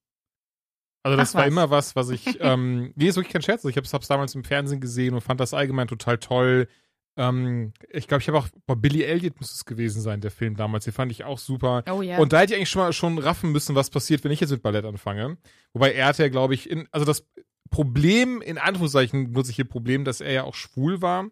[1.02, 1.48] Also das Ach, war was.
[1.48, 3.62] immer was, was ich, ähm, nee, ist wirklich kein Scherz.
[3.66, 6.66] Ich habe es damals im Fernsehen gesehen und fand das allgemein total toll.
[7.18, 10.56] Ähm, ich glaube, ich habe auch, boah, Billy Elliot muss es gewesen sein, der Film
[10.56, 10.84] damals.
[10.84, 11.84] Den fand ich auch super.
[11.90, 12.18] Oh, yeah.
[12.18, 14.50] Und da hätte ich eigentlich schon mal schon raffen müssen, was passiert, wenn ich jetzt
[14.50, 15.36] mit Ballett anfange.
[15.74, 17.26] Wobei er hatte ja, glaube ich, in, also das
[17.70, 21.28] Problem, in Anführungszeichen nutze ich hier Problem, dass er ja auch schwul war.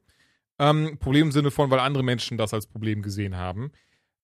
[0.59, 3.73] Ähm, Problem im Sinne von, weil andere Menschen das als Problem gesehen haben.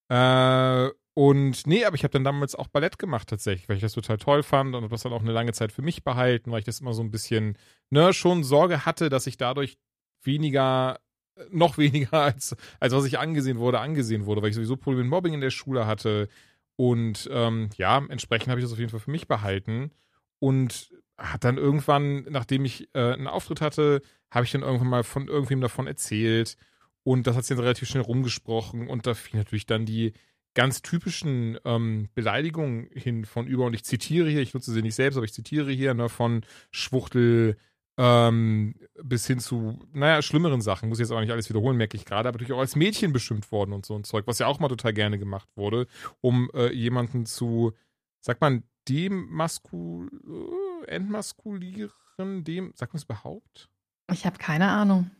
[0.08, 3.92] Äh, und nee, aber ich habe dann damals auch Ballett gemacht tatsächlich, weil ich das
[3.92, 6.64] total toll fand und das dann auch eine lange Zeit für mich behalten, weil ich
[6.64, 7.58] das immer so ein bisschen,
[7.90, 9.76] ne, schon Sorge hatte, dass ich dadurch
[10.22, 10.98] weniger,
[11.36, 15.04] äh, noch weniger als, als was ich angesehen wurde, angesehen wurde, weil ich sowieso Probleme
[15.04, 16.28] mit Mobbing in der Schule hatte.
[16.76, 19.90] Und ähm, ja, entsprechend habe ich das auf jeden Fall für mich behalten.
[20.38, 20.90] Und
[21.20, 25.28] hat dann irgendwann, nachdem ich äh, einen Auftritt hatte, habe ich dann irgendwann mal von
[25.28, 26.56] irgendwem davon erzählt.
[27.02, 28.88] Und das hat sich dann relativ schnell rumgesprochen.
[28.88, 30.12] Und da fiel natürlich dann die,
[30.54, 34.94] ganz typischen ähm, Beleidigungen hin von über, und ich zitiere hier, ich nutze sie nicht
[34.94, 37.56] selbst, aber ich zitiere hier, ne, von Schwuchtel
[37.98, 41.96] ähm, bis hin zu, naja, schlimmeren Sachen, muss ich jetzt auch nicht alles wiederholen, merke
[41.96, 44.46] ich gerade, aber natürlich auch als Mädchen bestimmt worden und so ein Zeug, was ja
[44.46, 45.86] auch mal total gerne gemacht wurde,
[46.20, 47.72] um äh, jemanden zu,
[48.20, 53.68] sagt man, demaskul, äh, entmaskulieren, dem, sagt man es überhaupt?
[54.12, 55.10] Ich habe keine Ahnung.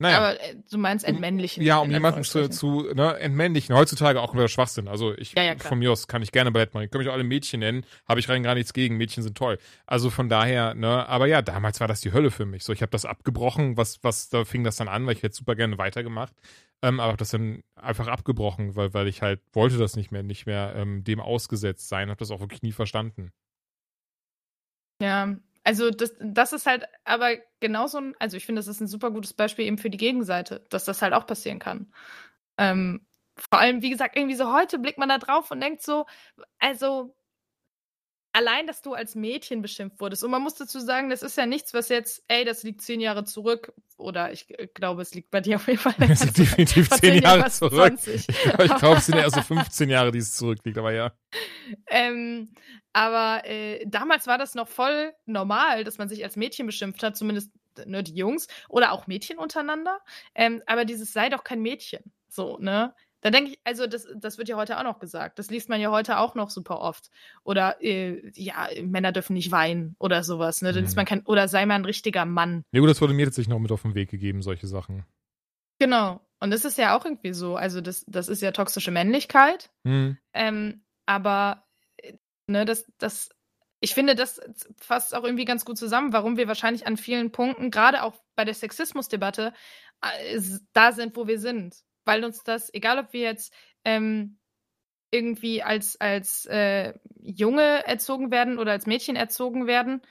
[0.00, 0.16] Naja.
[0.16, 1.62] Aber äh, du meinst entmännlichen.
[1.62, 3.76] Ja, um jemanden zu, zu ne, entmännlichen.
[3.76, 4.88] Heutzutage auch wieder Schwachsinn.
[4.88, 6.84] Also ich, ja, ja, von mir aus kann ich gerne Ballett machen.
[6.84, 7.84] Ich kann mich auch alle Mädchen nennen.
[8.08, 8.96] Habe ich rein gar nichts gegen.
[8.96, 9.58] Mädchen sind toll.
[9.84, 12.64] Also von daher, ne, aber ja, damals war das die Hölle für mich.
[12.64, 13.76] So, ich habe das abgebrochen.
[13.76, 16.32] Was, was, da fing das dann an, weil ich hätte super gerne weitergemacht.
[16.80, 20.22] ähm, aber habe das dann einfach abgebrochen, weil, weil ich halt wollte das nicht mehr,
[20.22, 23.32] nicht mehr ähm, dem ausgesetzt sein, habe das auch wirklich nie verstanden.
[25.00, 28.86] Ja, also das, das ist halt aber genauso ein, also ich finde, das ist ein
[28.88, 31.92] super gutes Beispiel eben für die Gegenseite, dass das halt auch passieren kann.
[32.58, 33.06] Ähm,
[33.36, 36.06] vor allem, wie gesagt, irgendwie so heute blickt man da drauf und denkt so,
[36.58, 37.14] also
[38.32, 40.24] allein, dass du als Mädchen beschimpft wurdest.
[40.24, 43.00] Und man muss dazu sagen, das ist ja nichts, was jetzt, ey, das liegt zehn
[43.00, 43.72] Jahre zurück.
[43.96, 45.94] Oder ich glaube, es liegt bei dir auf jeden Fall.
[46.10, 47.94] Es liegt definitiv zehn Jahre Jahren zurück.
[48.06, 51.12] Ich, ich glaube, es sind eher so 15 Jahre, die es zurückliegt, aber ja.
[51.86, 52.52] Ähm,
[52.92, 57.16] aber äh, damals war das noch voll normal, dass man sich als Mädchen beschimpft hat,
[57.16, 57.52] zumindest
[57.86, 60.00] ne, die Jungs oder auch Mädchen untereinander.
[60.34, 62.02] Ähm, aber dieses sei doch kein Mädchen.
[62.28, 62.94] So, ne?
[63.20, 65.38] Da denke ich, also das, das wird ja heute auch noch gesagt.
[65.38, 67.10] Das liest man ja heute auch noch super oft.
[67.44, 70.62] Oder äh, ja, Männer dürfen nicht weinen oder sowas.
[70.62, 70.72] Ne?
[70.72, 70.88] Mhm.
[70.96, 72.64] man kein, oder sei mal ein richtiger Mann.
[72.72, 75.04] Ja gut, das wurde mir jetzt noch mit auf den Weg gegeben, solche Sachen.
[75.78, 76.20] Genau.
[76.40, 77.56] Und das ist ja auch irgendwie so.
[77.56, 79.70] Also das, das ist ja toxische Männlichkeit.
[79.84, 80.16] Mhm.
[80.32, 81.66] Ähm, aber
[81.98, 82.14] äh,
[82.46, 83.28] ne, das, das,
[83.80, 84.40] ich finde, das
[84.78, 88.46] fasst auch irgendwie ganz gut zusammen, warum wir wahrscheinlich an vielen Punkten, gerade auch bei
[88.46, 89.52] der Sexismusdebatte,
[90.00, 90.40] äh,
[90.72, 93.54] da sind, wo wir sind weil uns das, egal ob wir jetzt
[93.84, 94.36] ähm,
[95.12, 96.92] irgendwie als, als äh,
[97.22, 100.02] Junge erzogen werden oder als Mädchen erzogen werden,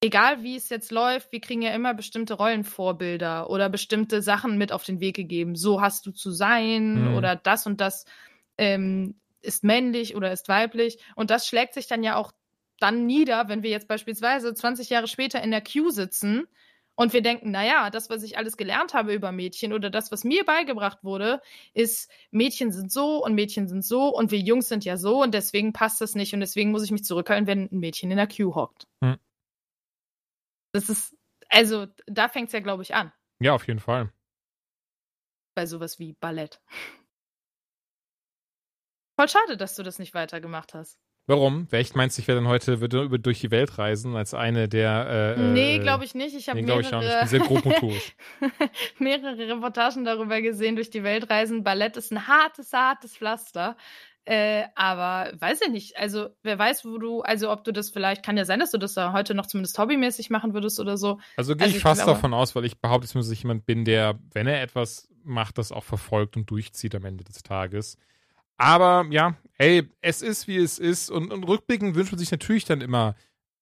[0.00, 4.70] egal wie es jetzt läuft, wir kriegen ja immer bestimmte Rollenvorbilder oder bestimmte Sachen mit
[4.70, 5.56] auf den Weg gegeben.
[5.56, 7.16] So hast du zu sein mhm.
[7.16, 8.04] oder das und das
[8.56, 10.98] ähm, ist männlich oder ist weiblich.
[11.16, 12.30] Und das schlägt sich dann ja auch
[12.78, 16.46] dann nieder, wenn wir jetzt beispielsweise 20 Jahre später in der Queue sitzen
[17.00, 20.22] und wir denken, naja, das, was ich alles gelernt habe über Mädchen oder das, was
[20.22, 21.40] mir beigebracht wurde,
[21.72, 25.32] ist, Mädchen sind so und Mädchen sind so und wir Jungs sind ja so und
[25.32, 28.26] deswegen passt das nicht und deswegen muss ich mich zurückhalten, wenn ein Mädchen in der
[28.26, 28.86] Queue hockt.
[29.02, 29.16] Hm.
[30.74, 31.16] Das ist,
[31.48, 33.10] also da fängt es ja, glaube ich, an.
[33.40, 34.12] Ja, auf jeden Fall.
[35.54, 36.60] Bei sowas wie Ballett.
[39.18, 40.98] Voll schade, dass du das nicht weitergemacht hast.
[41.30, 41.68] Warum?
[41.70, 44.68] Wer echt meinst ich werde dann heute würde über durch die Welt reisen als eine
[44.68, 45.36] der.
[45.38, 46.34] Äh, nee, äh, glaube ich nicht.
[46.34, 46.82] Ich habe nee, mehrere.
[46.82, 47.46] Ich, ich bin sehr
[48.98, 51.62] mehrere Reportagen darüber gesehen, durch die Welt reisen.
[51.62, 53.76] Ballett ist ein hartes, hartes Pflaster.
[54.24, 55.96] Äh, aber weiß ich nicht.
[55.96, 58.78] Also, wer weiß, wo du, also ob du das vielleicht, kann ja sein, dass du
[58.78, 61.20] das da heute noch zumindest hobbymäßig machen würdest oder so.
[61.36, 63.84] Also gehe also, ich fast glaube, davon aus, weil ich behaupte, dass ich jemand bin,
[63.84, 67.98] der, wenn er etwas macht, das auch verfolgt und durchzieht am Ende des Tages.
[68.60, 71.10] Aber ja, ey, es ist wie es ist.
[71.10, 73.14] Und, und rückblickend wünscht man sich natürlich dann immer,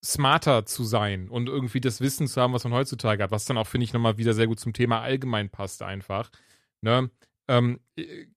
[0.04, 3.58] smarter zu sein und irgendwie das Wissen zu haben, was man heutzutage hat, was dann
[3.58, 6.30] auch, finde ich, nochmal wieder sehr gut zum Thema allgemein passt einfach.
[6.82, 7.10] Ne?
[7.48, 7.80] Ähm,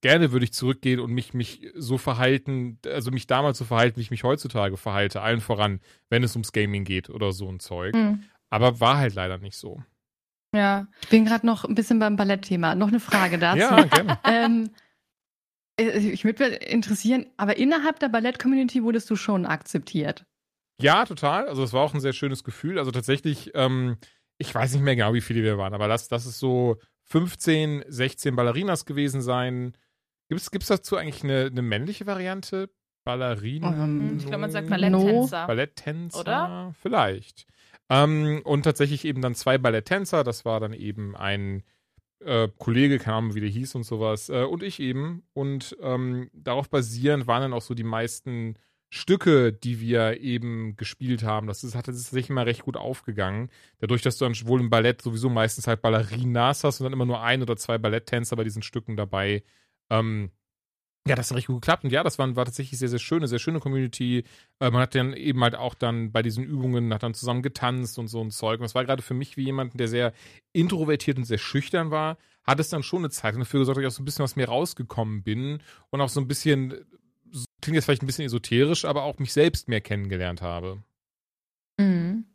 [0.02, 4.02] gerne würde ich zurückgehen und mich, mich so verhalten, also mich damals so verhalten, wie
[4.02, 7.94] ich mich heutzutage verhalte, allen voran, wenn es ums Gaming geht oder so ein Zeug.
[7.94, 8.24] Mhm.
[8.50, 9.84] Aber war halt leider nicht so.
[10.56, 12.76] Ja, ich bin gerade noch ein bisschen beim Ballettthema.
[12.76, 13.60] Noch eine Frage dazu.
[13.60, 14.20] Ja, gerne.
[14.26, 14.70] ähm, äh,
[15.78, 20.26] ich würde mich interessieren, aber innerhalb der Ballett-Community wurdest du schon akzeptiert?
[20.80, 21.48] Ja, total.
[21.48, 22.80] Also es war auch ein sehr schönes Gefühl.
[22.80, 23.98] Also tatsächlich, ähm,
[24.38, 27.86] ich weiß nicht mehr genau, wie viele wir waren, aber lass, lass es so 15,
[27.88, 29.78] 16 Ballerinas gewesen sein.
[30.30, 32.70] Gibt es dazu eigentlich eine, eine männliche Variante?
[33.04, 33.70] Ballerina?
[33.70, 35.48] Um, ähm, ich glaube, man sagt Balletttänzer.
[35.48, 36.74] Balletttänzer, oder?
[36.80, 37.48] Vielleicht.
[37.90, 40.24] Ähm, und tatsächlich eben dann zwei Balletttänzer.
[40.24, 41.64] Das war dann eben ein
[42.26, 45.24] äh, Kollege, keine Ahnung, wie der hieß und sowas, äh, und ich eben.
[45.34, 48.56] Und ähm, darauf basierend waren dann auch so die meisten
[48.94, 51.48] Stücke, die wir eben gespielt haben.
[51.48, 53.50] Das ist, hat sich immer recht gut aufgegangen.
[53.80, 57.06] Dadurch, dass du dann wohl im Ballett sowieso meistens halt Ballerinas hast und dann immer
[57.06, 59.44] nur ein oder zwei Balletttänzer bei diesen Stücken dabei.
[59.90, 60.32] Ähm,
[61.08, 61.84] ja, das hat richtig gut geklappt.
[61.84, 64.24] Und ja, das war, war tatsächlich sehr, sehr schön, eine sehr schöne Community.
[64.60, 67.98] Äh, man hat dann eben halt auch dann bei diesen Übungen, hat dann zusammen getanzt
[67.98, 68.60] und so ein Zeug.
[68.60, 70.14] Und das war gerade für mich wie jemand, der sehr
[70.54, 73.88] introvertiert und sehr schüchtern war, hat es dann schon eine Zeit dafür gesorgt, dass ich
[73.88, 75.60] auch so ein bisschen aus mir rausgekommen bin
[75.90, 76.86] und auch so ein bisschen,
[77.62, 80.84] klingt jetzt vielleicht ein bisschen esoterisch, aber auch mich selbst mehr kennengelernt habe.
[81.80, 82.26] Mhm.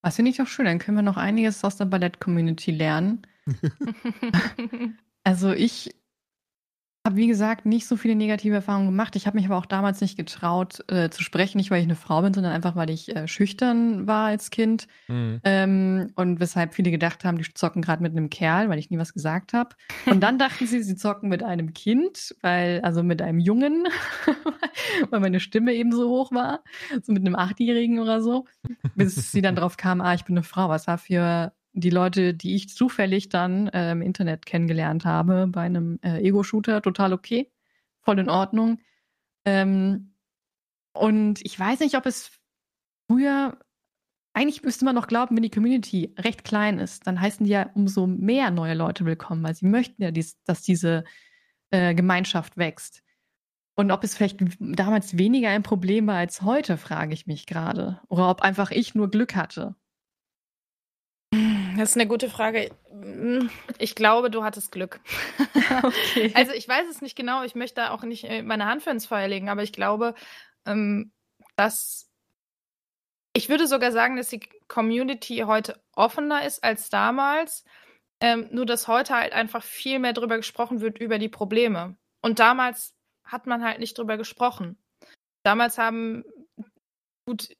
[0.00, 3.26] Was finde ich doch schön, dann können wir noch einiges aus der Ballett-Community lernen.
[5.24, 5.90] also ich
[7.08, 9.16] habe, wie gesagt, nicht so viele negative Erfahrungen gemacht.
[9.16, 11.96] Ich habe mich aber auch damals nicht getraut äh, zu sprechen, nicht weil ich eine
[11.96, 14.86] Frau bin, sondern einfach, weil ich äh, schüchtern war als Kind.
[15.08, 15.40] Mhm.
[15.42, 18.98] Ähm, und weshalb viele gedacht haben, die zocken gerade mit einem Kerl, weil ich nie
[18.98, 19.70] was gesagt habe.
[20.04, 23.88] Und dann dachten sie, sie zocken mit einem Kind, weil, also mit einem Jungen,
[25.10, 26.62] weil meine Stimme eben so hoch war,
[27.02, 28.44] so mit einem Achtjährigen oder so,
[28.96, 30.68] bis sie dann drauf kam, ah, ich bin eine Frau.
[30.68, 35.62] Was war für die Leute, die ich zufällig dann äh, im Internet kennengelernt habe, bei
[35.62, 37.50] einem äh, Ego-Shooter, total okay,
[38.00, 38.80] voll in Ordnung.
[39.44, 40.14] Ähm,
[40.92, 42.30] und ich weiß nicht, ob es
[43.08, 43.58] früher
[44.38, 47.70] eigentlich müsste man noch glauben, wenn die Community recht klein ist, dann heißen die ja
[47.74, 51.02] umso mehr neue Leute willkommen, weil sie möchten ja, dies, dass diese
[51.70, 53.02] äh, Gemeinschaft wächst.
[53.74, 58.00] Und ob es vielleicht damals weniger ein Problem war als heute, frage ich mich gerade.
[58.08, 59.74] Oder ob einfach ich nur Glück hatte.
[61.30, 62.70] Das ist eine gute Frage.
[63.78, 65.00] Ich glaube, du hattest Glück.
[65.82, 66.32] Okay.
[66.34, 67.42] Also ich weiß es nicht genau.
[67.44, 70.14] Ich möchte da auch nicht äh, meine Hand für ins Feuer legen, aber ich glaube,
[70.66, 71.12] ähm,
[71.56, 72.10] dass
[73.34, 77.64] ich würde sogar sagen, dass die Community heute offener ist als damals.
[78.20, 81.96] Ähm, nur dass heute halt einfach viel mehr darüber gesprochen wird über die Probleme.
[82.20, 84.76] Und damals hat man halt nicht drüber gesprochen.
[85.44, 86.24] Damals haben,
[87.26, 87.54] gut,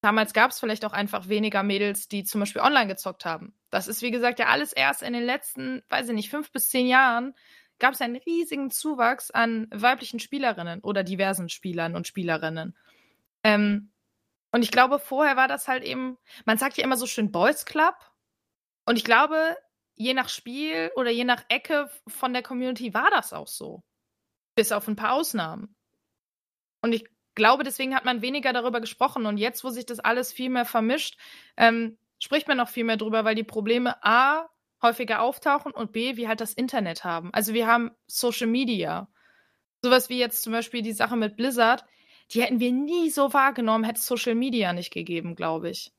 [0.00, 3.54] damals gab es vielleicht auch einfach weniger Mädels, die zum Beispiel online gezockt haben.
[3.70, 6.68] Das ist, wie gesagt, ja alles erst in den letzten, weiß ich nicht, fünf bis
[6.70, 7.34] zehn Jahren
[7.78, 12.76] gab es einen riesigen Zuwachs an weiblichen Spielerinnen oder diversen Spielern und Spielerinnen.
[13.42, 13.90] Ähm,
[14.52, 17.64] und ich glaube, vorher war das halt eben, man sagt ja immer so schön Boys
[17.64, 17.94] Club.
[18.84, 19.56] Und ich glaube,
[19.94, 23.82] je nach Spiel oder je nach Ecke von der Community war das auch so.
[24.54, 25.74] Bis auf ein paar Ausnahmen.
[26.82, 29.26] Und ich glaube, deswegen hat man weniger darüber gesprochen.
[29.26, 31.16] Und jetzt, wo sich das alles viel mehr vermischt,
[31.56, 34.48] ähm, spricht man noch viel mehr drüber, weil die Probleme A
[34.82, 37.30] häufiger auftauchen und B, wie halt das Internet haben.
[37.32, 39.08] Also wir haben Social Media.
[39.82, 41.84] Sowas wie jetzt zum Beispiel die Sache mit Blizzard,
[42.32, 45.92] die hätten wir nie so wahrgenommen, hätte es Social Media nicht gegeben, glaube ich.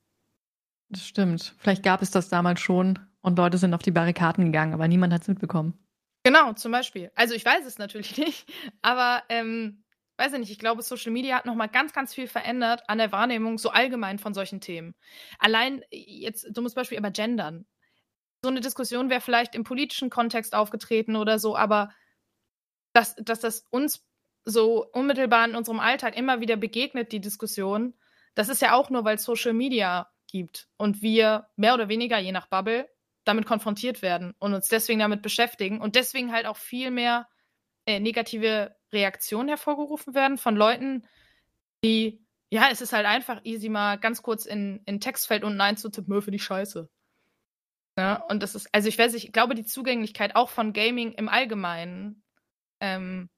[0.88, 1.54] Das stimmt.
[1.58, 5.12] Vielleicht gab es das damals schon und Leute sind auf die Barrikaden gegangen, aber niemand
[5.12, 5.78] hat es mitbekommen.
[6.24, 7.10] Genau, zum Beispiel.
[7.14, 8.50] Also ich weiß es natürlich nicht,
[8.82, 9.81] aber ähm,
[10.18, 13.12] weiß ich nicht, ich glaube, Social Media hat nochmal ganz, ganz viel verändert an der
[13.12, 14.94] Wahrnehmung so allgemein von solchen Themen.
[15.38, 17.66] Allein jetzt, du musst Beispiel über Gendern.
[18.42, 21.92] So eine Diskussion wäre vielleicht im politischen Kontext aufgetreten oder so, aber
[22.92, 24.04] dass, dass das uns
[24.44, 27.94] so unmittelbar in unserem Alltag immer wieder begegnet, die Diskussion,
[28.34, 32.18] das ist ja auch nur, weil es Social Media gibt und wir mehr oder weniger,
[32.18, 32.88] je nach Bubble,
[33.24, 37.28] damit konfrontiert werden und uns deswegen damit beschäftigen und deswegen halt auch viel mehr
[37.86, 41.06] äh, negative Reaktionen hervorgerufen werden von Leuten,
[41.84, 46.22] die, ja, es ist halt einfach easy, mal ganz kurz in, in Textfeld unten einzutippen,
[46.22, 46.88] für die Scheiße.
[47.98, 48.22] Ne?
[48.30, 52.22] und das ist, also ich weiß ich glaube, die Zugänglichkeit auch von Gaming im Allgemeinen,
[52.80, 53.28] ähm,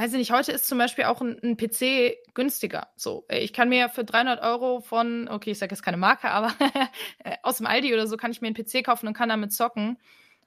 [0.00, 2.88] weiß ich nicht, heute ist zum Beispiel auch ein, ein, PC günstiger.
[2.96, 6.54] So, ich kann mir für 300 Euro von, okay, ich sage jetzt keine Marke, aber
[7.24, 9.52] äh, aus dem Aldi oder so kann ich mir einen PC kaufen und kann damit
[9.52, 9.98] zocken.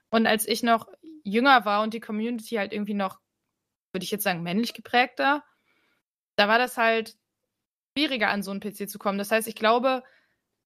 [0.10, 0.88] Und als ich noch
[1.24, 3.20] jünger war und die Community halt irgendwie noch,
[3.94, 5.44] würde ich jetzt sagen, männlich geprägter,
[6.36, 7.16] da war das halt
[7.96, 9.18] schwieriger, an so einen PC zu kommen.
[9.18, 10.04] Das heißt, ich glaube,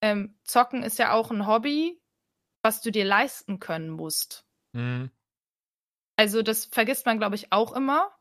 [0.01, 2.01] ähm, Zocken ist ja auch ein Hobby,
[2.63, 4.45] was du dir leisten können musst.
[4.73, 5.11] Mhm.
[6.15, 8.11] Also das vergisst man, glaube ich, auch immer,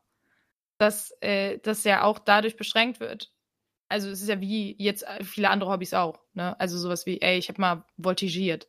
[0.77, 3.33] dass äh, das ja auch dadurch beschränkt wird.
[3.89, 6.21] Also es ist ja wie jetzt äh, viele andere Hobbys auch.
[6.33, 6.59] Ne?
[6.59, 8.67] Also sowas wie, ey, ich habe mal voltigiert.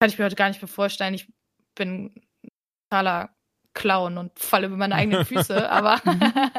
[0.00, 1.14] Kann ich mir heute gar nicht mehr vorstellen.
[1.14, 1.32] Ich
[1.74, 2.26] bin
[2.90, 3.34] totaler
[3.74, 5.70] Clown und falle über meine eigenen Füße.
[5.70, 6.00] aber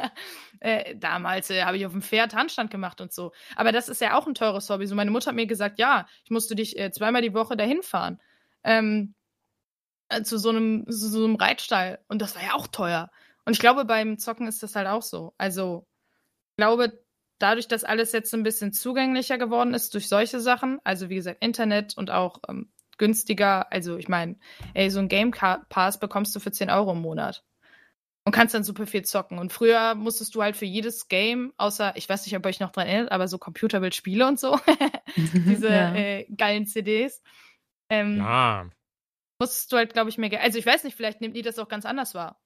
[0.60, 3.32] äh, damals äh, habe ich auf dem Pferd Handstand gemacht und so.
[3.56, 4.88] Aber das ist ja auch ein teures Hobby.
[4.88, 7.84] So meine Mutter hat mir gesagt, ja, ich musste dich äh, zweimal die Woche dahin
[7.84, 8.20] fahren.
[8.64, 9.14] Ähm,
[10.10, 12.00] äh, zu so einem, zu so einem Reitstall.
[12.08, 13.10] Und das war ja auch teuer.
[13.46, 15.34] Und ich glaube, beim Zocken ist das halt auch so.
[15.38, 15.86] Also,
[16.52, 17.04] ich glaube,
[17.40, 21.44] dadurch, dass alles jetzt ein bisschen zugänglicher geworden ist durch solche Sachen, also wie gesagt,
[21.44, 24.36] Internet und auch ähm, günstiger, also ich meine,
[24.74, 27.44] ey, so ein Game Pass bekommst du für 10 Euro im Monat.
[28.26, 29.38] Und kannst dann super viel zocken.
[29.38, 32.62] Und früher musstest du halt für jedes Game, außer, ich weiß nicht, ob ihr euch
[32.62, 34.58] noch dran erinnert, aber so Computerbildspiele und so,
[35.16, 35.94] diese ja.
[35.94, 37.22] äh, geilen CDs.
[37.90, 38.70] Ähm, ja.
[39.40, 40.42] Musstest du halt, glaube ich, mehr Geld.
[40.42, 42.40] Also ich weiß nicht, vielleicht nimmt die das auch ganz anders wahr.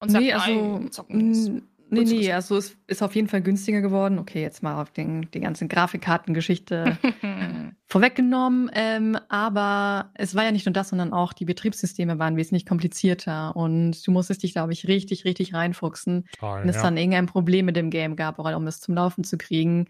[0.00, 1.50] Und sagt, nee, also, nein, zocken ist
[1.94, 4.18] Nee, nee, also es ist auf jeden Fall günstiger geworden.
[4.18, 6.98] Okay, jetzt mal auf den, die ganze Grafikkartengeschichte
[7.86, 8.70] vorweggenommen.
[8.74, 13.54] Ähm, aber es war ja nicht nur das, sondern auch die Betriebssysteme waren wesentlich komplizierter
[13.56, 16.82] und du musstest dich, glaube ich, richtig, richtig reinfuchsen, Toll, wenn es ja.
[16.82, 19.86] dann irgendein Problem mit dem Game gab, um es zum Laufen zu kriegen.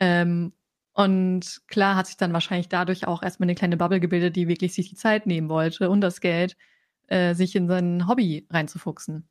[0.00, 0.52] Ähm,
[0.92, 4.72] und klar hat sich dann wahrscheinlich dadurch auch erstmal eine kleine Bubble gebildet, die wirklich
[4.72, 6.56] sich die Zeit nehmen wollte und das Geld,
[7.08, 9.28] äh, sich in sein Hobby reinzufuchsen.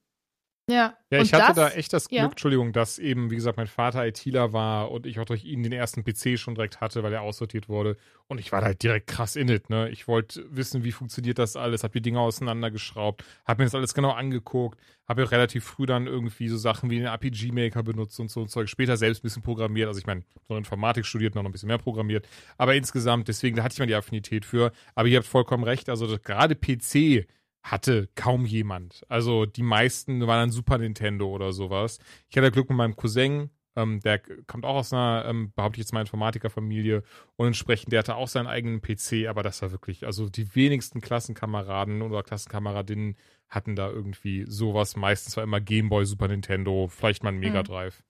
[0.67, 0.97] Ja.
[1.11, 2.25] Ja, ich hatte das, da echt das Glück, ja.
[2.25, 5.71] Entschuldigung, dass eben, wie gesagt, mein Vater ITler war und ich auch durch ihn den
[5.71, 7.97] ersten PC schon direkt hatte, weil er aussortiert wurde.
[8.27, 9.89] Und ich war da halt direkt krass in it, ne?
[9.89, 13.93] Ich wollte wissen, wie funktioniert das alles, hab die Dinge auseinandergeschraubt, hab mir das alles
[13.93, 18.31] genau angeguckt, habe ja relativ früh dann irgendwie so Sachen wie den RPG-Maker benutzt und
[18.31, 18.67] so ein Zeug.
[18.67, 19.87] Später selbst ein bisschen programmiert.
[19.87, 22.27] Also ich meine, so Informatik studiert, noch ein bisschen mehr programmiert.
[22.57, 24.71] Aber insgesamt, deswegen, da hatte ich mal die Affinität für.
[24.95, 27.27] Aber ihr habt vollkommen recht, also gerade PC
[27.65, 29.03] hatte kaum jemand.
[29.09, 31.99] Also die meisten waren dann Super Nintendo oder sowas.
[32.29, 35.85] Ich hatte Glück mit meinem Cousin, Ähm, der kommt auch aus einer, ähm, behaupte ich
[35.85, 37.03] jetzt mal, Informatikerfamilie
[37.35, 41.01] und entsprechend, der hatte auch seinen eigenen PC, aber das war wirklich, also die wenigsten
[41.01, 43.17] Klassenkameraden oder Klassenkameradinnen
[43.49, 44.95] hatten da irgendwie sowas.
[44.95, 47.65] Meistens war immer Gameboy, Super Nintendo, vielleicht mal ein Mega mhm.
[47.65, 48.03] Drive.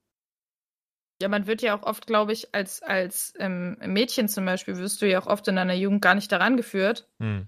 [1.22, 5.02] Ja, man wird ja auch oft, glaube ich, als, als ähm, Mädchen zum Beispiel, wirst
[5.02, 7.10] du ja auch oft in deiner Jugend gar nicht daran geführt.
[7.20, 7.48] Hm.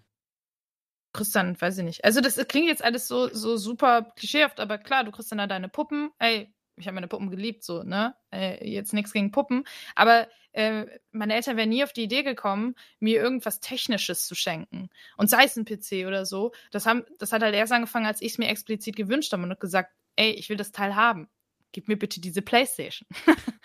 [1.13, 2.05] Kriegst dann, weiß ich nicht.
[2.05, 5.47] Also, das klingt jetzt alles so, so super klischeehaft, aber klar, du kriegst dann da
[5.47, 6.11] deine Puppen.
[6.19, 8.15] Ey, ich habe meine Puppen geliebt, so, ne?
[8.31, 9.63] Äh, jetzt nichts gegen Puppen.
[9.95, 14.89] Aber äh, meine Eltern wären nie auf die Idee gekommen, mir irgendwas Technisches zu schenken.
[15.17, 16.51] Und sei es ein PC oder so.
[16.71, 19.59] Das, haben, das hat halt erst angefangen, als ich es mir explizit gewünscht habe und
[19.59, 21.29] gesagt, ey, ich will das Teil haben
[21.71, 23.07] gib mir bitte diese Playstation.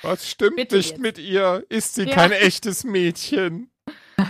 [0.03, 0.99] Was stimmt nicht jetzt.
[0.99, 1.65] mit ihr?
[1.71, 2.15] Ist sie ja.
[2.15, 3.71] kein echtes Mädchen?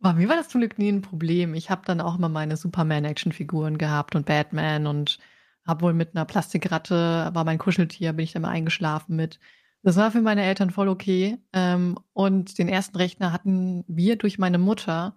[0.00, 1.54] Bei mir war das zum Glück nie ein Problem.
[1.54, 5.18] Ich habe dann auch immer meine Superman-Action-Figuren gehabt und Batman und
[5.66, 9.38] habe wohl mit einer Plastikratte, war mein Kuscheltier, bin ich dann mal eingeschlafen mit.
[9.82, 11.38] Das war für meine Eltern voll okay.
[11.52, 15.16] Ähm, und den ersten Rechner hatten wir durch meine Mutter,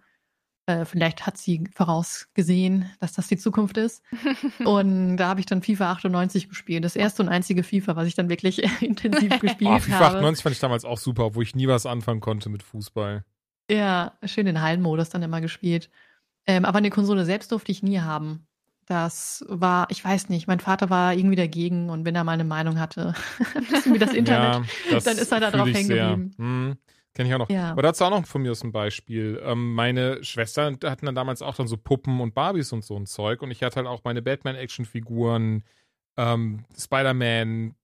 [0.66, 4.04] äh, vielleicht hat sie vorausgesehen, dass das die Zukunft ist.
[4.66, 6.86] und da habe ich dann FIFA 98 gespielt.
[6.86, 10.06] Das erste und einzige FIFA, was ich dann wirklich intensiv gespielt oh, FIFA habe.
[10.06, 13.26] FIFA 98 fand ich damals auch super, obwohl ich nie was anfangen konnte mit Fußball.
[13.69, 15.90] Ja, schön den Hallenmodus dann immer gespielt.
[16.45, 18.48] Ähm, aber eine Konsole selbst durfte ich nie haben.
[18.85, 22.44] Das war, ich weiß nicht, mein Vater war irgendwie dagegen und wenn er mal eine
[22.44, 23.14] Meinung hatte,
[23.85, 26.31] wie das Internet, ja, das dann ist er da drauf hängen geblieben.
[26.38, 26.77] Hm.
[27.14, 27.49] Kenne ich auch noch.
[27.49, 27.72] Ja.
[27.72, 29.40] Aber dazu auch noch von mir aus ein Beispiel.
[29.44, 33.06] Ähm, meine Schwester hatten dann damals auch dann so Puppen und Barbies und so ein
[33.06, 33.41] Zeug.
[33.44, 35.64] Und ich hatte halt auch meine Batman-Actionfiguren,
[36.18, 37.76] ähm, Spider-Man,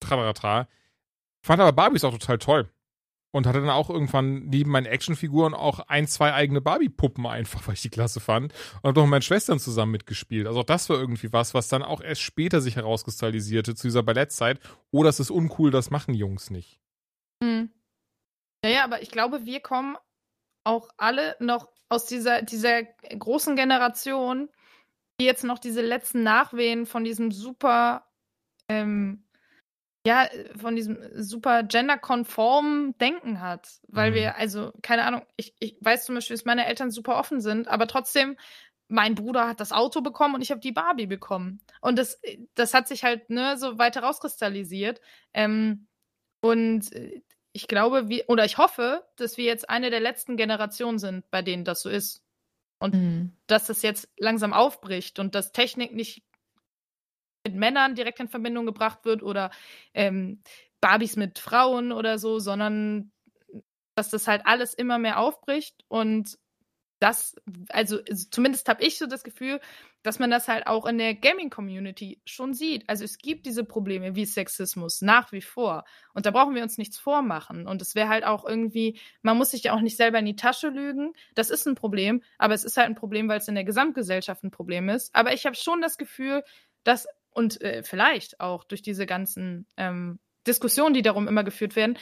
[0.00, 0.68] tralala.
[1.42, 2.68] Fand aber Barbies auch total toll.
[3.30, 7.74] Und hatte dann auch irgendwann neben meinen Actionfiguren auch ein, zwei eigene Barbie-Puppen einfach, weil
[7.74, 8.52] ich die klasse fand.
[8.82, 10.46] Und habe auch mit meinen Schwestern zusammen mitgespielt.
[10.46, 14.02] Also auch das war irgendwie was, was dann auch erst später sich herauskristallisierte zu dieser
[14.02, 14.60] Ballettzeit.
[14.90, 16.80] Oh, das ist uncool, das machen Jungs nicht.
[17.42, 17.70] Mhm.
[18.64, 19.96] Naja, aber ich glaube, wir kommen
[20.64, 24.48] auch alle noch aus dieser, dieser großen Generation,
[25.20, 28.06] die jetzt noch diese letzten Nachwehen von diesem super,
[28.68, 29.24] ähm,
[30.08, 30.26] ja,
[30.56, 33.68] von diesem super genderkonformen Denken hat.
[33.88, 34.14] Weil mhm.
[34.14, 37.68] wir, also, keine Ahnung, ich, ich weiß zum Beispiel, dass meine Eltern super offen sind,
[37.68, 38.38] aber trotzdem,
[38.88, 41.60] mein Bruder hat das Auto bekommen und ich habe die Barbie bekommen.
[41.82, 42.18] Und das,
[42.54, 45.02] das hat sich halt ne, so weiter rauskristallisiert.
[45.34, 45.86] Ähm,
[46.40, 47.20] und äh,
[47.52, 51.42] ich glaube, wir, oder ich hoffe, dass wir jetzt eine der letzten Generationen sind, bei
[51.42, 52.24] denen das so ist.
[52.78, 53.32] Und mhm.
[53.46, 56.22] dass das jetzt langsam aufbricht und dass Technik nicht
[57.48, 59.50] mit Männern direkt in Verbindung gebracht wird oder
[59.94, 60.42] ähm,
[60.80, 63.10] Barbies mit Frauen oder so, sondern
[63.94, 66.38] dass das halt alles immer mehr aufbricht und
[67.00, 67.36] das,
[67.68, 67.98] also
[68.30, 69.60] zumindest habe ich so das Gefühl,
[70.02, 72.88] dass man das halt auch in der Gaming-Community schon sieht.
[72.88, 75.84] Also es gibt diese Probleme wie Sexismus nach wie vor.
[76.14, 77.66] Und da brauchen wir uns nichts vormachen.
[77.66, 80.36] Und es wäre halt auch irgendwie, man muss sich ja auch nicht selber in die
[80.36, 81.12] Tasche lügen.
[81.34, 84.42] Das ist ein Problem, aber es ist halt ein Problem, weil es in der Gesamtgesellschaft
[84.42, 85.14] ein Problem ist.
[85.14, 86.42] Aber ich habe schon das Gefühl,
[86.84, 87.06] dass,
[87.38, 91.96] und äh, vielleicht auch durch diese ganzen ähm, Diskussionen, die darum immer geführt werden,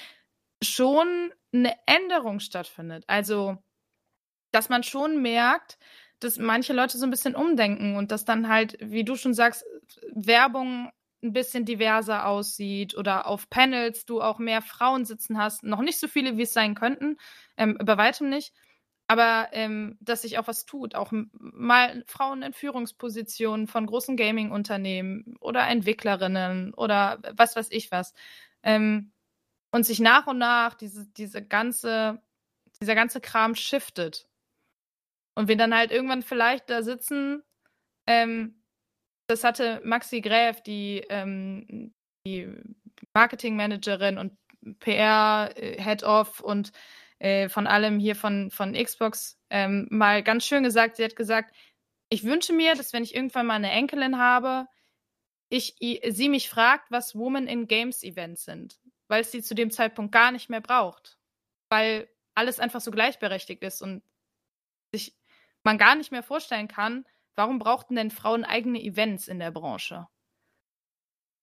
[0.63, 3.05] schon eine Änderung stattfindet.
[3.07, 3.59] Also
[4.53, 5.79] dass man schon merkt,
[6.21, 9.67] dass manche Leute so ein bisschen umdenken und dass dann halt, wie du schon sagst,
[10.15, 10.91] Werbung
[11.23, 15.63] ein bisschen diverser aussieht oder auf Panels du auch mehr Frauen sitzen hast.
[15.63, 17.19] Noch nicht so viele, wie es sein könnten,
[17.59, 18.55] ähm, bei weitem nicht.
[19.09, 25.37] Aber ähm, dass sich auch was tut, auch mal Frauen in Führungspositionen von großen Gaming-Unternehmen
[25.41, 28.15] oder Entwicklerinnen oder was weiß ich was.
[28.65, 29.13] Ähm,
[29.71, 32.21] und sich nach und nach diese, diese ganze,
[32.81, 34.29] dieser ganze Kram shiftet.
[35.35, 37.43] Und wir dann halt irgendwann vielleicht da sitzen,
[38.07, 38.63] ähm,
[39.29, 41.93] das hatte Maxi Gräf, die, ähm,
[42.27, 42.49] die
[43.15, 44.33] Marketingmanagerin und
[44.81, 46.73] PR-Head-Off und
[47.19, 50.97] äh, von allem hier von, von Xbox ähm, mal ganz schön gesagt.
[50.97, 51.55] Sie hat gesagt,
[52.09, 54.67] ich wünsche mir, dass wenn ich irgendwann mal eine Enkelin habe,
[55.49, 59.71] ich, sie mich fragt, was Women in Games Events sind, weil es sie zu dem
[59.71, 61.19] Zeitpunkt gar nicht mehr braucht,
[61.69, 64.03] weil alles einfach so gleichberechtigt ist und
[64.93, 65.17] sich
[65.63, 70.07] man gar nicht mehr vorstellen kann, warum brauchten denn Frauen eigene Events in der Branche?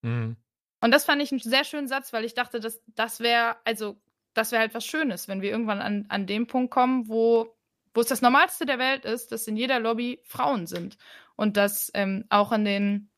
[0.02, 0.38] Mhm.
[0.82, 4.02] Und das fand ich einen sehr schönen Satz, weil ich dachte, dass das wäre, also
[4.34, 7.56] das wäre halt was Schönes, wenn wir irgendwann an, an dem Punkt kommen, wo,
[7.94, 10.98] wo es das Normalste der Welt ist, dass in jeder Lobby Frauen sind.
[11.36, 13.10] Und dass ähm, auch in den,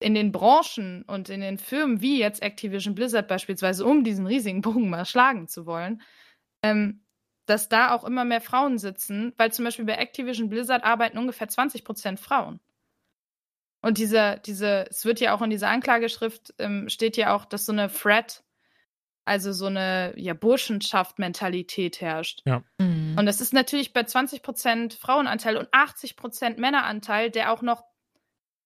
[0.00, 4.60] in den Branchen und in den Firmen wie jetzt Activision Blizzard beispielsweise, um diesen riesigen
[4.62, 6.02] Bogen mal schlagen zu wollen,
[6.62, 7.04] ähm,
[7.46, 11.48] dass da auch immer mehr Frauen sitzen, weil zum Beispiel bei Activision Blizzard arbeiten ungefähr
[11.48, 12.60] 20 Prozent Frauen.
[13.82, 17.66] Und diese, diese, es wird ja auch in dieser Anklageschrift ähm, steht ja auch, dass
[17.66, 18.42] so eine Threat,
[19.26, 22.42] also so eine ja, Burschenschaft-Mentalität herrscht.
[22.46, 22.62] Ja.
[22.78, 23.16] Mhm.
[23.18, 27.82] Und das ist natürlich bei 20 Prozent Frauenanteil und 80 Prozent Männeranteil, der auch noch,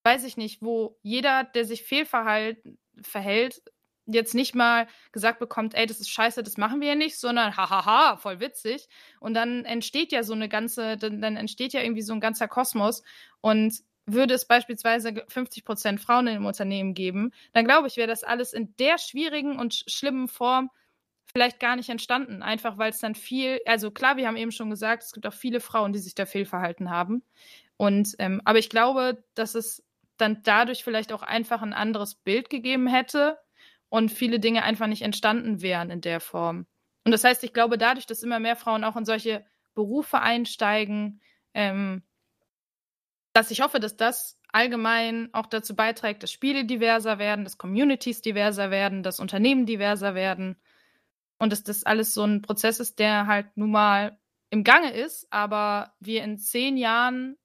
[0.05, 3.63] weiß ich nicht, wo jeder, der sich fehlverhalten verhält,
[4.07, 7.57] jetzt nicht mal gesagt bekommt, ey, das ist scheiße, das machen wir ja nicht, sondern
[7.57, 8.89] hahaha, voll witzig.
[9.19, 12.49] Und dann entsteht ja so eine ganze, dann, dann entsteht ja irgendwie so ein ganzer
[12.49, 13.03] Kosmos.
[13.41, 13.81] Und
[14.13, 18.25] würde es beispielsweise 50 Prozent Frauen in dem Unternehmen geben, dann glaube ich, wäre das
[18.25, 20.71] alles in der schwierigen und schlimmen Form
[21.25, 22.43] vielleicht gar nicht entstanden.
[22.43, 25.33] Einfach weil es dann viel, also klar, wir haben eben schon gesagt, es gibt auch
[25.33, 27.23] viele Frauen, die sich da fehlverhalten haben.
[27.77, 29.85] Und, ähm, aber ich glaube, dass es
[30.17, 33.39] dann dadurch vielleicht auch einfach ein anderes Bild gegeben hätte
[33.89, 36.67] und viele Dinge einfach nicht entstanden wären in der Form.
[37.05, 41.21] Und das heißt, ich glaube, dadurch, dass immer mehr Frauen auch in solche Berufe einsteigen,
[41.55, 42.03] ähm,
[43.33, 48.21] dass ich hoffe, dass das allgemein auch dazu beiträgt, dass Spiele diverser werden, dass Communities
[48.23, 50.57] diverser werden, dass Unternehmen diverser werden
[51.39, 54.19] und dass das alles so ein Prozess ist, der halt nun mal
[54.51, 57.37] im Gange ist, aber wir in zehn Jahren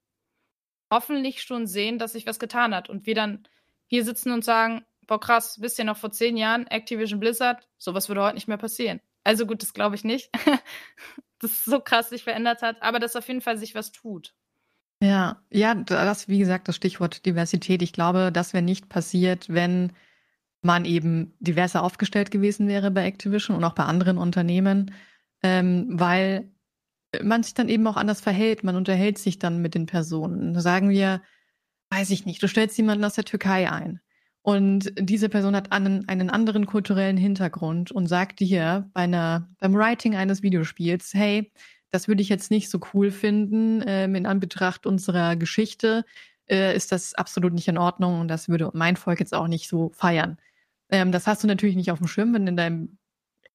[0.92, 3.46] hoffentlich schon sehen, dass sich was getan hat und wir dann
[3.86, 8.08] hier sitzen und sagen, boah krass, wisst ihr noch vor zehn Jahren Activision Blizzard, sowas
[8.08, 9.00] würde heute nicht mehr passieren.
[9.24, 10.30] Also gut, das glaube ich nicht,
[11.38, 14.34] dass so krass sich verändert hat, aber dass auf jeden Fall sich was tut.
[15.02, 17.82] Ja, ja, das, wie gesagt, das Stichwort Diversität.
[17.82, 19.92] Ich glaube, das wäre nicht passiert, wenn
[20.62, 24.94] man eben diverser aufgestellt gewesen wäre bei Activision und auch bei anderen Unternehmen,
[25.42, 26.50] ähm, weil
[27.22, 28.64] man sich dann eben auch anders verhält.
[28.64, 30.58] Man unterhält sich dann mit den Personen.
[30.60, 31.22] Sagen wir,
[31.90, 34.00] weiß ich nicht, du stellst jemanden aus der Türkei ein
[34.46, 39.74] und diese Person hat einen, einen anderen kulturellen Hintergrund und sagt dir bei einer, beim
[39.74, 41.50] Writing eines Videospiels, hey,
[41.90, 43.82] das würde ich jetzt nicht so cool finden.
[43.86, 46.04] Ähm, in Anbetracht unserer Geschichte
[46.48, 49.68] äh, ist das absolut nicht in Ordnung und das würde mein Volk jetzt auch nicht
[49.68, 50.38] so feiern.
[50.90, 52.98] Ähm, das hast du natürlich nicht auf dem Schirm, wenn in deinem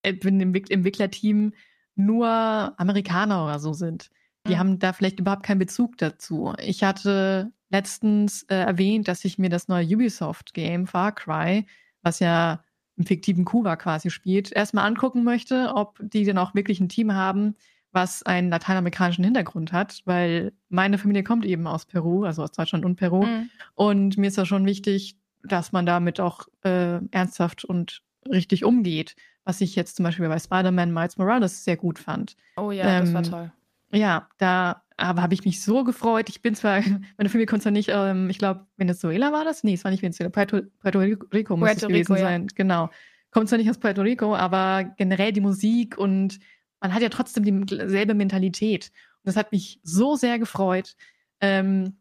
[0.03, 1.53] äh, wenn im Entwicklerteam
[1.95, 4.09] nur Amerikaner oder so sind.
[4.47, 4.59] Die mhm.
[4.59, 6.53] haben da vielleicht überhaupt keinen Bezug dazu.
[6.59, 11.65] Ich hatte letztens äh, erwähnt, dass ich mir das neue Ubisoft-Game Far Cry,
[12.01, 12.63] was ja
[12.97, 17.13] im fiktiven Kuba quasi spielt, erstmal angucken möchte, ob die denn auch wirklich ein Team
[17.13, 17.55] haben,
[17.91, 22.85] was einen lateinamerikanischen Hintergrund hat, weil meine Familie kommt eben aus Peru, also aus Deutschland
[22.85, 23.26] und Peru.
[23.26, 23.49] Mhm.
[23.76, 29.15] Und mir ist da schon wichtig, dass man damit auch äh, ernsthaft und richtig umgeht,
[29.43, 32.35] was ich jetzt zum Beispiel bei Spider-Man Miles Morales sehr gut fand.
[32.57, 33.51] Oh ja, ähm, das war ähm, toll.
[33.93, 36.30] Ja, da aber habe ich mich so gefreut.
[36.30, 36.81] Ich bin zwar,
[37.18, 39.63] meine Familie konnte zwar nicht, ähm, ich glaube, Venezuela war das?
[39.63, 42.41] Nee, es war nicht Venezuela, Puerto, Puerto Rico muss Puerto es gewesen Rico, sein.
[42.43, 42.47] Ja.
[42.55, 42.89] Genau.
[43.31, 46.39] Kommt zwar nicht aus Puerto Rico, aber generell die Musik und
[46.81, 48.91] man hat ja trotzdem dieselbe Mentalität.
[49.23, 50.95] Und das hat mich so sehr gefreut.
[51.39, 51.97] Ähm,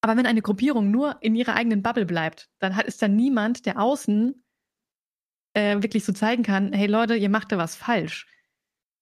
[0.00, 3.66] aber wenn eine Gruppierung nur in ihrer eigenen Bubble bleibt, dann hat, ist da niemand,
[3.66, 4.44] der außen
[5.54, 8.26] äh, wirklich so zeigen kann, hey Leute, ihr macht da was falsch.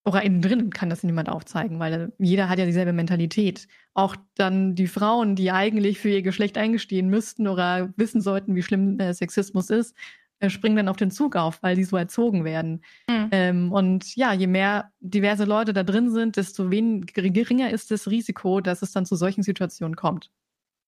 [0.04, 3.66] Oder innen drin kann das niemand aufzeigen, weil jeder hat ja dieselbe Mentalität.
[3.92, 8.62] Auch dann die Frauen, die eigentlich für ihr Geschlecht eingestehen müssten oder wissen sollten, wie
[8.62, 10.00] schlimm äh, Sexismus ist, äh,
[10.48, 12.84] springen dann auf den Zug auf, weil die so erzogen werden.
[13.08, 13.28] Mhm.
[13.32, 18.60] Ähm, und ja, je mehr diverse Leute da drin sind, desto geringer ist das Risiko,
[18.60, 20.30] dass es dann zu solchen Situationen kommt.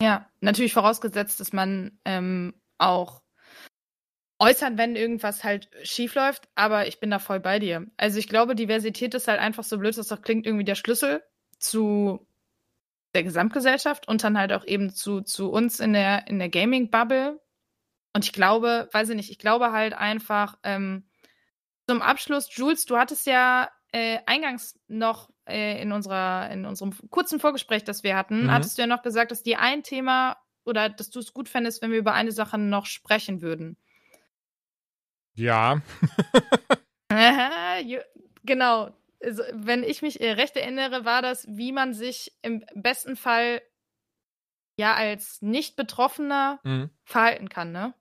[0.03, 3.23] Ja, natürlich vorausgesetzt, dass man ähm, auch
[4.39, 7.87] äußern, wenn irgendwas halt schief läuft, aber ich bin da voll bei dir.
[7.97, 11.23] Also ich glaube, Diversität ist halt einfach so blöd, dass das klingt irgendwie der Schlüssel
[11.59, 12.27] zu
[13.15, 17.41] der Gesamtgesellschaft und dann halt auch eben zu, zu uns in der, in der Gaming-Bubble,
[18.19, 21.09] und ich glaube, weiß ich nicht, ich glaube halt einfach, ähm,
[21.87, 27.39] zum Abschluss, Jules, du hattest ja äh, eingangs noch äh, in unserer, in unserem kurzen
[27.39, 28.51] Vorgespräch, das wir hatten, mhm.
[28.51, 31.81] hattest du ja noch gesagt, dass dir ein Thema oder dass du es gut fändest,
[31.81, 33.77] wenn wir über eine Sache noch sprechen würden.
[35.35, 35.81] Ja.
[38.43, 38.91] genau.
[39.23, 43.63] Also, wenn ich mich äh, recht erinnere, war das, wie man sich im besten Fall
[44.77, 46.91] ja als Nicht-Betroffener mhm.
[47.05, 47.95] verhalten kann, ne?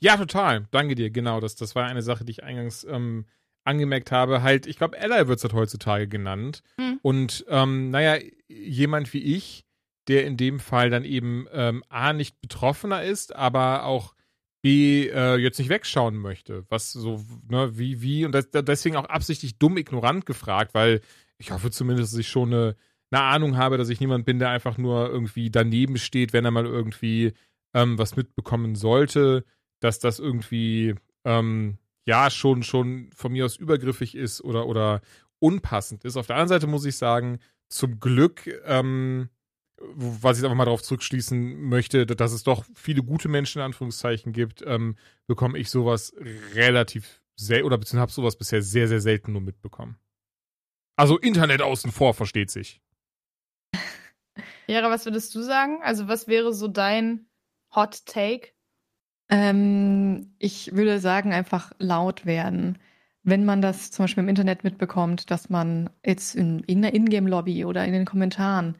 [0.00, 0.66] Ja, total.
[0.70, 1.10] Danke dir.
[1.10, 3.26] Genau, das, das war eine Sache, die ich eingangs ähm,
[3.64, 4.42] angemerkt habe.
[4.42, 6.62] Halt, ich glaube, Ella wird es halt heutzutage genannt.
[6.76, 6.98] Mhm.
[7.02, 9.64] Und ähm, naja, jemand wie ich,
[10.08, 14.14] der in dem Fall dann eben ähm, A, nicht Betroffener ist, aber auch
[14.62, 16.64] B, äh, jetzt nicht wegschauen möchte.
[16.68, 21.00] Was so, ne, wie, wie, und das, deswegen auch absichtlich dumm ignorant gefragt, weil
[21.38, 22.76] ich hoffe zumindest, dass ich schon eine
[23.12, 26.50] eine Ahnung habe, dass ich niemand bin, der einfach nur irgendwie daneben steht, wenn er
[26.50, 27.32] mal irgendwie
[27.74, 29.44] ähm, was mitbekommen sollte,
[29.82, 30.94] dass das irgendwie
[31.24, 35.00] ähm, ja schon schon von mir aus übergriffig ist oder oder
[35.38, 36.16] unpassend ist.
[36.16, 37.38] Auf der anderen Seite muss ich sagen,
[37.68, 39.28] zum Glück ähm,
[39.94, 44.32] was ich einfach mal darauf zurückschließen möchte, dass es doch viele gute Menschen in Anführungszeichen
[44.32, 44.96] gibt, ähm,
[45.26, 46.14] bekomme ich sowas
[46.54, 49.98] relativ selten oder beziehungsweise habe sowas bisher sehr, sehr selten nur mitbekommen.
[50.96, 52.80] Also Internet außen vor, versteht sich.
[54.66, 55.80] Jara, was würdest du sagen?
[55.82, 57.26] Also was wäre so dein
[57.74, 58.48] Hot Take?
[59.32, 62.78] Ähm, ich würde sagen, einfach laut werden.
[63.22, 67.86] Wenn man das zum Beispiel im Internet mitbekommt, dass man jetzt in irgendeiner Ingame-Lobby oder
[67.86, 68.76] in den Kommentaren,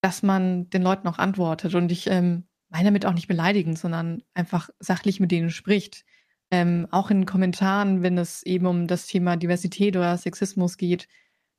[0.00, 4.22] dass man den Leuten auch antwortet und ich ähm, meine damit auch nicht beleidigen, sondern
[4.32, 6.06] einfach sachlich mit denen spricht.
[6.50, 11.06] Ähm, auch in Kommentaren, wenn es eben um das Thema Diversität oder Sexismus geht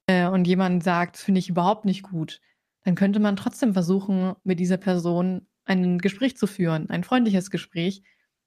[0.07, 2.41] äh, und jemand sagt, finde ich überhaupt nicht gut,
[2.84, 8.01] dann könnte man trotzdem versuchen, mit dieser Person ein Gespräch zu führen, ein freundliches Gespräch,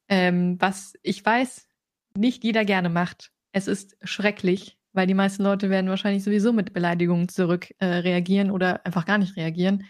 [0.08, 1.68] ähm, was ich weiß,
[2.16, 3.32] nicht jeder gerne macht.
[3.52, 8.50] Es ist schrecklich, weil die meisten Leute werden wahrscheinlich sowieso mit Beleidigungen zurück äh, reagieren
[8.50, 9.84] oder einfach gar nicht reagieren.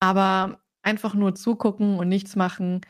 [0.00, 2.80] Aber einfach nur zugucken und nichts machen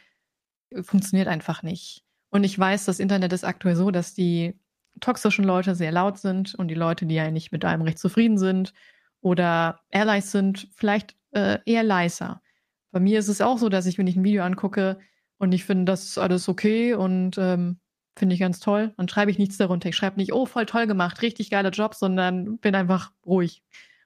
[0.70, 2.04] äh, funktioniert einfach nicht.
[2.30, 4.58] Und ich weiß, das Internet ist aktuell so, dass die
[5.00, 8.38] toxischen Leute sehr laut sind und die Leute, die ja nicht mit einem recht zufrieden
[8.38, 8.74] sind
[9.20, 12.42] oder Allies sind, vielleicht äh, eher leiser.
[12.90, 14.98] Bei mir ist es auch so, dass ich, wenn ich ein Video angucke,
[15.38, 17.78] und ich finde, das ist alles okay und ähm,
[18.16, 18.92] finde ich ganz toll.
[18.96, 19.88] Dann schreibe ich nichts darunter.
[19.88, 23.62] Ich schreibe nicht, oh, voll toll gemacht, richtig geiler Job, sondern bin einfach ruhig.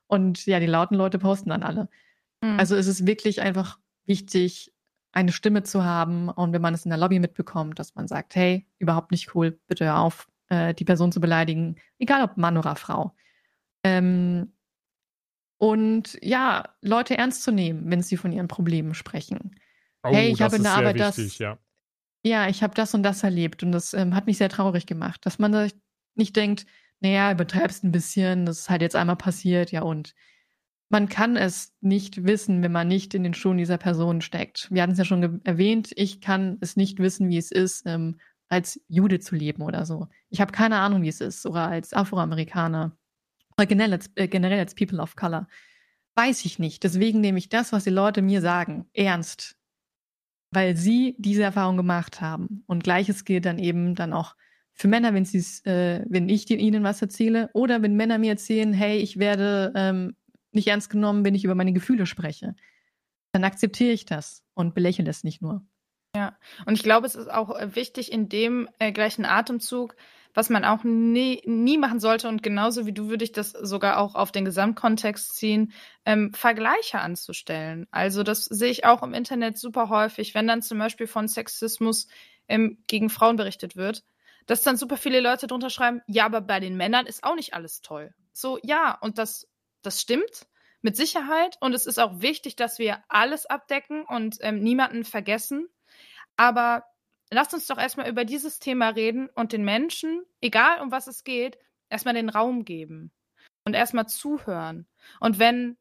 [0.07, 1.89] Und ja, die lauten Leute posten dann alle.
[2.43, 2.59] Mhm.
[2.59, 4.73] Also es ist wirklich einfach wichtig,
[5.13, 6.29] eine Stimme zu haben.
[6.29, 9.59] Und wenn man es in der Lobby mitbekommt, dass man sagt, hey, überhaupt nicht cool,
[9.69, 13.15] bitte hör auf, äh, die Person zu beleidigen, egal ob Mann oder Frau.
[13.85, 14.53] Ähm,
[15.59, 19.55] und ja, Leute ernst zu nehmen, wenn sie von ihren Problemen sprechen.
[20.03, 21.39] Oh, hey, ich habe in der Arbeit wichtig, das.
[21.39, 21.59] Ja,
[22.23, 25.24] ja ich habe das und das erlebt und das ähm, hat mich sehr traurig gemacht,
[25.24, 25.70] dass man
[26.15, 26.66] nicht denkt,
[27.01, 30.15] naja, übertreibst ein bisschen, das ist halt jetzt einmal passiert, ja und.
[30.89, 34.70] Man kann es nicht wissen, wenn man nicht in den Schuhen dieser Person steckt.
[34.70, 38.19] Wir hatten es ja schon erwähnt, ich kann es nicht wissen, wie es ist, ähm,
[38.51, 40.09] als Jude zu leben oder so.
[40.29, 42.95] Ich habe keine Ahnung, wie es ist, oder als Afroamerikaner.
[43.57, 45.49] Oder generell als, äh, generell als People of Color.
[46.15, 46.85] Weiß ich nicht.
[46.85, 49.57] Deswegen nehme ich das, was die Leute mir sagen, ernst
[50.53, 52.62] weil sie diese Erfahrung gemacht haben.
[52.66, 54.37] Und gleiches gilt dann eben dann auch
[54.74, 58.99] für Männer, wenn, äh, wenn ich ihnen was erzähle oder wenn Männer mir erzählen, hey,
[58.99, 60.15] ich werde ähm,
[60.53, 62.55] nicht ernst genommen, wenn ich über meine Gefühle spreche.
[63.33, 65.65] Dann akzeptiere ich das und belächle es nicht nur.
[66.15, 69.97] Ja, und ich glaube, es ist auch äh, wichtig, in dem äh, gleichen Atemzug
[70.35, 73.99] was man auch nie, nie machen sollte, und genauso wie du würde ich das sogar
[73.99, 75.73] auch auf den Gesamtkontext ziehen,
[76.05, 77.87] ähm, Vergleiche anzustellen.
[77.91, 82.07] Also das sehe ich auch im Internet super häufig, wenn dann zum Beispiel von Sexismus
[82.49, 84.03] ähm, gegen Frauen berichtet wird,
[84.47, 87.55] dass dann super viele Leute drunter schreiben, ja, aber bei den Männern ist auch nicht
[87.55, 88.15] alles toll.
[88.33, 89.47] So, ja, und das,
[89.83, 90.47] das stimmt
[90.83, 91.57] mit Sicherheit.
[91.61, 95.69] Und es ist auch wichtig, dass wir alles abdecken und ähm, niemanden vergessen.
[96.37, 96.85] Aber
[97.33, 101.25] lasst uns doch erstmal über dieses Thema reden und den Menschen, egal um was es
[101.25, 103.11] geht, erstmal den Raum geben
[103.65, 104.87] und erstmal zuhören.
[105.21, 105.77] Und wenn,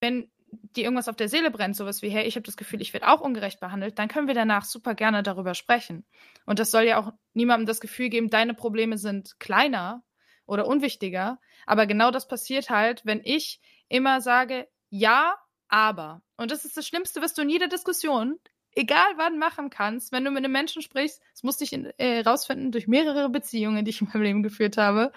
[0.00, 2.92] wenn dir irgendwas auf der Seele brennt, sowas wie, hey, ich habe das Gefühl, ich
[2.92, 6.06] werde auch ungerecht behandelt, dann können wir danach super gerne darüber sprechen.
[6.46, 10.02] Und das soll ja auch niemandem das Gefühl geben, deine Probleme sind kleiner
[10.46, 11.38] oder unwichtiger.
[11.66, 15.36] Aber genau das passiert halt, wenn ich immer sage, ja,
[15.68, 16.22] aber.
[16.36, 18.38] Und das ist das Schlimmste, was du in jeder Diskussion
[18.78, 22.72] egal wann machen kannst, wenn du mit einem Menschen sprichst, das musste ich äh, rausfinden
[22.72, 25.12] durch mehrere Beziehungen, die ich in meinem Leben geführt habe.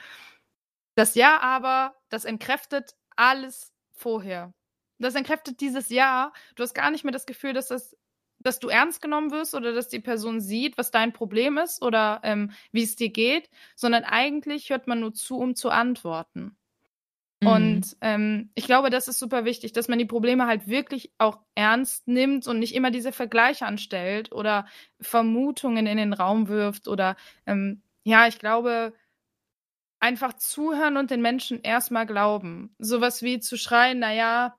[0.95, 4.53] Das Ja aber, das entkräftet alles vorher.
[4.99, 6.33] Das entkräftet dieses Ja.
[6.55, 7.95] Du hast gar nicht mehr das Gefühl, dass das
[8.43, 12.21] dass du ernst genommen wirst oder dass die Person sieht, was dein Problem ist oder
[12.23, 16.57] ähm, wie es dir geht, sondern eigentlich hört man nur zu, um zu antworten.
[17.41, 17.47] Mhm.
[17.47, 21.39] Und ähm, ich glaube, das ist super wichtig, dass man die Probleme halt wirklich auch
[21.55, 24.65] ernst nimmt und nicht immer diese Vergleiche anstellt oder
[24.99, 27.15] Vermutungen in den Raum wirft oder
[27.45, 28.93] ähm, ja, ich glaube,
[29.99, 32.75] einfach zuhören und den Menschen erstmal glauben.
[32.79, 34.57] Sowas wie zu schreien, naja,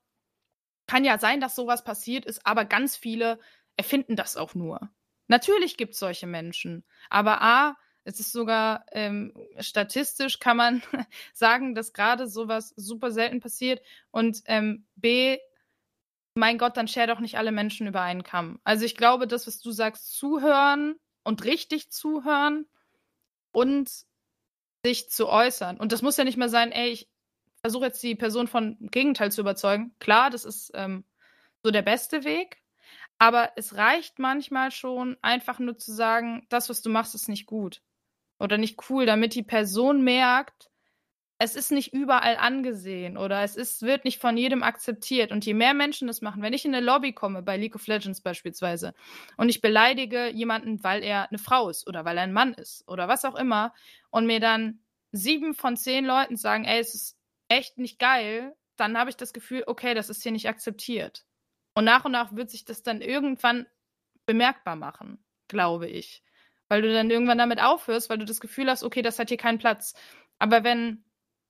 [0.86, 3.38] kann ja sein, dass sowas passiert ist, aber ganz viele
[3.76, 4.90] erfinden das auch nur.
[5.28, 10.82] Natürlich gibt es solche Menschen, aber A, es ist sogar ähm, statistisch kann man
[11.34, 13.80] sagen, dass gerade sowas super selten passiert.
[14.10, 15.38] Und ähm, B,
[16.34, 18.60] mein Gott, dann share doch nicht alle Menschen über einen Kamm.
[18.64, 22.66] Also ich glaube, das, was du sagst, zuhören und richtig zuhören
[23.52, 23.90] und
[24.84, 25.78] sich zu äußern.
[25.78, 27.08] Und das muss ja nicht mehr sein, ey, ich
[27.60, 29.94] versuche jetzt die Person von Gegenteil zu überzeugen.
[30.00, 31.04] Klar, das ist ähm,
[31.62, 32.60] so der beste Weg.
[33.18, 37.46] Aber es reicht manchmal schon, einfach nur zu sagen, das, was du machst, ist nicht
[37.46, 37.80] gut
[38.42, 40.68] oder nicht cool, damit die Person merkt,
[41.38, 45.32] es ist nicht überall angesehen oder es ist, wird nicht von jedem akzeptiert.
[45.32, 47.86] Und je mehr Menschen das machen, wenn ich in eine Lobby komme, bei League of
[47.86, 48.94] Legends beispielsweise,
[49.36, 52.86] und ich beleidige jemanden, weil er eine Frau ist oder weil er ein Mann ist
[52.86, 53.74] oder was auch immer,
[54.10, 54.80] und mir dann
[55.12, 59.32] sieben von zehn Leuten sagen, ey, es ist echt nicht geil, dann habe ich das
[59.32, 61.24] Gefühl, okay, das ist hier nicht akzeptiert.
[61.74, 63.66] Und nach und nach wird sich das dann irgendwann
[64.26, 66.22] bemerkbar machen, glaube ich.
[66.72, 69.36] Weil du dann irgendwann damit aufhörst, weil du das Gefühl hast, okay, das hat hier
[69.36, 69.92] keinen Platz.
[70.38, 71.04] Aber wenn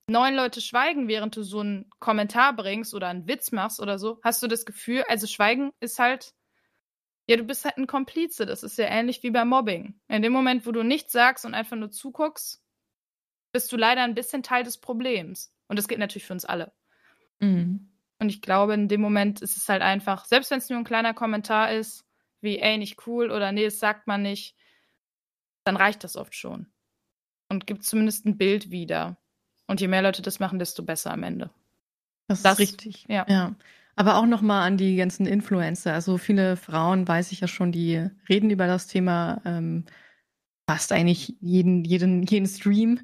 [0.08, 4.18] neun Leute schweigen, während du so einen Kommentar bringst oder einen Witz machst oder so,
[4.24, 6.34] hast du das Gefühl, also Schweigen ist halt,
[7.28, 8.46] ja, du bist halt ein Komplize.
[8.46, 9.94] Das ist ja ähnlich wie bei Mobbing.
[10.08, 12.60] In dem Moment, wo du nichts sagst und einfach nur zuguckst,
[13.52, 15.54] bist du leider ein bisschen Teil des Problems.
[15.68, 16.72] Und das geht natürlich für uns alle.
[17.38, 17.92] Mhm.
[18.18, 20.84] Und ich glaube, in dem Moment ist es halt einfach, selbst wenn es nur ein
[20.84, 22.04] kleiner Kommentar ist,
[22.40, 24.56] wie, ey, nicht cool oder nee, das sagt man nicht,
[25.64, 26.66] dann reicht das oft schon.
[27.48, 29.16] Und gibt zumindest ein Bild wieder.
[29.66, 31.50] Und je mehr Leute das machen, desto besser am Ende.
[32.28, 33.06] Das, das ist richtig.
[33.08, 33.26] Ja.
[33.28, 33.54] ja.
[33.94, 35.92] Aber auch nochmal an die ganzen Influencer.
[35.92, 39.84] Also viele Frauen, weiß ich ja schon, die reden über das Thema ähm,
[40.66, 43.00] fast eigentlich jeden, jeden, jeden Stream,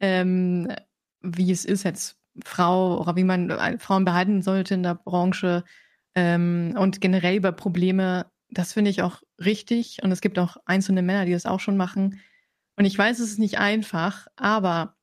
[0.00, 0.72] ähm,
[1.20, 5.64] wie es ist, jetzt Frau oder wie man äh, Frauen behalten sollte in der Branche
[6.14, 8.26] ähm, und generell über Probleme.
[8.52, 10.02] Das finde ich auch richtig.
[10.02, 12.20] Und es gibt auch einzelne Männer, die das auch schon machen.
[12.76, 14.96] Und ich weiß, es ist nicht einfach, aber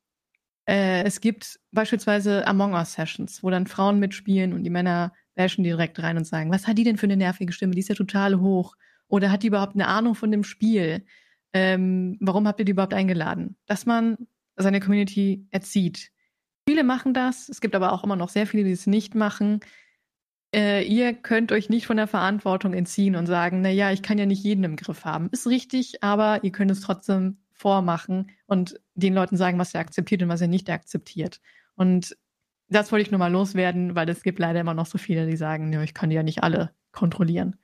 [0.67, 5.63] äh, es gibt beispielsweise Among Us Sessions, wo dann Frauen mitspielen und die Männer bashen
[5.63, 7.73] direkt rein und sagen, was hat die denn für eine nervige Stimme?
[7.73, 8.75] Die ist ja total hoch.
[9.07, 11.05] Oder hat die überhaupt eine Ahnung von dem Spiel?
[11.53, 13.57] Ähm, warum habt ihr die überhaupt eingeladen?
[13.65, 14.17] Dass man
[14.57, 16.11] seine Community erzieht.
[16.67, 17.49] Viele machen das.
[17.49, 19.61] Es gibt aber auch immer noch sehr viele, die es nicht machen.
[20.53, 24.17] Äh, ihr könnt euch nicht von der Verantwortung entziehen und sagen, na ja, ich kann
[24.17, 25.29] ja nicht jeden im Griff haben.
[25.31, 30.23] Ist richtig, aber ihr könnt es trotzdem vormachen und den Leuten sagen, was er akzeptiert
[30.23, 31.39] und was er nicht akzeptiert.
[31.75, 32.17] Und
[32.69, 35.37] das wollte ich nur mal loswerden, weil es gibt leider immer noch so viele, die
[35.37, 37.57] sagen, ich kann die ja nicht alle kontrollieren.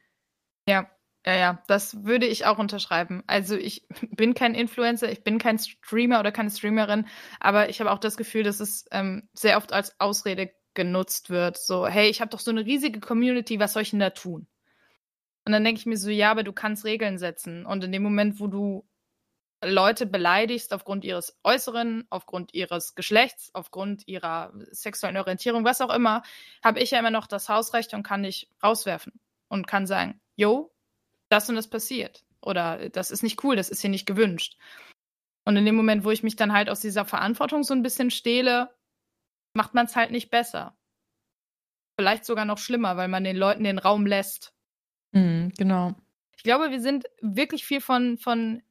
[0.68, 0.90] Ja,
[1.26, 3.24] ja, ja, das würde ich auch unterschreiben.
[3.26, 7.08] Also ich bin kein Influencer, ich bin kein Streamer oder keine Streamerin,
[7.40, 11.58] aber ich habe auch das Gefühl, dass es ähm, sehr oft als Ausrede genutzt wird.
[11.58, 14.48] So, hey, ich habe doch so eine riesige Community, was soll ich denn da tun?
[15.46, 17.66] Und dann denke ich mir so, ja, aber du kannst Regeln setzen.
[17.66, 18.86] Und in dem Moment, wo du
[19.64, 26.24] Leute beleidigst aufgrund ihres Äußeren, aufgrund ihres Geschlechts, aufgrund ihrer sexuellen Orientierung, was auch immer,
[26.64, 29.14] habe ich ja immer noch das Hausrecht und kann dich rauswerfen
[29.48, 30.74] und kann sagen, yo,
[31.30, 32.24] das und das passiert.
[32.42, 34.58] Oder das ist nicht cool, das ist hier nicht gewünscht.
[35.46, 38.12] Und in dem Moment, wo ich mich dann halt aus dieser Verantwortung so ein bisschen
[38.12, 38.75] stehle,
[39.56, 40.78] macht man es halt nicht besser.
[41.98, 44.54] Vielleicht sogar noch schlimmer, weil man den Leuten den Raum lässt.
[45.12, 45.96] Mhm, genau.
[46.36, 48.62] Ich glaube, wir sind wirklich viel von, von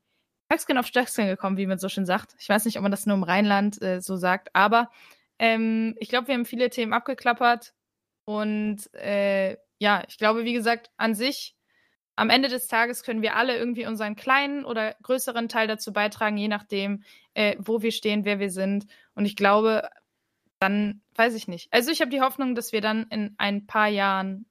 [0.52, 2.36] Höchstgen auf Stöcksken gekommen, wie man so schön sagt.
[2.38, 4.90] Ich weiß nicht, ob man das nur im Rheinland äh, so sagt, aber
[5.38, 7.74] ähm, ich glaube, wir haben viele Themen abgeklappert
[8.24, 11.56] und äh, ja, ich glaube, wie gesagt, an sich,
[12.16, 16.36] am Ende des Tages können wir alle irgendwie unseren kleinen oder größeren Teil dazu beitragen,
[16.36, 17.02] je nachdem,
[17.32, 18.86] äh, wo wir stehen, wer wir sind.
[19.14, 19.88] Und ich glaube,
[20.60, 21.72] dann weiß ich nicht.
[21.72, 24.46] Also ich habe die Hoffnung, dass wir dann in ein paar Jahren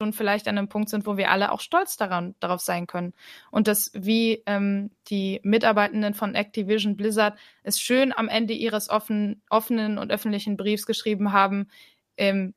[0.00, 3.14] schon vielleicht an einem Punkt sind, wo wir alle auch stolz daran, darauf sein können.
[3.50, 9.42] Und dass wie ähm, die Mitarbeitenden von Activision Blizzard es schön am Ende ihres offen,
[9.50, 11.68] offenen und öffentlichen Briefs geschrieben haben,
[12.16, 12.54] ähm,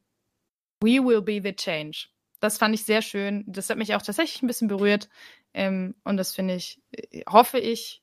[0.84, 2.08] We will be the change.
[2.40, 3.44] Das fand ich sehr schön.
[3.48, 5.10] Das hat mich auch tatsächlich ein bisschen berührt.
[5.54, 8.02] Ähm, und das finde ich, äh, hoffe ich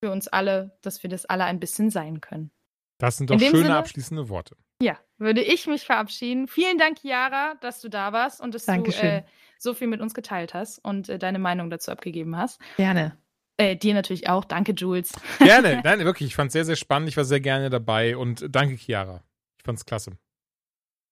[0.00, 2.52] für uns alle, dass wir das alle ein bisschen sein können.
[2.98, 4.56] Das sind doch schöne Sinne, abschließende Worte.
[4.80, 6.46] Ja, würde ich mich verabschieden.
[6.46, 9.02] Vielen Dank, Chiara, dass du da warst und dass Dankeschön.
[9.02, 9.22] du äh,
[9.58, 12.60] so viel mit uns geteilt hast und äh, deine Meinung dazu abgegeben hast.
[12.76, 13.16] Gerne.
[13.56, 14.44] Äh, dir natürlich auch.
[14.44, 15.12] Danke, Jules.
[15.38, 15.80] Gerne.
[15.84, 16.28] Nein, wirklich.
[16.28, 17.08] Ich fand es sehr, sehr spannend.
[17.08, 19.22] Ich war sehr gerne dabei und danke, Chiara.
[19.58, 20.12] Ich fand es klasse.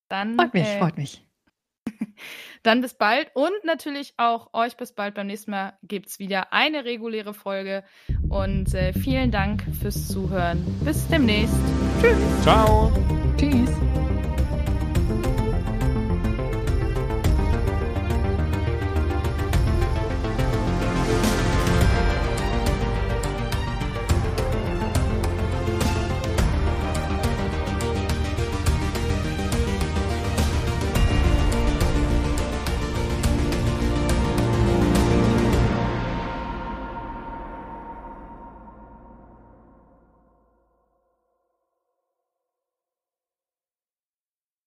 [0.09, 1.24] Dann, freut mich, äh, freut mich.
[2.62, 5.15] Dann bis bald und natürlich auch euch bis bald.
[5.15, 7.85] Beim nächsten Mal gibt es wieder eine reguläre Folge.
[8.28, 10.65] Und äh, vielen Dank fürs Zuhören.
[10.85, 11.55] Bis demnächst.
[12.01, 12.43] Tschüss.
[12.43, 12.93] Ciao.